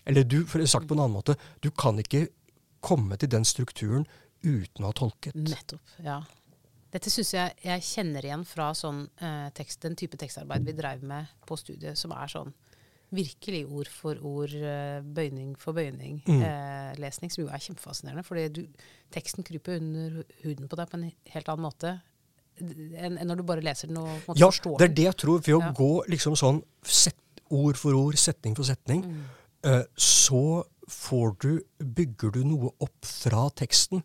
Eller 0.07 0.25
du, 0.25 0.45
for 0.47 0.65
sagt 0.67 0.89
på 0.89 0.95
en 0.95 1.03
annen 1.05 1.17
måte, 1.19 1.37
du 1.61 1.71
kan 1.71 1.99
ikke 1.99 2.29
komme 2.83 3.17
til 3.17 3.31
den 3.31 3.45
strukturen 3.47 4.07
uten 4.43 4.83
å 4.85 4.91
ha 4.91 4.97
tolket. 4.99 5.35
Nettopp. 5.35 5.83
ja. 6.03 6.23
Dette 6.93 7.09
syns 7.11 7.31
jeg 7.33 7.55
jeg 7.65 7.81
kjenner 7.87 8.27
igjen 8.27 8.45
fra 8.47 8.71
sånn, 8.77 9.07
eh, 9.21 9.49
tekst, 9.57 9.81
den 9.81 9.97
type 9.97 10.19
tekstarbeid 10.21 10.67
vi 10.67 10.75
drev 10.77 11.03
med 11.03 11.27
på 11.49 11.57
studiet, 11.57 11.97
som 11.97 12.13
er 12.13 12.27
sånn 12.29 12.53
virkelig 13.13 13.67
ord 13.71 13.89
for 13.93 14.17
ord, 14.25 14.53
eh, 14.55 15.01
bøyning 15.05 15.55
for 15.59 15.73
bøyning, 15.77 16.23
Mm. 16.27 16.43
eh, 16.43 16.95
lesning, 17.01 17.31
som 17.33 17.45
jo 17.45 17.51
er 17.51 17.59
kjempefascinerende. 17.59 18.25
fordi 18.25 18.49
du, 18.53 18.67
teksten 19.11 19.45
kryper 19.45 19.77
under 19.81 20.25
huden 20.43 20.69
på 20.69 20.77
deg 20.77 20.89
på 20.91 20.95
en 20.95 21.13
helt 21.33 21.47
annen 21.49 21.65
måte 21.71 22.01
enn 22.61 23.19
en 23.19 23.27
når 23.29 23.37
du 23.39 23.43
bare 23.43 23.63
leser 23.63 23.89
den 23.89 23.97
og 23.99 24.07
på 24.07 24.29
en 24.29 24.35
måte 24.35 24.39
Ja, 24.39 24.49
forstår 24.51 24.79
det 24.79 24.91
er 24.91 24.95
det 24.95 25.05
jeg 25.05 25.17
tror. 25.17 25.39
Ved 25.41 25.55
å 25.57 25.61
Ja. 25.61 25.73
gå 25.73 26.07
liksom 26.09 26.35
sånn 26.37 26.63
set, 26.85 27.17
ord 27.51 27.77
for 27.77 27.93
ord, 27.95 28.15
setning 28.17 28.55
for 28.55 28.65
setning, 28.65 29.03
Mm. 29.05 29.25
eh, 29.65 29.85
så 29.97 30.65
får 30.89 31.39
du, 31.39 31.61
bygger 31.83 32.33
du 32.33 32.45
noe 32.45 32.71
opp 32.81 33.05
fra 33.05 33.49
teksten. 33.51 34.03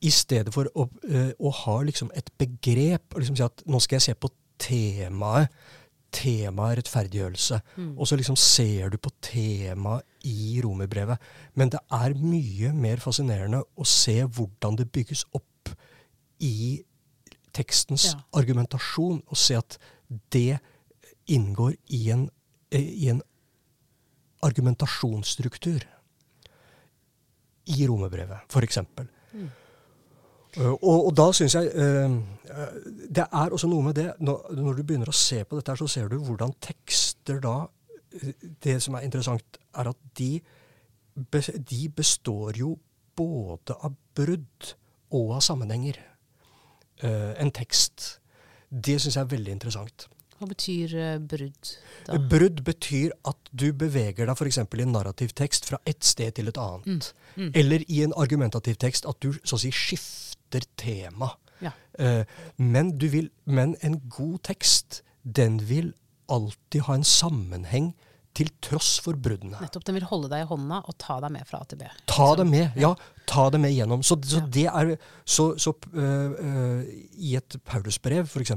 I 0.00 0.10
stedet 0.14 0.54
for 0.54 0.68
å, 0.78 0.88
eh, 1.08 1.32
å 1.40 1.50
ha 1.64 1.80
liksom 1.82 2.10
et 2.14 2.30
begrep 2.38 3.14
og 3.14 3.20
liksom 3.20 3.36
si 3.36 3.42
at 3.42 3.64
nå 3.66 3.80
skal 3.82 3.98
jeg 3.98 4.02
se 4.02 4.14
på 4.14 4.30
temaet. 4.58 5.50
Temaet 6.14 6.78
rettferdiggjørelse. 6.78 7.60
Mm. 7.76 7.98
Og 7.98 8.06
så 8.08 8.16
liksom 8.16 8.36
ser 8.38 8.90
du 8.94 8.96
på 8.96 9.10
temaet 9.20 10.06
i 10.24 10.60
romerbrevet. 10.64 11.18
Men 11.54 11.68
det 11.74 11.80
er 11.92 12.14
mye 12.14 12.72
mer 12.72 13.02
fascinerende 13.02 13.62
å 13.76 13.86
se 13.86 14.22
hvordan 14.22 14.78
det 14.78 14.90
bygges 14.94 15.24
opp 15.34 15.74
i 16.40 16.84
tekstens 17.52 18.12
Ja. 18.14 18.20
argumentasjon, 18.32 19.22
og 19.26 19.36
se 19.36 19.54
at 19.56 19.78
det 20.30 20.60
inngår 21.28 21.76
i 21.90 22.10
en, 22.10 22.30
eh, 22.70 22.80
i 22.80 23.08
en 23.08 23.22
argumentasjonsstruktur. 24.42 25.82
I 27.66 27.86
romerbrevet, 27.86 28.46
f.eks. 28.48 28.78
Mm. 29.34 29.50
Uh, 30.58 30.74
og, 30.74 31.08
og 31.08 31.12
da 31.14 31.28
syns 31.36 31.54
jeg 31.54 31.70
uh, 31.70 32.14
uh, 32.50 32.78
Det 33.14 33.24
er 33.26 33.54
også 33.54 33.68
noe 33.70 33.84
med 33.86 33.94
det 33.98 34.08
når, 34.24 34.48
når 34.58 34.78
du 34.78 34.82
begynner 34.82 35.10
å 35.10 35.14
se 35.14 35.44
på 35.44 35.58
dette, 35.58 35.70
her, 35.70 35.78
så 35.78 35.90
ser 35.90 36.10
du 36.10 36.18
hvordan 36.18 36.54
tekster 36.64 37.38
da 37.44 37.60
Det 38.64 38.78
som 38.82 38.96
er 38.98 39.06
interessant, 39.06 39.60
er 39.78 39.90
at 39.90 39.98
de, 40.18 40.40
de 41.70 41.80
består 41.94 42.58
jo 42.58 42.72
både 43.18 43.76
av 43.84 43.94
brudd 44.16 44.70
og 45.14 45.34
av 45.36 45.42
sammenhenger. 45.44 45.98
En 47.04 47.50
tekst. 47.54 48.06
Det 48.70 48.96
syns 49.00 49.18
jeg 49.18 49.26
er 49.26 49.30
veldig 49.34 49.52
interessant. 49.52 50.06
Hva 50.38 50.48
betyr 50.48 50.94
brudd? 51.28 51.72
da? 52.06 52.18
Brudd 52.32 52.62
betyr 52.64 53.12
at 53.28 53.52
du 53.52 53.66
beveger 53.76 54.30
deg 54.30 54.34
f.eks. 54.34 54.60
i 54.62 54.86
en 54.86 54.94
narrativ 54.94 55.34
tekst 55.36 55.68
fra 55.68 55.82
et 55.84 56.00
sted 56.06 56.38
til 56.38 56.48
et 56.48 56.62
annet. 56.62 57.12
Mm. 57.36 57.50
Eller 57.52 57.84
i 57.92 58.00
en 58.06 58.16
argumentativ 58.16 58.80
tekst 58.80 59.06
at 59.10 59.20
du 59.20 59.34
så 59.42 59.58
å 59.58 59.62
si 59.66 59.74
skifter 59.74 60.27
tema. 60.76 61.30
Ja. 61.60 61.72
Uh, 62.00 62.24
men, 62.56 62.98
du 62.98 63.08
vil, 63.08 63.30
men 63.44 63.76
en 63.82 64.00
god 64.08 64.38
tekst, 64.42 65.02
den 65.22 65.58
vil 65.68 65.92
alltid 66.28 66.80
ha 66.86 66.94
en 66.94 67.04
sammenheng 67.04 67.94
til 68.38 68.50
tross 68.62 68.98
for 69.02 69.18
bruddene. 69.18 69.58
Nettopp. 69.58 69.84
Den 69.88 69.96
vil 69.98 70.06
holde 70.06 70.28
deg 70.30 70.44
i 70.44 70.48
hånda 70.48 70.82
og 70.86 70.94
ta 71.00 71.16
deg 71.24 71.32
med 71.34 71.48
fra 71.48 71.62
A 71.62 71.66
til 71.66 71.80
B. 71.80 71.88
Ta 72.06 72.34
det 72.38 72.44
Liksom. 72.46 72.50
med, 72.50 72.76
ja. 72.78 72.92
Ta 73.26 73.50
det 73.50 73.60
med 73.60 73.72
gjennom. 73.74 74.02
Så, 74.02 74.18
så 74.22 74.38
Ja. 74.38 74.46
det 74.46 74.66
er 74.66 74.96
Så, 75.24 75.58
så 75.58 75.72
uh, 75.94 76.30
uh, 76.38 76.84
i 77.18 77.34
et 77.36 77.56
Paulusbrev, 77.64 78.26
f.eks., 78.26 78.52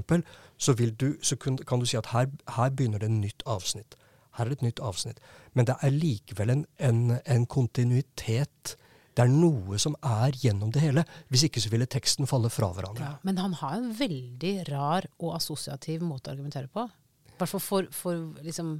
så, 0.58 0.74
du, 0.74 1.18
så 1.22 1.36
kun, 1.36 1.58
kan 1.58 1.80
du 1.80 1.86
si 1.86 1.98
at 1.98 2.12
her, 2.14 2.28
her 2.56 2.70
begynner 2.70 3.00
det 3.00 3.10
et 3.10 3.12
nytt 3.24 3.44
avsnitt. 3.48 3.96
Her 4.38 4.46
er 4.46 4.52
et 4.52 4.62
nytt 4.62 4.80
avsnitt. 4.80 5.18
Men 5.54 5.66
det 5.66 5.76
er 5.82 5.90
likevel 5.90 6.50
en, 6.50 6.66
en, 6.80 7.20
en 7.26 7.46
kontinuitet. 7.46 8.76
Det 9.16 9.24
er 9.26 9.32
noe 9.32 9.78
som 9.82 9.96
er 10.08 10.32
gjennom 10.40 10.72
det 10.72 10.82
hele. 10.86 11.04
Hvis 11.30 11.44
ikke 11.50 11.60
så 11.64 11.70
ville 11.74 11.86
teksten 11.92 12.28
falle 12.30 12.50
fra 12.54 12.70
hverandre. 12.76 13.04
Ja, 13.04 13.18
men 13.28 13.38
han 13.42 13.54
har 13.60 13.76
en 13.76 13.90
veldig 13.98 14.54
rar 14.70 15.08
og 15.20 15.36
assosiativ 15.36 16.02
måte 16.08 16.30
å 16.32 16.36
argumentere 16.38 16.70
på. 16.72 16.86
I 16.88 17.36
hvert 17.42 17.50
fall 17.52 17.64
for, 17.66 17.90
for 17.92 18.22
liksom 18.46 18.78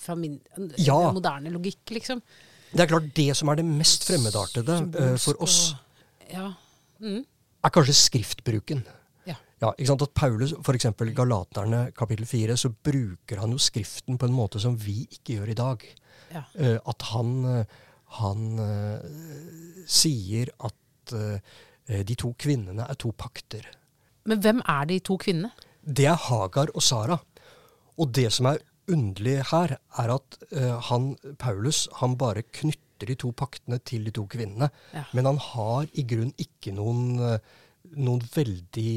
fra 0.00 0.14
min 0.18 0.40
Ja. 0.80 1.12
moderne 1.12 1.50
logikk, 1.52 1.84
liksom. 1.98 2.22
Det 2.74 2.80
er 2.82 2.90
klart 2.90 3.12
det 3.14 3.28
som 3.36 3.48
er 3.52 3.56
det 3.60 3.64
mest 3.68 4.02
fremmedartede 4.08 4.80
uh, 4.96 5.16
for 5.22 5.36
oss, 5.44 5.74
Ja. 6.32 6.48
Mm. 7.00 7.20
er 7.64 7.70
kanskje 7.70 7.94
skriftbruken. 7.94 8.80
Ja. 9.28 9.36
Ja, 9.60 9.70
ikke 9.78 9.86
sant? 9.92 10.02
At 10.02 10.14
Paulus, 10.14 10.52
f.eks. 10.64 10.86
Galaterne 11.14 11.92
kapittel 11.94 12.26
4, 12.26 12.56
så 12.58 12.72
bruker 12.72 13.38
han 13.44 13.52
jo 13.54 13.58
Skriften 13.62 14.18
på 14.18 14.26
en 14.26 14.34
måte 14.34 14.58
som 14.60 14.74
vi 14.76 15.04
ikke 15.12 15.36
gjør 15.38 15.50
i 15.52 15.54
dag. 15.60 15.84
ja. 16.32 16.42
Uh, 16.58 16.78
at 16.90 17.02
han, 17.12 17.44
eh, 17.44 17.64
han 18.20 18.60
eh, 18.62 19.06
sier 19.90 20.52
at 20.66 21.14
eh, 21.14 22.02
de 22.06 22.16
to 22.18 22.32
kvinnene 22.40 22.86
er 22.88 22.98
to 23.00 23.12
pakter. 23.16 23.66
Men 24.28 24.40
hvem 24.44 24.62
er 24.70 24.88
de 24.90 25.00
to 25.04 25.18
kvinnene? 25.20 25.52
Det 25.84 26.06
er 26.08 26.20
Hagar 26.28 26.72
og 26.72 26.84
Sara. 26.84 27.18
Og 28.00 28.14
det 28.16 28.30
som 28.32 28.48
er 28.50 28.62
underlig 28.90 29.38
her, 29.50 29.76
er 30.00 30.14
at 30.14 30.38
eh, 30.50 30.74
han, 30.88 31.14
Paulus 31.40 31.86
han 32.00 32.16
bare 32.20 32.44
knytter 32.46 33.10
de 33.10 33.18
to 33.20 33.32
paktene 33.36 33.80
til 33.84 34.06
de 34.06 34.14
to 34.14 34.24
kvinnene. 34.30 34.70
Ja. 34.94 35.04
Men 35.12 35.28
han 35.32 35.40
har 35.50 35.88
i 35.92 36.06
grunn 36.08 36.32
ikke 36.40 36.72
noen, 36.76 37.18
noen 37.98 38.28
veldig 38.34 38.94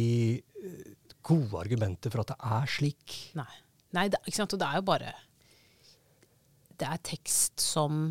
gode 1.28 1.60
argumenter 1.60 2.14
for 2.14 2.24
at 2.24 2.32
det 2.32 2.38
er 2.40 2.70
slik. 2.72 3.18
Nei. 3.40 3.50
Nei, 3.96 4.08
det, 4.12 4.22
ikke 4.28 4.40
sant? 4.40 4.54
Og 4.56 4.62
det 4.62 4.68
er 4.68 4.82
jo 4.82 4.88
bare 4.88 5.12
Det 6.78 6.88
er 6.88 7.04
tekst 7.08 7.64
som 7.64 8.10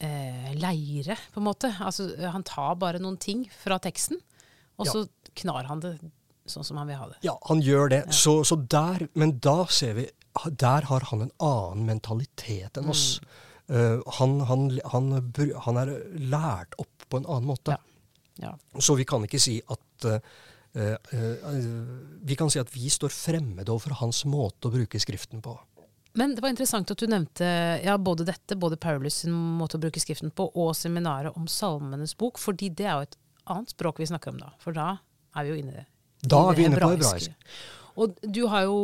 eh, 0.00 0.50
leire, 0.58 1.16
på 1.32 1.40
en 1.40 1.46
måte. 1.46 1.70
Altså, 1.80 2.08
han 2.32 2.44
tar 2.46 2.78
bare 2.80 3.00
noen 3.02 3.18
ting 3.20 3.44
fra 3.62 3.78
teksten, 3.82 4.20
og 4.80 4.86
Ja. 4.86 4.92
så 4.92 5.08
knar 5.36 5.68
han 5.68 5.80
det 5.80 5.98
sånn 6.50 6.64
som 6.64 6.80
han 6.80 6.88
vil 6.90 6.98
ha 6.98 7.08
det. 7.10 7.20
Ja, 7.26 7.36
han 7.48 7.62
gjør 7.62 7.92
det. 7.92 8.00
Så, 8.16 8.40
så 8.44 8.56
der, 8.56 9.08
men 9.14 9.38
da 9.38 9.66
ser 9.66 9.94
vi 9.98 10.08
Der 10.46 10.86
har 10.86 11.02
han 11.10 11.24
en 11.24 11.32
annen 11.42 11.86
mentalitet 11.88 12.78
enn 12.78 12.88
oss. 12.92 13.18
Mm. 13.20 13.30
Uh, 13.70 14.02
han, 14.18 14.36
han, 14.46 14.62
han, 14.92 15.08
han 15.66 15.80
er 15.80 15.90
lært 16.14 16.76
opp 16.78 17.04
på 17.10 17.18
en 17.18 17.26
annen 17.26 17.50
måte. 17.50 17.76
Ja. 18.40 18.54
Så 18.78 18.94
vi 18.98 19.04
kan 19.04 19.26
ikke 19.26 19.40
si 19.42 19.56
at 19.60 20.06
uh, 20.06 20.22
uh, 20.78 20.96
eh, 21.12 21.50
Vi 22.22 22.38
kan 22.38 22.50
si 22.50 22.62
at 22.62 22.70
vi 22.72 22.88
står 22.90 23.12
fremmede 23.12 23.74
overfor 23.74 23.98
hans 24.00 24.22
måte 24.24 24.70
å 24.70 24.74
bruke 24.74 25.02
Skriften 25.02 25.42
på. 25.44 25.56
Men 26.18 26.34
det 26.34 26.42
var 26.42 26.50
interessant 26.50 26.90
at 26.90 26.98
du 26.98 27.06
nevnte 27.10 27.46
ja, 27.84 27.94
både 27.98 28.26
dette, 28.26 28.56
både 28.58 28.78
Paulus 28.80 29.20
sin 29.22 29.34
måte 29.34 29.78
å 29.78 29.82
bruke 29.82 30.02
skriften 30.02 30.32
på, 30.34 30.48
og 30.58 30.72
seminaret 30.78 31.36
om 31.38 31.46
Salmenes 31.50 32.16
bok, 32.18 32.40
fordi 32.42 32.72
det 32.74 32.88
er 32.88 32.96
jo 32.96 33.08
et 33.08 33.18
annet 33.50 33.74
språk 33.74 34.00
vi 34.02 34.08
snakker 34.10 34.34
om 34.34 34.40
da. 34.42 34.50
For 34.62 34.74
da 34.76 34.96
er 35.36 35.46
vi 35.46 35.52
jo 35.52 35.60
inne 35.60 35.74
i 35.74 35.78
det. 35.78 35.86
Da 36.26 36.42
er 36.50 36.58
vi 36.58 36.66
inne 36.66 36.80
på 36.80 36.90
hebraisk. 36.96 37.36
Og 38.00 38.18
du 38.22 38.44
har 38.48 38.64
jo 38.64 38.76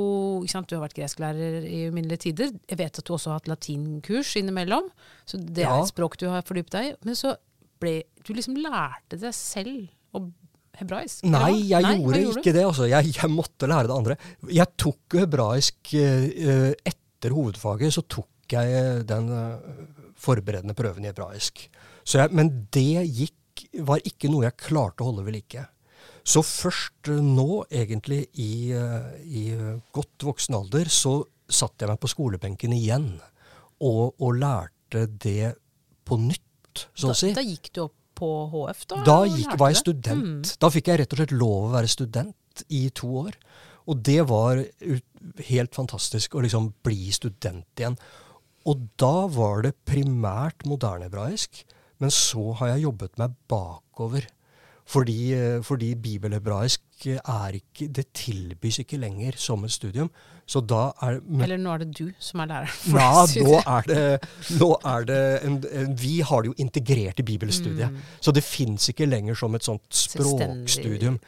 sant, 0.51 0.68
du 0.68 0.77
har 0.77 0.85
vært 0.85 0.97
gresklærer 0.99 1.66
i 1.66 1.85
uminnelige 1.91 2.27
tider. 2.29 2.51
Jeg 2.68 2.79
vet 2.81 2.99
at 3.01 3.07
du 3.07 3.14
også 3.14 3.33
har 3.33 3.41
hatt 3.41 3.51
latinkurs 3.51 4.35
innimellom. 4.39 4.91
Så 5.29 5.41
det 5.41 5.64
er 5.64 5.77
et 5.79 5.93
språk 5.93 6.18
du 6.20 6.27
har 6.31 6.45
fordypet 6.47 6.74
deg 6.74 6.89
i. 6.91 6.97
Men 7.07 7.18
så 7.18 7.37
ble 7.81 8.01
du 8.27 8.35
liksom 8.35 8.59
lærte 8.61 9.18
deg 9.20 9.35
selv 9.37 10.16
å 10.16 10.27
hebraisk? 10.81 11.24
Nei, 11.29 11.68
jeg 11.70 11.87
Nei, 11.87 11.97
gjorde 12.03 12.43
ikke 12.43 12.55
det. 12.57 12.66
altså. 12.66 12.91
Jeg, 12.91 13.14
jeg 13.16 13.33
måtte 13.33 13.70
lære 13.70 13.91
det 13.91 13.97
andre. 13.97 14.18
Jeg 14.53 14.74
tok 14.81 15.18
hebraisk 15.22 15.95
uh, 15.97 16.72
etter 16.77 17.03
hovedfaget. 17.35 17.95
Så 17.97 18.05
tok 18.09 18.53
jeg 18.53 19.07
den 19.09 19.31
eh, 19.35 19.70
forberedende 20.20 20.77
prøven 20.79 21.07
i 21.07 21.11
hebraisk. 21.11 21.66
Så 22.07 22.22
jeg, 22.22 22.35
men 22.37 22.53
det 22.74 23.07
gikk, 23.07 23.35
var 23.89 24.05
ikke 24.05 24.29
noe 24.29 24.45
jeg 24.45 24.61
klarte 24.61 25.03
å 25.03 25.11
holde 25.11 25.24
ved 25.27 25.39
like. 25.39 25.64
Så 26.27 26.43
først 26.47 27.11
eh, 27.12 27.22
nå, 27.22 27.64
egentlig 27.70 28.27
i, 28.43 28.72
eh, 28.77 29.12
i 29.27 29.45
godt 29.95 30.27
voksen 30.29 30.59
alder, 30.59 30.91
så 30.93 31.20
satte 31.47 31.85
jeg 31.85 31.93
meg 31.93 32.03
på 32.03 32.11
skolebenken 32.11 32.74
igjen 32.74 33.12
og, 33.85 34.16
og 34.18 34.41
lærte 34.41 35.07
det 35.07 35.55
på 36.07 36.18
nytt, 36.18 36.87
så 36.97 37.12
å 37.12 37.16
si. 37.16 37.33
da 37.37 37.45
gikk 37.45 37.70
du 37.74 37.87
opp 37.87 37.95
på 38.16 38.31
HF, 38.53 38.87
da? 38.89 39.03
Da 39.05 39.18
gikk, 39.29 39.55
var 39.61 39.72
jeg 39.72 39.83
student. 39.83 40.24
Mm. 40.24 40.59
Da 40.62 40.70
fikk 40.72 40.91
jeg 40.91 41.03
rett 41.03 41.12
og 41.12 41.20
slett 41.20 41.35
lov 41.37 41.68
å 41.68 41.72
være 41.74 41.91
student 41.93 42.62
i 42.72 42.87
to 42.97 43.11
år. 43.27 43.37
Og 43.87 44.03
det 44.07 44.22
var 44.28 44.62
helt 45.49 45.74
fantastisk 45.74 46.34
å 46.34 46.43
liksom 46.45 46.72
bli 46.87 47.11
student 47.14 47.80
igjen. 47.80 47.99
Og 48.66 48.87
da 48.99 49.26
var 49.30 49.62
det 49.66 49.76
primært 49.87 50.66
moderne-hebraisk, 50.66 51.62
men 52.03 52.12
så 52.12 52.51
har 52.59 52.74
jeg 52.74 52.89
jobbet 52.89 53.20
meg 53.20 53.37
bakover. 53.51 54.26
Fordi, 54.87 55.32
eh, 55.34 55.62
fordi 55.66 55.95
bibelhebraisk 55.99 57.07
er 57.07 57.57
ikke 57.59 57.89
Det 57.93 58.12
tilbys 58.14 58.78
ikke 58.78 59.01
lenger 59.03 59.34
som 59.37 59.64
et 59.64 59.72
studium. 59.74 60.11
Så 60.47 60.61
da 60.61 60.93
er 61.03 61.20
men, 61.26 61.43
Eller 61.43 61.59
nå 61.59 61.72
er 61.74 61.78
det 61.78 61.99
du 61.99 62.12
som 62.22 62.41
er 62.41 62.47
lærer 62.47 62.70
for 62.70 63.01
ja, 63.01 63.24
nå 63.43 63.57
er 63.66 63.89
det, 63.91 64.28
nå 64.61 64.70
er 64.84 65.05
det 65.05 65.43
en, 65.43 65.59
en, 65.72 65.97
Vi 65.99 66.20
har 66.20 66.43
det 66.43 66.53
jo 66.53 66.55
integrert 66.62 67.18
i 67.18 67.26
bibelstudiet. 67.26 67.91
Mm. 67.91 67.99
Så 68.20 68.32
det 68.32 68.45
fins 68.45 68.89
ikke 68.89 69.11
lenger 69.11 69.34
som 69.34 69.55
et 69.55 69.66
sånt 69.66 69.91
språkstudium. 69.91 71.18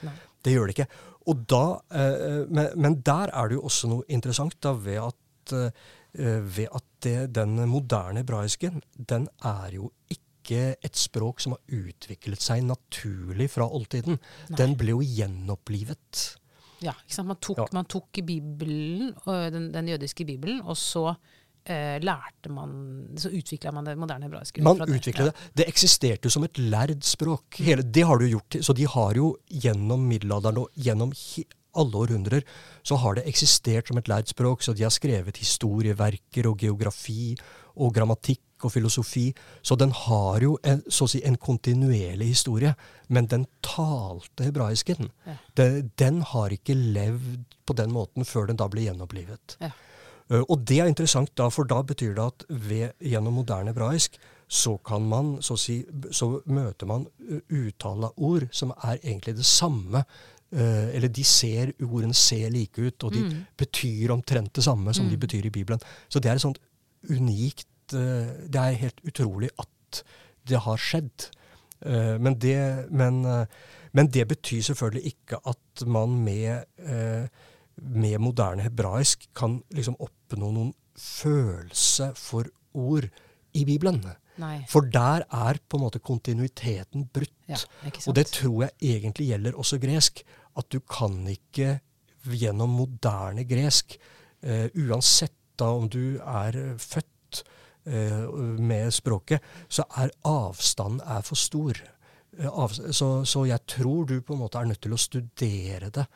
Det 0.45 0.55
gjør 0.55 0.71
det 0.71 0.79
ikke. 0.79 0.89
Og 1.29 1.43
da, 1.51 1.63
eh, 1.93 2.45
men, 2.49 2.71
men 2.81 2.99
der 3.05 3.33
er 3.37 3.51
det 3.51 3.59
jo 3.59 3.67
også 3.69 3.91
noe 3.91 4.07
interessant 4.09 4.57
da, 4.65 4.73
ved 4.73 5.01
at, 5.11 5.53
eh, 5.53 6.41
ved 6.41 6.69
at 6.73 6.87
det, 7.05 7.17
den 7.37 7.59
moderne 7.69 8.23
hebraisken, 8.23 8.81
den 8.97 9.29
er 9.45 9.75
jo 9.77 9.91
ikke 10.09 10.75
et 10.83 10.97
språk 10.97 11.43
som 11.45 11.53
har 11.53 11.61
utviklet 11.77 12.41
seg 12.41 12.63
naturlig 12.65 13.51
fra 13.53 13.67
oldtiden. 13.69 14.17
Nei. 14.49 14.57
Den 14.57 14.77
ble 14.81 14.95
jo 14.97 15.03
gjenopplivet. 15.05 16.23
Ja, 16.81 16.95
ikke 17.05 17.17
sant? 17.19 17.29
Man 17.29 17.41
tok, 17.43 17.59
Ja. 17.59 17.67
man 17.75 17.85
tok 17.91 18.19
i 18.23 18.23
Bibelen, 18.23 19.13
den, 19.53 19.73
den 19.75 19.89
jødiske 19.93 20.25
Bibelen, 20.25 20.63
og 20.63 20.77
så 20.81 21.11
eh, 21.11 21.17
lærte 21.69 22.51
man 22.53 22.71
Så 23.21 23.31
utvikla 23.35 23.73
man 23.75 23.85
det 23.85 23.97
moderne 24.01 24.29
hebraiske. 24.29 24.63
Man 24.65 24.79
fra 24.79 24.87
det. 24.89 25.35
det. 25.55 25.69
Eksisterte 25.69 26.29
jo 26.29 26.33
som 26.33 26.47
et 26.47 26.59
lærd 26.59 27.03
språk. 27.05 27.61
Hele, 27.65 27.83
det 27.83 28.07
har 28.09 28.19
du 28.19 28.27
jo 28.27 28.39
gjort. 28.39 28.61
Så 28.65 28.75
de 28.77 28.87
har 28.89 29.19
jo 29.19 29.35
gjennom 29.49 30.09
middelalderen 30.09 30.65
og 30.65 30.69
gjennom 30.75 31.13
alle 31.79 32.03
århundrer 32.03 32.45
så 32.83 32.97
har 33.03 33.19
det 33.19 33.27
eksistert 33.29 33.91
som 33.91 33.99
et 34.01 34.09
lært 34.11 34.33
språk. 34.33 34.63
Så 34.65 34.75
de 34.75 34.87
har 34.87 34.95
skrevet 34.95 35.41
historieverker 35.41 36.49
og 36.51 36.63
geografi 36.65 37.35
og 37.79 37.95
grammatikk 37.95 38.67
og 38.67 38.73
filosofi. 38.75 39.29
Så 39.63 39.77
den 39.79 39.93
har 39.95 40.43
jo 40.43 40.57
en, 40.67 40.83
så 40.91 41.07
å 41.07 41.11
si, 41.13 41.21
en 41.27 41.39
kontinuerlig 41.39 42.33
historie. 42.33 42.75
Men 43.09 43.29
den 43.31 43.47
talte 43.65 44.49
hebraisken, 44.49 45.13
Ja. 45.27 45.37
Den, 45.59 45.93
den 45.99 46.23
har 46.23 46.53
ikke 46.55 46.75
levd 46.75 47.57
på 47.67 47.75
den 47.77 47.93
måten 47.93 48.25
før 48.25 48.49
den 48.49 48.59
da 48.59 48.69
ble 48.71 48.87
gjenopplivet. 48.87 49.59
Ja. 49.61 49.71
Uh, 50.31 50.43
Og 50.49 50.65
det 50.69 50.81
er 50.81 50.87
interessant, 50.91 51.31
da, 51.37 51.49
for 51.49 51.65
da 51.65 51.83
betyr 51.83 52.15
det 52.15 52.25
at 52.25 52.45
ved, 52.49 52.91
gjennom 53.01 53.33
moderne 53.41 53.73
hebraisk 53.73 54.19
så 54.49 54.79
kan 54.85 55.03
man, 55.09 55.43
så, 55.43 55.57
si, 55.61 55.83
så 56.11 56.41
møter 56.47 56.87
man 56.89 57.07
uh, 57.31 57.41
uttaleord 57.53 58.49
som 58.53 58.71
er 58.83 58.99
egentlig 59.03 59.37
det 59.37 59.45
samme. 59.47 60.05
uh, 60.53 60.89
eller 60.97 61.09
de 61.09 61.25
ser, 61.25 61.73
ordene 61.85 62.15
ser 62.15 62.49
like 62.51 62.79
ut, 62.81 63.05
og 63.05 63.13
de 63.13 63.23
Mm. 63.23 63.45
betyr 63.59 64.11
omtrent 64.11 64.53
det 64.57 64.65
samme 64.65 64.95
som 64.95 65.05
de 65.09 65.17
Mm. 65.17 65.21
betyr 65.21 65.45
i 65.47 65.51
Bibelen. 65.51 65.81
Så 66.09 66.21
det 66.21 66.31
er 66.31 66.35
et 66.35 66.41
sånt 66.41 66.59
unikt 67.11 67.67
Det 67.91 68.55
er 68.57 68.73
helt 68.77 69.01
utrolig 69.07 69.49
at 69.59 70.03
det 70.47 70.59
har 70.61 70.77
skjedd. 70.77 71.31
Men, 72.21 72.35
det, 72.35 72.91
men, 72.91 73.23
men 73.93 74.07
det 74.09 74.29
betyr 74.29 74.61
selvfølgelig 74.63 75.07
ikke 75.15 75.39
at 75.47 75.87
man 75.87 76.09
med 76.25 76.65
med 77.83 78.19
moderne 78.23 78.65
hebraisk 78.67 79.29
kan 79.37 79.61
liksom 79.75 79.97
oppnå 80.03 80.51
noen 80.55 80.73
følelse 80.99 82.13
for 82.19 82.49
ord 82.75 83.09
i 83.57 83.65
Bibelen. 83.67 84.03
Nei. 84.39 84.63
For 84.71 84.87
der 84.87 85.25
er 85.35 85.59
på 85.69 85.79
en 85.79 85.85
måte 85.87 86.03
kontinuiteten 86.03 87.09
brutt. 87.13 87.35
Ja. 87.49 87.59
Og 88.07 88.15
det 88.15 88.29
tror 88.35 88.67
jeg 88.67 88.95
egentlig 88.95 89.31
gjelder 89.33 89.59
også 89.59 89.81
gresk. 89.83 90.23
At 90.59 90.71
du 90.75 90.81
kan 90.81 91.21
ikke 91.31 91.79
gjennom 92.29 92.75
moderne 92.75 93.45
gresk 93.49 93.97
eh, 94.43 94.67
uansett 94.75 95.35
da 95.59 95.71
om 95.75 95.89
du 95.91 96.19
er 96.19 96.59
født 96.79 97.43
eh, 97.87 98.27
med 98.59 98.93
språket, 98.95 99.43
så 99.69 99.87
er 99.99 100.13
avstanden 100.27 101.03
er 101.03 101.25
for 101.27 101.39
stor. 101.39 101.79
Eh, 102.39 102.49
av, 102.49 102.75
så, 102.75 103.25
så, 103.25 103.45
jeg 103.49 103.65
tror 103.67 104.07
du 104.07 104.21
på 104.21 104.37
en 104.37 104.43
måte 104.45 104.61
er 104.61 104.71
nødt 104.71 104.83
til 104.85 104.95
å 104.95 105.01
studere 105.01 105.91
det. 105.95 106.07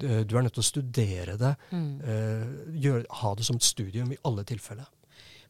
Du 0.00 0.36
er 0.36 0.46
nødt 0.46 0.56
til 0.56 0.64
å 0.64 0.70
studere 0.70 1.36
det, 1.40 1.52
mm. 1.70 1.90
eh, 2.00 2.48
gjør, 2.84 3.04
ha 3.20 3.34
det 3.38 3.46
som 3.46 3.58
et 3.60 3.66
studium 3.66 4.12
i 4.14 4.18
alle 4.28 4.46
tilfeller. 4.48 4.88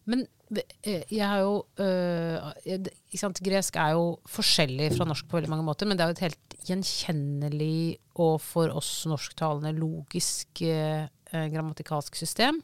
Men 0.08 0.24
eh, 0.56 1.04
jeg 1.12 1.26
har 1.26 1.42
jo 1.42 1.64
øh, 1.82 3.34
Gresk 3.44 3.76
er 3.76 3.94
jo 3.96 4.04
forskjellig 4.30 4.90
fra 4.96 5.06
norsk 5.08 5.28
på 5.28 5.38
veldig 5.38 5.52
mange 5.52 5.66
måter, 5.66 5.88
men 5.88 5.98
det 5.98 6.04
er 6.04 6.12
jo 6.12 6.16
et 6.18 6.26
helt 6.28 6.56
gjenkjennelig 6.68 7.98
og 8.20 8.40
for 8.44 8.72
oss 8.76 9.04
norsktalende 9.08 9.72
logisk 9.76 10.62
øh, 10.64 11.06
grammatikalsk 11.30 12.16
system. 12.18 12.62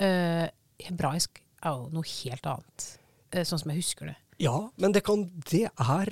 Uh, 0.00 0.48
hebraisk 0.80 1.42
er 1.60 1.74
jo 1.76 1.90
noe 1.92 2.08
helt 2.08 2.46
annet, 2.48 2.84
uh, 3.34 3.42
sånn 3.44 3.60
som 3.60 3.68
jeg 3.68 3.82
husker 3.82 4.08
det. 4.08 4.14
Ja, 4.40 4.56
men 4.80 4.94
det, 4.96 5.02
kan, 5.04 5.26
det 5.50 5.66
er 5.68 6.10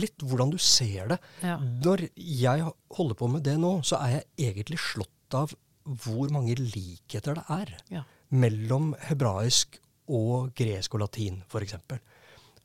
litt 0.00 0.22
hvordan 0.24 0.54
du 0.54 0.56
ser 0.62 1.10
det. 1.12 1.18
Ja. 1.44 1.58
Når 1.60 2.06
jeg 2.16 2.70
holder 2.96 3.18
på 3.18 3.28
med 3.28 3.44
det 3.44 3.58
nå, 3.60 3.78
så 3.84 3.98
er 4.00 4.14
jeg 4.14 4.52
egentlig 4.52 4.78
slått 4.80 5.36
av 5.36 5.52
hvor 5.84 6.30
mange 6.32 6.56
likheter 6.56 7.36
det 7.36 7.44
er 7.52 7.74
ja. 7.92 8.02
mellom 8.32 8.94
hebraisk 9.06 9.76
og 10.08 10.54
gresk 10.56 10.96
og 10.96 11.04
latin, 11.04 11.42
f.eks. 11.50 11.76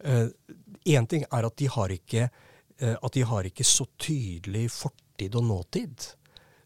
Én 0.01 1.03
uh, 1.03 1.09
ting 1.09 1.26
er 1.28 1.45
at 1.45 1.57
de, 1.59 1.68
har 1.76 1.93
ikke, 1.93 2.30
uh, 2.80 2.95
at 2.95 3.18
de 3.18 3.26
har 3.28 3.49
ikke 3.49 3.68
så 3.68 3.86
tydelig 3.99 4.70
fortid 4.74 5.36
og 5.36 5.43
nåtid 5.49 6.07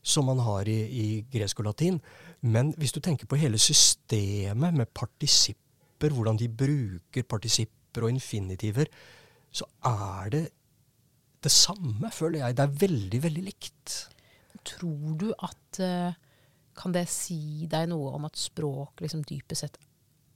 som 0.06 0.30
man 0.30 0.44
har 0.46 0.70
i, 0.70 0.78
i, 0.86 1.08
gresk 1.34 1.64
og 1.64 1.72
latin. 1.72 1.98
Men 2.46 2.76
hvis 2.78 2.94
du 2.94 3.02
tenker 3.02 3.26
på 3.26 3.40
hele 3.42 3.58
systemet 3.58 4.78
med 4.78 4.94
partisipper, 4.94 6.14
hvordan 6.14 6.38
de 6.38 6.52
bruker 6.52 7.26
partisipper 7.26 7.85
og 8.04 8.12
infinitiver, 8.12 8.92
så 9.56 9.66
er 9.88 10.30
det 10.34 10.44
det 11.46 11.52
samme, 11.54 12.10
føler 12.12 12.42
jeg. 12.42 12.58
Det 12.58 12.64
er 12.66 12.78
veldig, 12.84 13.24
veldig 13.24 13.44
likt. 13.46 13.96
Tror 14.66 15.18
du 15.22 15.28
at 15.46 15.80
uh, 15.80 16.14
Kan 16.76 16.92
det 16.92 17.06
si 17.08 17.68
deg 17.72 17.86
noe 17.88 18.16
om 18.18 18.26
at 18.28 18.36
språk 18.36 19.00
liksom 19.04 19.22
dypest 19.24 19.64
sett 19.64 19.78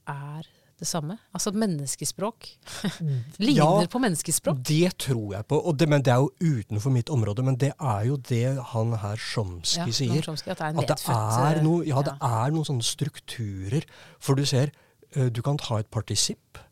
er 0.08 0.46
det 0.80 0.88
samme? 0.88 1.18
Altså 1.36 1.52
menneskespråk? 1.52 2.48
Ligner 3.44 3.82
ja, 3.82 3.88
på 3.90 4.00
menneskespråk? 4.00 4.62
Det 4.64 4.94
tror 5.04 5.34
jeg 5.34 5.46
på. 5.50 5.60
Det, 5.76 5.88
men 5.88 6.04
det 6.06 6.14
er 6.14 6.22
jo 6.24 6.30
utenfor 6.40 6.94
mitt 6.94 7.10
område. 7.12 7.44
Men 7.44 7.58
det 7.60 7.72
er 7.76 8.06
jo 8.08 8.16
det 8.30 8.44
han 8.72 8.96
her 9.02 9.20
Chomsky 9.20 9.90
ja, 9.90 9.98
sier. 9.98 10.22
Chomsky, 10.24 10.54
at 10.54 10.62
det 10.62 10.70
er, 10.70 10.80
at 10.80 11.04
det 11.04 11.18
er, 11.18 11.62
noe, 11.66 11.84
ja, 11.84 11.98
ja. 11.98 12.06
det 12.08 12.16
er 12.30 12.56
noen 12.56 12.68
sånne 12.70 12.86
strukturer. 12.86 13.86
For 14.22 14.40
du 14.40 14.46
ser, 14.48 14.72
eh, 15.12 15.28
du 15.28 15.42
kan 15.44 15.60
ta 15.60 15.82
et 15.82 15.90
partisipp, 15.92 16.62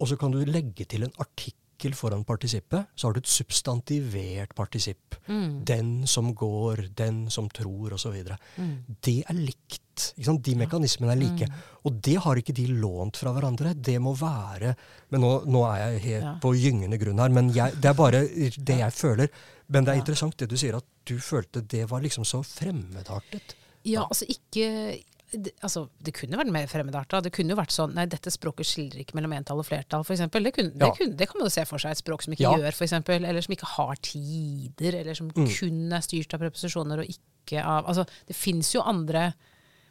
og 0.00 0.08
så 0.08 0.16
kan 0.20 0.32
du 0.32 0.40
legge 0.48 0.86
til 0.88 1.04
en 1.06 1.12
artikkel 1.20 1.94
foran 1.96 2.24
partisippet, 2.28 2.90
så 2.94 3.08
har 3.08 3.14
du 3.16 3.20
et 3.22 3.30
substantivert 3.30 4.54
partisipp. 4.56 5.16
Mm. 5.28 5.62
Den 5.64 5.92
som 6.08 6.32
går, 6.36 6.88
den 6.96 7.22
som 7.32 7.48
tror, 7.48 7.94
osv. 7.96 8.18
Mm. 8.56 8.74
Det 9.00 9.22
er 9.24 9.38
likt. 9.38 9.78
De 10.20 10.54
mekanismene 10.56 11.12
er 11.12 11.20
like. 11.20 11.48
Mm. 11.48 11.62
Og 11.88 12.00
det 12.04 12.16
har 12.24 12.40
ikke 12.40 12.56
de 12.56 12.66
lånt 12.72 13.20
fra 13.20 13.32
hverandre. 13.36 13.74
Det 13.76 13.98
må 14.00 14.14
være 14.16 14.74
Men 15.12 15.24
nå, 15.24 15.32
nå 15.50 15.64
er 15.68 15.80
jeg 15.80 16.02
helt 16.06 16.24
ja. 16.24 16.34
på 16.40 16.54
gyngende 16.56 17.00
grunn 17.00 17.20
her, 17.20 17.32
men 17.34 17.50
jeg, 17.54 17.76
det 17.80 17.90
er 17.90 17.96
bare 17.98 18.24
det 18.56 18.78
jeg 18.80 18.96
føler. 18.96 19.32
Men 19.68 19.86
det 19.86 19.94
er 19.94 20.02
interessant 20.02 20.36
det 20.38 20.50
du 20.50 20.56
sier, 20.60 20.76
at 20.76 20.86
du 21.08 21.16
følte 21.22 21.62
det 21.62 21.86
var 21.90 22.04
liksom 22.04 22.26
så 22.28 22.42
fremmedartet. 22.46 23.56
Ja, 23.88 24.04
altså 24.04 24.28
ikke 24.28 25.00
det, 25.32 25.52
altså, 25.62 25.84
det 26.02 26.14
kunne 26.16 26.38
vært 26.40 26.52
mer 26.54 26.68
fremmedarta. 26.70 27.20
Det 27.24 27.32
kunne 27.34 27.54
jo 27.54 27.58
vært 27.58 27.74
sånn 27.74 27.92
Nei, 27.96 28.06
dette 28.10 28.32
språket 28.34 28.68
skildrer 28.68 29.04
ikke 29.04 29.16
mellom 29.18 29.34
entall 29.36 29.62
og 29.62 29.68
flertall, 29.68 30.04
f.eks. 30.06 30.24
Det, 30.32 30.52
kunne, 30.56 30.72
ja. 30.74 30.90
det, 30.98 31.10
det 31.18 31.28
kan 31.30 31.40
man 31.40 31.48
jo 31.48 31.54
se 31.54 31.64
for 31.68 31.82
seg. 31.82 31.94
Et 31.94 32.02
språk 32.02 32.24
som 32.26 32.34
ikke 32.34 32.46
ja. 32.46 32.54
gjør, 32.58 32.74
f.eks. 32.74 32.96
Eller 33.16 33.46
som 33.46 33.54
ikke 33.56 33.70
har 33.76 34.00
tider. 34.06 34.98
Eller 35.02 35.18
som 35.18 35.30
mm. 35.30 35.52
kun 35.60 35.96
er 35.96 36.06
styrt 36.06 36.36
av 36.36 36.42
preposisjoner 36.42 37.04
og 37.04 37.12
ikke 37.12 37.62
av 37.62 37.88
Altså, 37.90 38.04
det 38.28 38.36
fins 38.38 38.74
jo 38.74 38.82
andre 38.86 39.30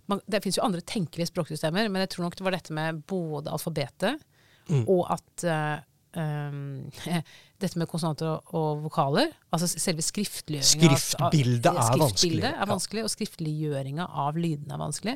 man, 0.09 0.21
det 0.25 0.41
fins 0.41 0.57
jo 0.57 0.65
andre 0.65 0.81
tenkelige 0.85 1.29
språksystemer, 1.29 1.89
men 1.91 2.01
jeg 2.01 2.15
tror 2.15 2.25
nok 2.25 2.37
det 2.39 2.45
var 2.45 2.55
dette 2.55 2.73
med 2.73 3.01
både 3.09 3.51
alfabetet 3.53 4.23
mm. 4.69 4.85
og 4.89 5.03
at 5.13 5.45
uh, 5.45 5.75
um, 6.17 6.89
dette 7.61 7.79
med 7.79 7.89
konsonanter 7.91 8.31
og, 8.31 8.53
og, 8.55 8.83
vokaler, 8.87 9.33
altså 9.53 9.69
selve 9.71 10.05
skriftliggjøringa 10.05 10.99
Skriftbildet 10.99 11.69
er 11.71 12.01
vanskelig. 12.03 12.43
er 12.49 12.69
vanskelig, 12.69 13.05
Og 13.05 13.13
skriftliggjøringa 13.13 14.09
av 14.25 14.39
lydene 14.39 14.77
er 14.77 14.83
vanskelig. 14.83 15.15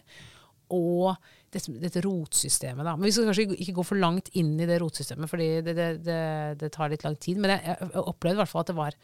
Og 0.74 1.12
dette, 1.54 1.74
dette, 1.78 2.02
rotsystemet, 2.02 2.86
da. 2.88 2.96
Men 2.98 3.08
vi 3.08 3.14
skal 3.14 3.28
kanskje 3.30 3.60
ikke 3.62 3.76
gå 3.78 3.86
for 3.86 4.02
langt 4.02 4.32
inn 4.40 4.56
i 4.58 4.70
det 4.70 4.80
rotsystemet, 4.82 5.30
fordi 5.30 5.50
det, 5.66 5.76
det, 5.78 5.90
det, 6.06 6.24
det 6.64 6.72
tar 6.74 6.90
litt 6.94 7.06
lang 7.06 7.18
tid. 7.22 7.42
Men 7.42 7.54
jeg, 7.56 7.78
jeg 7.84 8.08
opplevde 8.08 8.40
i 8.40 8.42
hvert 8.42 8.54
fall 8.54 8.66
at 8.66 8.72
det 8.72 8.80
var 8.80 8.98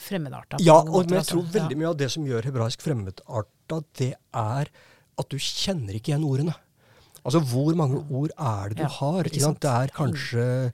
fremmedarta. 0.00 0.58
Ja, 0.60 0.80
og, 0.82 1.06
men 1.06 1.16
jeg 1.16 1.24
altså. 1.24 1.38
tror 1.38 1.52
veldig 1.54 1.78
mye 1.80 1.92
av 1.92 2.00
det 2.00 2.08
som 2.12 2.26
gjør 2.28 2.48
hebraisk 2.50 2.82
fremmedarta, 2.84 3.78
det 4.00 4.12
er 4.36 4.72
at 5.20 5.32
du 5.32 5.38
kjenner 5.38 5.96
ikke 5.96 6.12
igjen 6.12 6.26
ordene. 6.28 6.56
Altså, 7.22 7.40
hvor 7.52 7.74
mange 7.78 8.00
ord 8.10 8.32
er 8.38 8.72
det 8.72 8.80
du 8.80 8.82
ja, 8.82 8.90
har? 8.98 9.22
Det 9.22 9.70
er 9.70 9.94
kanskje 9.94 10.72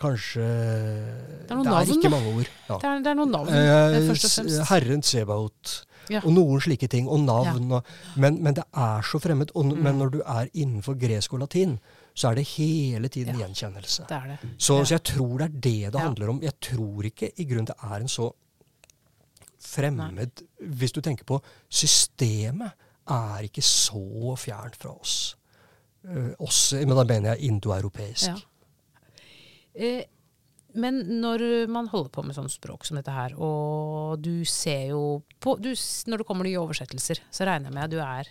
Kanskje 0.00 0.40
Det 0.40 1.52
er, 1.52 1.56
noen 1.58 1.66
det 1.66 1.70
er 1.70 1.74
navn, 1.74 1.90
ikke 1.98 2.10
mange 2.12 2.30
ord. 2.32 2.50
Ja. 2.68 2.74
Det, 2.74 2.88
er, 2.88 3.00
det, 3.04 3.10
er, 3.10 3.16
noen 3.18 3.32
navn, 3.34 3.48
eh, 3.52 3.96
først 4.08 4.26
og 4.26 4.32
fremst. 4.32 4.60
Herren 4.70 5.02
Sebaot. 5.04 5.72
Ja. 6.10 6.22
Og 6.24 6.32
noen 6.32 6.62
slike 6.64 6.88
ting. 6.90 7.08
Og 7.08 7.20
navn. 7.20 7.66
Ja. 7.68 7.80
Og, 7.80 7.90
men, 8.16 8.38
men, 8.40 8.56
det 8.56 8.64
er 8.72 9.04
så 9.04 9.20
fremmed. 9.20 9.52
Og, 9.54 9.68
mm. 9.68 9.82
Men 9.84 10.00
når 10.00 10.14
du 10.14 10.20
er 10.24 10.48
innenfor 10.54 10.96
gresk 11.00 11.36
og 11.36 11.44
latin, 11.44 11.76
så 12.16 12.30
er 12.30 12.40
det 12.40 12.46
hele 12.54 13.10
tiden 13.12 13.36
gjenkjennelse. 13.38 14.06
Det 14.08 14.16
er 14.16 14.30
det. 14.32 14.38
Så, 14.56 14.78
så, 14.80 14.94
jeg 14.94 15.04
tror 15.12 15.36
det 15.42 15.50
er 15.50 15.58
det 15.68 15.92
det 15.92 16.04
handler 16.06 16.32
om. 16.32 16.40
Jeg 16.48 16.56
tror 16.64 17.10
ikke 17.10 17.32
i 17.36 17.48
grunnen 17.50 17.68
det 17.68 17.76
er 17.84 18.00
en 18.00 18.10
så 18.10 18.30
fremmed 19.60 20.16
Nei. 20.16 20.26
Hvis 20.80 20.96
du 20.96 21.02
tenker 21.04 21.28
på 21.28 21.36
systemet, 21.68 22.72
er 23.10 23.44
ikke 23.44 23.62
så 23.64 24.32
fjernt 24.38 24.80
fra 24.80 24.94
oss. 24.96 25.34
Uh, 26.00 26.32
oss 26.40 26.70
men 26.72 26.96
da 26.96 27.04
mener 27.04 27.34
jeg 27.34 27.50
indoeuropeisk. 27.50 28.30
Ja. 28.30 28.38
Eh, 29.74 30.06
men 30.80 31.02
når 31.20 31.66
man 31.70 31.90
holder 31.90 32.12
på 32.14 32.22
med 32.24 32.36
sånn 32.36 32.50
språk 32.50 32.86
som 32.86 32.98
dette 32.98 33.12
her, 33.14 33.34
og 33.36 34.22
du 34.22 34.46
ser 34.48 34.92
jo 34.92 35.20
på 35.42 35.56
du, 35.58 35.72
Når 35.74 36.22
det 36.22 36.26
kommer 36.28 36.46
nye 36.46 36.60
oversettelser, 36.62 37.22
så 37.30 37.46
regner 37.48 37.70
jeg 37.70 37.76
med 37.76 37.86
at 37.86 37.94
du 37.94 38.00
er 38.04 38.30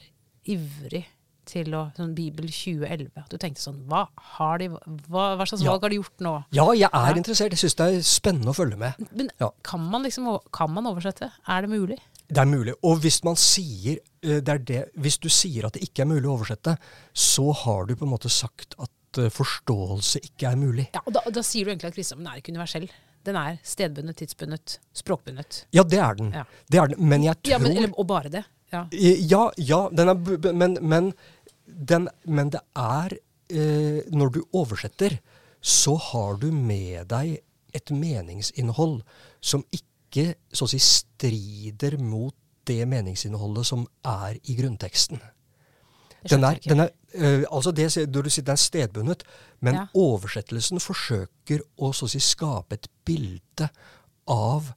ivrig 0.49 1.05
til 1.49 1.73
å 1.73 1.87
sånn 1.97 2.13
Bibel 2.17 2.49
2011. 2.51 3.09
At 3.17 3.33
du 3.33 3.39
tenkte 3.41 3.63
sånn 3.63 3.81
Hva, 3.89 4.05
har 4.37 4.61
de, 4.61 4.69
hva, 5.09 5.25
hva 5.39 5.47
slags 5.49 5.63
ja. 5.65 5.73
valg 5.73 5.85
har 5.85 5.93
de 5.93 5.99
gjort 5.99 6.23
nå? 6.25 6.35
Ja, 6.55 6.67
jeg 6.77 6.89
er 6.89 7.09
ja. 7.09 7.17
interessert. 7.17 7.55
Jeg 7.55 7.63
syns 7.63 7.77
det 7.79 7.87
er 7.89 8.05
spennende 8.07 8.53
å 8.53 8.57
følge 8.57 8.79
med. 8.79 9.09
Men 9.09 9.31
ja. 9.41 9.51
kan, 9.65 9.83
man 9.91 10.05
liksom, 10.05 10.29
kan 10.55 10.71
man 10.75 10.89
oversette? 10.91 11.31
Er 11.49 11.65
det 11.65 11.71
mulig? 11.73 11.99
Det 12.29 12.41
er 12.43 12.49
mulig. 12.49 12.75
Og 12.85 13.01
hvis 13.03 13.19
man 13.25 13.37
sier 13.39 13.99
det 14.21 14.51
er 14.51 14.59
det, 14.67 14.79
Hvis 14.99 15.17
du 15.17 15.29
sier 15.31 15.65
at 15.65 15.77
det 15.77 15.85
ikke 15.87 16.03
er 16.03 16.09
mulig 16.09 16.27
å 16.27 16.35
oversette, 16.35 16.75
så 17.15 17.51
har 17.63 17.87
du 17.87 17.95
på 17.95 18.05
en 18.05 18.11
måte 18.11 18.29
sagt 18.29 18.75
at 18.77 19.19
uh, 19.21 19.29
forståelse 19.33 20.21
ikke 20.27 20.51
er 20.51 20.59
mulig. 20.59 20.89
Ja, 20.93 21.01
og 21.05 21.15
da, 21.15 21.23
da 21.31 21.43
sier 21.45 21.65
du 21.65 21.71
egentlig 21.71 21.93
at 21.93 21.95
kristendommen 21.95 22.33
er 22.33 22.41
ikke 22.41 22.53
universell. 22.53 22.89
Den 23.27 23.39
er 23.39 23.57
stedbundet, 23.63 24.17
tidsbundet, 24.19 24.77
språkbundet. 24.95 25.63
Ja, 25.75 25.83
det 25.83 25.99
er 25.99 26.19
den. 26.19 26.31
Ja. 26.35 26.45
Det 26.71 26.79
er 26.81 26.91
den. 26.91 27.09
Men 27.11 27.25
jeg 27.25 27.39
tror 27.41 27.55
ja, 27.55 27.59
men, 27.63 27.77
eller, 27.77 27.95
Og 27.97 28.07
bare 28.07 28.31
det. 28.33 28.43
Ja, 28.69 28.85
ja, 28.91 29.43
ja 29.57 29.79
er, 29.89 30.53
men, 30.53 30.77
men, 30.81 31.11
den, 31.65 32.07
men, 32.25 32.51
det 32.53 32.61
er 32.77 33.15
eh, 33.49 34.01
Når 34.13 34.33
du 34.35 34.43
oversetter, 34.53 35.17
så 35.59 35.95
har 36.11 36.37
du 36.37 36.51
med 36.53 37.09
deg 37.09 37.39
et 37.73 37.91
meningsinnhold 37.93 39.01
som 39.41 39.65
ikke 39.73 39.88
så 40.13 40.65
å 40.65 40.71
si 40.71 40.79
strider 40.81 41.97
mot 42.01 42.35
det 42.69 42.85
meningsinnholdet 42.89 43.67
som 43.67 43.85
er 44.05 44.37
i 44.49 44.55
grunnteksten. 44.57 45.21
Den 46.29 46.43
er, 46.43 46.57
den 46.65 46.83
er, 46.83 46.89
uh, 47.15 47.45
altså 47.55 47.71
det, 47.71 47.87
du 48.11 48.19
sier 48.27 48.43
den 48.43 48.57
er 48.57 48.59
stedbundet, 48.59 49.23
men 49.63 49.77
ja. 49.77 49.85
oversettelsen 49.95 50.81
forsøker 50.83 51.63
å 51.79 51.93
så 51.95 52.09
å 52.09 52.11
si, 52.11 52.19
skape 52.23 52.75
et 52.75 52.89
bilde 53.07 53.69
av 54.29 54.73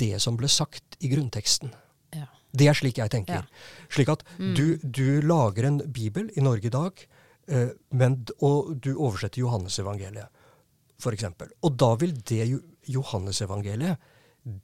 det 0.00 0.16
som 0.22 0.38
ble 0.38 0.48
sagt 0.50 0.96
i 1.04 1.10
grunnteksten. 1.12 1.74
Ja. 2.16 2.26
Det 2.56 2.70
er 2.70 2.78
slik 2.78 3.02
jeg 3.02 3.12
tenker. 3.12 3.44
Ja. 3.44 3.86
Slik 3.92 4.10
at 4.14 4.24
mm. 4.38 4.54
du, 4.56 4.64
du, 4.82 5.06
lager 5.28 5.68
en 5.68 5.82
bibel 5.84 6.32
i 6.34 6.44
Norge 6.44 6.70
i 6.70 6.74
dag, 6.74 7.04
uh, 7.52 7.70
men, 7.92 8.22
og 8.40 8.74
du 8.80 8.94
oversetter 8.94 9.44
Johannes 9.44 9.76
Johannesevangeliet, 9.78 10.46
f.eks. 10.98 11.28
Og 11.62 11.76
da 11.78 11.92
vil 12.00 12.16
det 12.26 12.46
Johannesevangeliet 12.88 14.14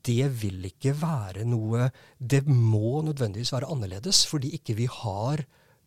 det 0.07 0.29
vil 0.41 0.65
ikke 0.71 0.95
være 0.97 1.45
noe 1.49 1.91
Det 2.19 2.45
må 2.49 3.03
nødvendigvis 3.05 3.53
være 3.53 3.69
annerledes, 3.71 4.25
fordi 4.31 4.55
ikke 4.59 4.79
vi 4.81 4.89
har 4.91 5.45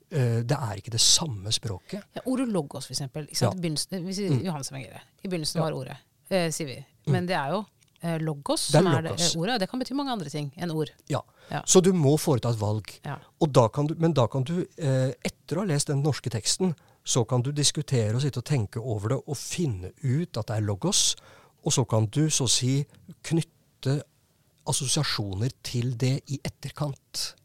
Uh, 0.08 0.40
det 0.48 0.56
er 0.56 0.80
ikke 0.80 0.92
det 0.94 1.02
samme 1.04 1.52
språket. 1.52 2.00
Ja, 2.16 2.22
ordet 2.32 2.48
logos, 2.48 2.86
for 2.88 2.94
eksempel. 2.94 3.26
Ja. 3.28 3.50
I 3.52 3.60
begynnelsen, 3.60 4.06
vi 4.08 4.30
mm. 4.30 4.38
Johannes 4.46 4.70
evangeliet. 4.72 5.02
I 5.20 5.28
begynnelsen 5.28 5.60
ja. 5.60 5.66
var 5.66 5.76
ordet, 5.76 5.98
uh, 6.32 6.46
sier 6.48 6.70
vi. 6.70 6.78
Mm. 6.80 7.12
Men 7.12 7.28
det 7.28 7.36
er 7.36 7.52
jo 7.52 7.58
uh, 8.06 8.14
logos, 8.24 8.70
er 8.70 8.78
som 8.78 8.88
er 8.88 9.02
logos. 9.04 9.26
Det, 9.26 9.42
ordet. 9.42 9.58
Det 9.60 9.68
kan 9.68 9.82
bety 9.84 9.98
mange 10.00 10.14
andre 10.16 10.32
ting 10.32 10.48
enn 10.56 10.72
ord. 10.72 10.94
Ja. 11.12 11.20
Ja. 11.50 11.60
Så 11.68 11.82
du 11.84 11.92
må 11.92 12.14
foreta 12.16 12.54
et 12.56 12.62
valg. 12.62 12.94
Ja. 13.04 13.18
Og 13.44 13.52
da 13.52 13.66
kan 13.68 13.92
du, 13.92 13.98
men 14.00 14.16
da 14.16 14.30
kan 14.32 14.48
du, 14.48 14.62
etter 14.80 15.60
å 15.60 15.66
ha 15.66 15.72
lest 15.74 15.92
den 15.92 16.00
norske 16.08 16.32
teksten, 16.32 16.72
så 17.04 17.26
kan 17.28 17.44
du 17.44 17.52
diskutere 17.52 18.16
og 18.16 18.24
sitte 18.24 18.40
og 18.40 18.48
tenke 18.48 18.80
over 18.80 19.12
det 19.12 19.20
og 19.20 19.36
finne 19.36 19.92
ut 20.06 20.40
at 20.40 20.48
det 20.48 20.56
er 20.56 20.68
logos. 20.72 21.18
Og 21.68 21.76
så 21.76 21.84
kan 21.84 22.08
du 22.08 22.30
så 22.32 22.48
å 22.48 22.56
si 22.56 22.78
knytte 23.28 23.57
assosiasjoner 24.68 25.52
til 25.64 25.94
det 26.00 26.22
i 26.34 26.40
etterkant. 26.44 27.36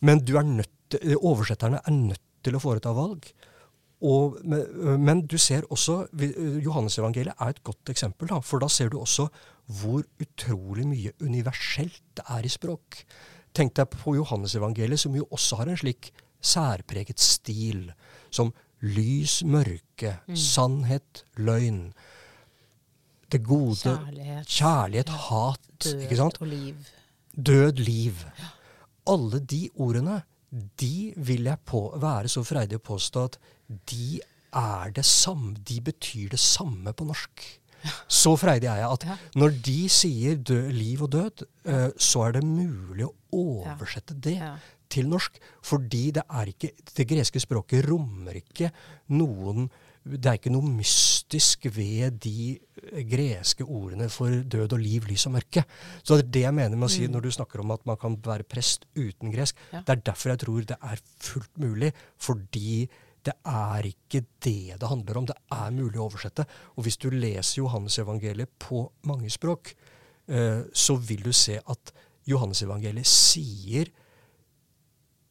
Men 0.00 0.18
du 0.24 0.36
er 0.36 0.42
nødt, 0.42 0.70
til- 0.90 1.16
oversetterne 1.16 1.80
er 1.84 1.90
nødt 1.92 2.20
til 2.42 2.56
å 2.56 2.60
foreta 2.60 2.92
valg. 2.92 3.32
Og, 4.00 4.38
men, 4.44 5.26
du 5.26 5.36
ser 5.38 5.62
også 5.70 6.06
Johannesevangeliet 6.62 7.34
er 7.40 7.48
et 7.48 7.62
godt 7.64 7.90
eksempel, 7.90 8.28
da, 8.28 8.38
for 8.40 8.58
da 8.62 8.68
ser 8.68 8.88
du 8.90 9.00
også 9.00 9.28
hvor 9.80 10.04
utrolig 10.22 10.86
mye 10.86 11.12
universelt 11.20 12.00
det 12.14 12.24
er 12.30 12.46
i 12.46 12.48
språk. 12.48 13.02
Tenk 13.52 13.74
deg 13.74 13.90
på 13.90 14.14
Johannesevangeliet, 14.14 15.00
som 15.00 15.16
jo 15.16 15.26
også 15.30 15.56
har 15.56 15.68
en 15.68 15.76
slik 15.76 16.12
særpreget 16.40 17.18
stil, 17.18 17.92
som 18.30 18.52
lys, 18.80 19.42
mørke, 19.42 20.20
sannhet, 20.38 21.24
løgn. 21.36 21.92
Det 23.32 23.42
gode 23.44 23.76
Kjærlighet, 23.76 24.46
Kjærlighet, 24.48 25.08
hat, 25.28 25.60
død 25.84 26.02
ikke 26.06 26.16
sant? 26.16 26.40
og 26.40 26.46
liv. 26.48 26.74
Død, 27.36 27.72
liv. 27.84 28.14
Alle 29.08 29.40
de 29.40 29.68
ordene, 29.76 30.22
de 30.80 31.12
vil 31.16 31.44
jeg 31.44 31.58
på, 31.68 31.82
være 32.00 32.28
så 32.32 32.42
freidig 32.44 32.78
å 32.80 32.84
påstå 32.88 33.24
at 33.28 33.38
de 33.90 34.20
er 34.56 34.90
det 34.96 35.04
samme, 35.04 35.54
de 35.68 35.80
betyr 35.84 36.30
det 36.32 36.40
samme 36.40 36.92
på 36.96 37.04
norsk. 37.04 37.44
Så 38.10 38.32
freidig 38.40 38.66
er 38.66 38.80
jeg 38.80 38.90
at 38.90 39.04
Ja. 39.06 39.16
når 39.38 39.62
de 39.62 39.88
sier 39.88 40.36
død, 40.36 40.72
liv 40.72 41.02
og 41.02 41.10
død, 41.12 41.44
eh, 41.64 41.90
så 41.96 42.26
er 42.26 42.32
det 42.32 42.44
mulig 42.44 43.04
å 43.06 43.14
oversette 43.32 44.16
det 44.20 44.40
til 44.90 45.06
norsk. 45.06 45.38
Fordi 45.62 46.10
det 46.10 46.22
er 46.28 46.46
ikke 46.46 46.70
Det 46.96 47.06
greske 47.06 47.38
språket 47.40 47.86
rommer 47.88 48.32
ikke 48.40 48.72
noen 49.10 49.70
Det 50.08 50.30
er 50.30 50.38
ikke 50.38 50.52
noe 50.52 50.64
mystisk 50.70 51.66
ved 51.74 52.20
de 52.24 52.54
eh, 52.56 53.02
greske 53.08 53.66
ordene 53.66 54.08
for 54.12 54.32
død 54.32 54.76
og 54.76 54.80
liv, 54.82 55.08
lys 55.10 55.26
og 55.28 55.36
mørke. 55.36 55.64
Så 56.02 56.16
det 56.16 56.26
er 56.26 56.32
det 56.36 56.44
jeg 56.46 56.56
mener 56.56 56.78
med 56.78 56.88
å 56.88 56.92
si 56.92 57.08
når 57.10 57.26
du 57.26 57.34
snakker 57.34 57.62
om 57.64 57.74
at 57.76 57.84
man 57.88 58.00
kan 58.00 58.16
være 58.24 58.46
prest 58.48 58.88
uten 58.96 59.34
gresk. 59.34 59.58
Mm. 59.68 59.76
Ja. 59.76 59.82
Det 59.84 59.94
er 59.94 60.06
derfor 60.10 60.32
jeg 60.32 60.42
tror 60.44 60.70
det 60.72 60.80
er 60.92 61.04
fullt 61.28 61.62
mulig. 61.62 61.92
Fordi 62.22 62.72
det 63.28 63.34
er 63.44 63.88
ikke 63.90 64.24
det 64.44 64.78
det 64.80 64.88
handler 64.88 65.20
om. 65.20 65.28
Det 65.28 65.36
er 65.52 65.70
mulig 65.74 66.00
å 66.00 66.08
oversette. 66.08 66.46
Og 66.76 66.86
hvis 66.86 67.00
du 67.00 67.10
leser 67.12 67.60
Johannesevangeliet 67.60 68.54
på 68.62 68.86
mange 69.08 69.30
språk, 69.32 69.74
eh, 70.28 70.62
så 70.72 70.96
vil 70.96 71.24
du 71.26 71.32
se 71.36 71.58
at 71.60 71.92
Johannesevangeliet 72.28 73.08
sier 73.08 73.90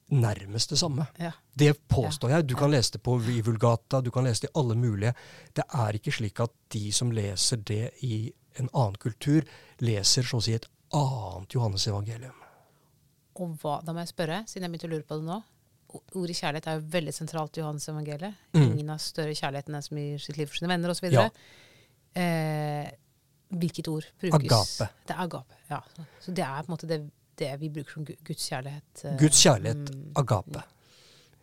nærmest 0.07 0.69
det 0.69 0.79
samme. 0.79 1.05
Ja. 1.19 1.31
Det 1.53 1.73
påstår 1.87 2.31
jeg. 2.31 2.47
Du 2.47 2.55
kan 2.55 2.71
lese 2.71 2.95
det 2.95 3.03
på 3.03 3.17
i 3.31 3.41
Vulgata, 3.43 4.01
du 4.01 4.11
kan 4.11 4.23
lese 4.27 4.45
det 4.45 4.51
i 4.51 4.59
alle 4.59 4.75
mulige. 4.79 5.13
Det 5.55 5.65
er 5.67 5.99
ikke 5.99 6.13
slik 6.15 6.39
at 6.43 6.53
de 6.73 6.91
som 6.95 7.11
leser 7.11 7.63
det 7.67 7.91
i 8.07 8.27
en 8.57 8.69
annen 8.73 8.97
kultur, 9.01 9.45
leser 9.83 10.25
så 10.25 10.39
å 10.39 10.43
si 10.43 10.55
et 10.57 10.67
annet 10.95 11.53
Johannes-evangelium. 11.53 12.43
Og 13.37 13.53
hva, 13.61 13.77
da 13.85 13.93
må 13.93 14.01
jeg 14.01 14.13
spørre, 14.13 14.41
siden 14.49 14.65
jeg 14.65 14.73
begynte 14.73 14.89
å 14.89 14.93
lure 14.95 15.07
på 15.07 15.19
det 15.19 15.27
nå. 15.27 15.41
Ordet 16.19 16.35
kjærlighet 16.35 16.67
er 16.67 16.79
jo 16.79 16.87
veldig 16.97 17.13
sentralt 17.15 17.57
i 17.57 17.61
Johannes 17.61 17.87
evangeliet. 17.91 18.39
Mm. 18.55 18.63
Ingen 18.65 18.89
har 18.91 19.03
større 19.03 19.35
kjærlighet 19.37 19.69
enn 19.69 19.77
den 19.77 19.85
som 19.85 19.99
gir 20.01 20.23
sitt 20.23 20.39
liv 20.39 20.49
for 20.49 20.59
sine 20.59 20.71
venner, 20.71 20.91
osv. 20.91 21.07
Ja. 21.13 21.27
Eh, 22.17 22.89
hvilket 23.61 23.87
ord 23.91 24.07
brukes? 24.19 24.39
Agape. 24.41 24.89
Det 25.07 25.15
er 25.15 25.21
agape, 25.23 25.59
ja. 25.69 25.79
Så 26.23 26.33
det 26.35 26.43
er 26.43 26.63
på 26.63 26.71
en 26.71 26.75
måte 26.75 26.89
det, 26.89 26.99
det 27.37 27.51
vi 27.61 27.69
bruker 27.69 27.93
som 27.99 28.05
Guds 28.07 28.49
kjærlighet. 28.49 29.05
eh, 29.05 29.17
Guds 29.21 29.43
kjærlighet, 29.43 29.93
mm. 29.95 30.09
agape. 30.23 30.63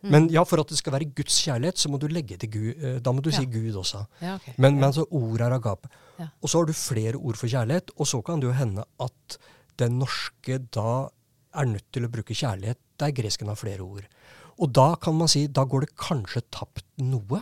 Men 0.05 0.27
ja, 0.29 0.43
for 0.45 0.61
at 0.61 0.69
det 0.69 0.77
skal 0.77 0.93
være 0.93 1.07
Guds 1.17 1.39
kjærlighet, 1.41 1.79
så 1.81 1.89
må 1.89 1.97
du 1.97 2.05
legge 2.11 2.37
til 2.37 2.51
Gud. 2.51 2.73
eh, 2.77 2.99
Da 3.01 3.11
må 3.11 3.23
du 3.25 3.31
si 3.33 3.45
Gud 3.49 3.73
også. 3.81 4.03
Ja, 4.21 4.35
okay. 4.35 4.53
Men, 4.57 4.75
men 4.75 4.83
ja. 4.83 4.91
altså, 4.91 5.05
ord 5.09 5.41
er 5.41 5.55
agape. 5.55 5.89
Ja. 6.19 6.27
Og 6.41 6.49
så 6.49 6.59
har 6.59 6.65
du 6.69 6.73
flere 6.77 7.15
ord 7.17 7.39
for 7.41 7.47
kjærlighet, 7.49 7.91
og 7.97 8.07
så 8.07 8.21
kan 8.21 8.39
det 8.39 8.47
jo 8.51 8.53
hende 8.53 8.85
at 9.01 9.37
den 9.79 9.97
norske 9.99 10.59
da 10.71 11.07
er 11.55 11.65
nødt 11.65 11.87
til 11.91 12.05
å 12.05 12.11
bruke 12.11 12.35
kjærlighet 12.37 12.77
der 12.99 13.11
gresken 13.15 13.49
har 13.49 13.57
flere 13.59 13.81
ord. 13.81 14.05
Og 14.61 14.71
da 14.71 14.95
kan 15.01 15.17
man 15.17 15.27
si, 15.31 15.47
da 15.47 15.65
går 15.67 15.87
det 15.87 15.95
kanskje 15.99 16.45
tapt 16.51 16.85
noe. 17.01 17.41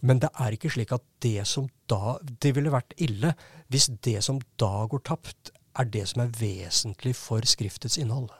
Men 0.00 0.20
det 0.22 0.30
er 0.40 0.54
ikke 0.56 0.70
slik 0.72 0.92
at 0.96 1.02
det 1.20 1.42
som 1.48 1.66
da 1.90 2.14
Det 2.22 2.54
ville 2.56 2.70
vært 2.72 2.94
ille 2.96 3.34
hvis 3.68 3.90
det 4.00 4.22
som 4.24 4.38
da 4.56 4.86
går 4.88 5.02
tapt, 5.04 5.50
er 5.78 5.90
det 5.92 6.06
som 6.10 6.24
er 6.24 6.32
vesentlig 6.34 7.14
for 7.18 7.46
Skriftets 7.46 7.98
innhold. 8.00 8.30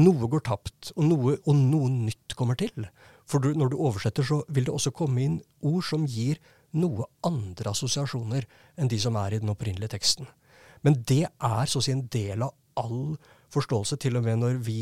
Noe 0.00 0.28
går 0.32 0.44
tapt, 0.48 0.92
og 0.96 1.04
noe, 1.04 1.36
og 1.44 1.56
noe 1.58 1.90
nytt 1.92 2.34
kommer 2.38 2.56
til. 2.58 2.86
For 3.28 3.44
du, 3.44 3.52
når 3.56 3.72
du 3.72 3.78
oversetter, 3.78 4.24
så 4.24 4.40
vil 4.48 4.66
det 4.66 4.74
også 4.74 4.94
komme 4.96 5.20
inn 5.20 5.38
ord 5.68 5.84
som 5.84 6.06
gir 6.08 6.40
noe 6.72 7.04
andre 7.28 7.74
assosiasjoner 7.74 8.46
enn 8.80 8.88
de 8.88 8.98
som 9.00 9.16
er 9.20 9.36
i 9.36 9.42
den 9.42 9.52
opprinnelige 9.52 9.92
teksten. 9.92 10.28
Men 10.82 11.02
det 11.06 11.26
er 11.28 11.68
så 11.68 11.82
å 11.82 11.84
si 11.84 11.92
en 11.94 12.06
del 12.12 12.42
av 12.42 12.56
all 12.80 13.18
forståelse, 13.52 13.98
til 14.00 14.16
og 14.16 14.24
med 14.24 14.40
når 14.40 14.62
vi 14.64 14.78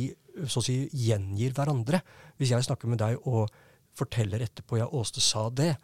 så 0.46 0.62
å 0.62 0.64
si 0.64 0.84
gjengir 0.94 1.56
hverandre. 1.56 2.00
Hvis 2.38 2.54
jeg 2.54 2.68
snakker 2.68 2.90
med 2.90 3.02
deg 3.02 3.18
og 3.26 3.50
forteller 3.98 4.44
etterpå 4.46 4.78
ja, 4.78 4.86
Åste 4.86 5.20
sa 5.20 5.48
det, 5.50 5.74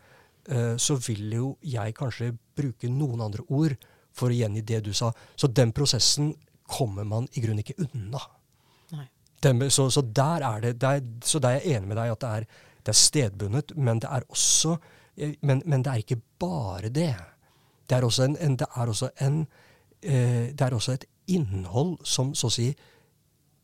eh, 0.49 0.77
så 0.79 0.97
vil 1.03 1.35
jo 1.35 1.51
jeg 1.67 1.97
kanskje 1.99 2.31
bruke 2.57 2.89
noen 2.89 3.27
andre 3.27 3.43
ord 3.51 3.75
for 4.17 4.33
å 4.33 4.37
gjengi 4.37 4.65
det 4.67 4.83
du 4.87 4.93
sa. 4.97 5.13
Så 5.37 5.51
den 5.53 5.73
prosessen 5.77 6.33
kommer 6.67 7.07
man 7.07 7.29
i 7.33 7.43
grunnen 7.45 7.63
ikke 7.63 7.79
unna. 7.85 8.23
Den, 9.45 9.61
så, 9.71 9.91
så 9.93 10.01
der 10.01 10.43
er 10.43 10.63
det, 10.65 10.73
der, 10.81 11.03
så 11.25 11.39
der 11.39 11.59
er 11.59 11.61
jeg 11.61 11.77
enig 11.77 11.91
med 11.91 11.99
deg 12.01 12.15
at 12.15 12.23
det 12.23 12.29
er, 12.29 12.47
det 12.87 12.93
er 12.93 12.99
stedbundet, 12.99 13.75
men 13.77 14.01
det 14.01 14.09
er 14.11 14.25
også 14.33 14.77
eh, 15.17 15.35
men, 15.43 15.61
men 15.67 15.85
det 15.85 15.93
er 15.93 16.03
ikke 16.03 16.23
bare 16.41 16.89
det. 16.89 17.13
Det 17.87 17.99
er 17.99 18.07
også, 18.07 18.25
en, 18.25 18.37
en, 18.41 18.57
det 18.59 18.67
er 18.67 18.93
også, 18.93 19.11
en, 19.23 19.43
eh, 20.03 20.49
det 20.57 20.67
er 20.67 20.75
også 20.75 20.97
et 20.97 21.05
innhold 21.37 21.99
som 22.07 22.33
så 22.35 22.49
å 22.49 22.55
si 22.55 22.71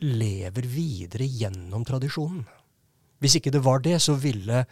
lever 0.02 0.66
videre 0.66 1.26
gjennom 1.26 1.84
tradisjonen. 1.86 2.44
Hvis 3.22 3.38
ikke 3.38 3.52
det 3.54 3.62
var 3.62 3.82
det, 3.84 3.96
så 4.02 4.16
ville, 4.18 4.64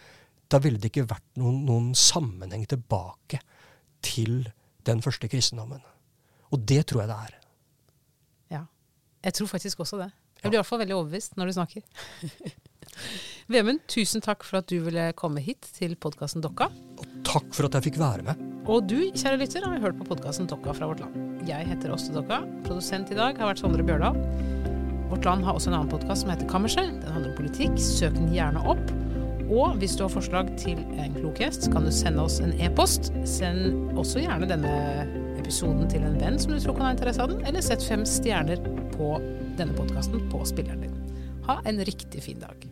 da 0.51 0.59
ville 0.59 0.79
det 0.79 0.91
ikke 0.91 1.07
vært 1.07 1.39
noen, 1.39 1.61
noen 1.67 1.91
sammenheng 1.95 2.65
tilbake 2.67 3.39
til 4.03 4.43
den 4.87 5.03
første 5.03 5.29
kristendommen. 5.31 5.83
Og 6.51 6.65
det 6.67 6.83
tror 6.89 7.03
jeg 7.03 7.11
det 7.11 7.19
er. 7.27 7.37
Ja. 8.57 8.63
Jeg 9.23 9.37
tror 9.37 9.51
faktisk 9.53 9.83
også 9.85 10.01
det. 10.01 10.11
Jeg 10.41 10.49
blir 10.49 10.57
i 10.57 10.61
hvert 10.61 10.69
fall 10.71 10.81
veldig 10.81 10.97
overbevist 10.97 11.37
når 11.37 11.51
du 11.51 11.57
snakker. 11.59 11.83
Vemund, 13.51 13.81
tusen 13.91 14.23
takk 14.23 14.45
for 14.47 14.61
at 14.61 14.69
du 14.71 14.79
ville 14.85 15.11
komme 15.17 15.43
hit 15.43 15.67
til 15.75 15.93
podkasten 16.01 16.43
Dokka. 16.43 16.69
Og 16.97 17.19
takk 17.27 17.51
for 17.55 17.67
at 17.67 17.77
jeg 17.77 17.91
fikk 17.91 17.99
være 18.01 18.25
med. 18.25 18.41
Og 18.71 18.87
du, 18.89 18.97
kjære 19.13 19.39
lytter, 19.41 19.65
har 19.67 19.83
hørt 19.83 19.99
på 19.99 20.07
podkasten 20.11 20.49
Dokka 20.49 20.73
fra 20.77 20.89
Vårt 20.89 21.03
Land. 21.03 21.43
Jeg 21.49 21.67
heter 21.69 21.93
Åste 21.93 22.15
Dokka. 22.15 22.41
Produsent 22.65 23.13
i 23.13 23.17
dag 23.17 23.37
har 23.37 23.51
vært 23.51 23.61
Sondre 23.61 23.85
Bjørdal. 23.85 24.17
Vårt 25.11 25.27
Land 25.27 25.45
har 25.45 25.57
også 25.57 25.71
en 25.71 25.81
annen 25.81 25.91
podkast 25.91 26.23
som 26.23 26.33
heter 26.33 26.49
Kammerset. 26.49 26.93
Den 27.03 27.11
handler 27.11 27.33
om 27.33 27.39
politikk. 27.41 27.77
Søk 27.81 28.15
den 28.17 28.33
gjerne 28.33 28.63
opp. 28.73 29.00
Og 29.51 29.75
hvis 29.81 29.97
du 29.99 30.05
har 30.05 30.13
forslag 30.13 30.51
til 30.59 30.79
en 30.95 31.15
klok 31.17 31.41
gjest, 31.43 31.67
kan 31.73 31.83
du 31.83 31.91
sende 31.91 32.23
oss 32.23 32.39
en 32.43 32.53
e-post. 32.63 33.11
Send 33.27 33.91
også 33.99 34.23
gjerne 34.23 34.47
denne 34.47 34.75
episoden 35.41 35.89
til 35.91 36.05
en 36.07 36.15
venn 36.21 36.39
som 36.39 36.53
du 36.55 36.59
tror 36.63 36.77
kan 36.77 36.87
ha 36.87 36.93
interesse 36.95 37.23
av 37.23 37.33
den, 37.33 37.43
eller 37.47 37.65
sett 37.65 37.83
fem 37.83 38.05
stjerner 38.07 38.61
på 38.95 39.17
denne 39.59 39.75
podkasten 39.75 40.23
på 40.31 40.45
spilleren 40.47 40.87
din. 40.87 41.17
Ha 41.49 41.59
en 41.67 41.83
riktig 41.83 42.23
fin 42.23 42.39
dag. 42.39 42.69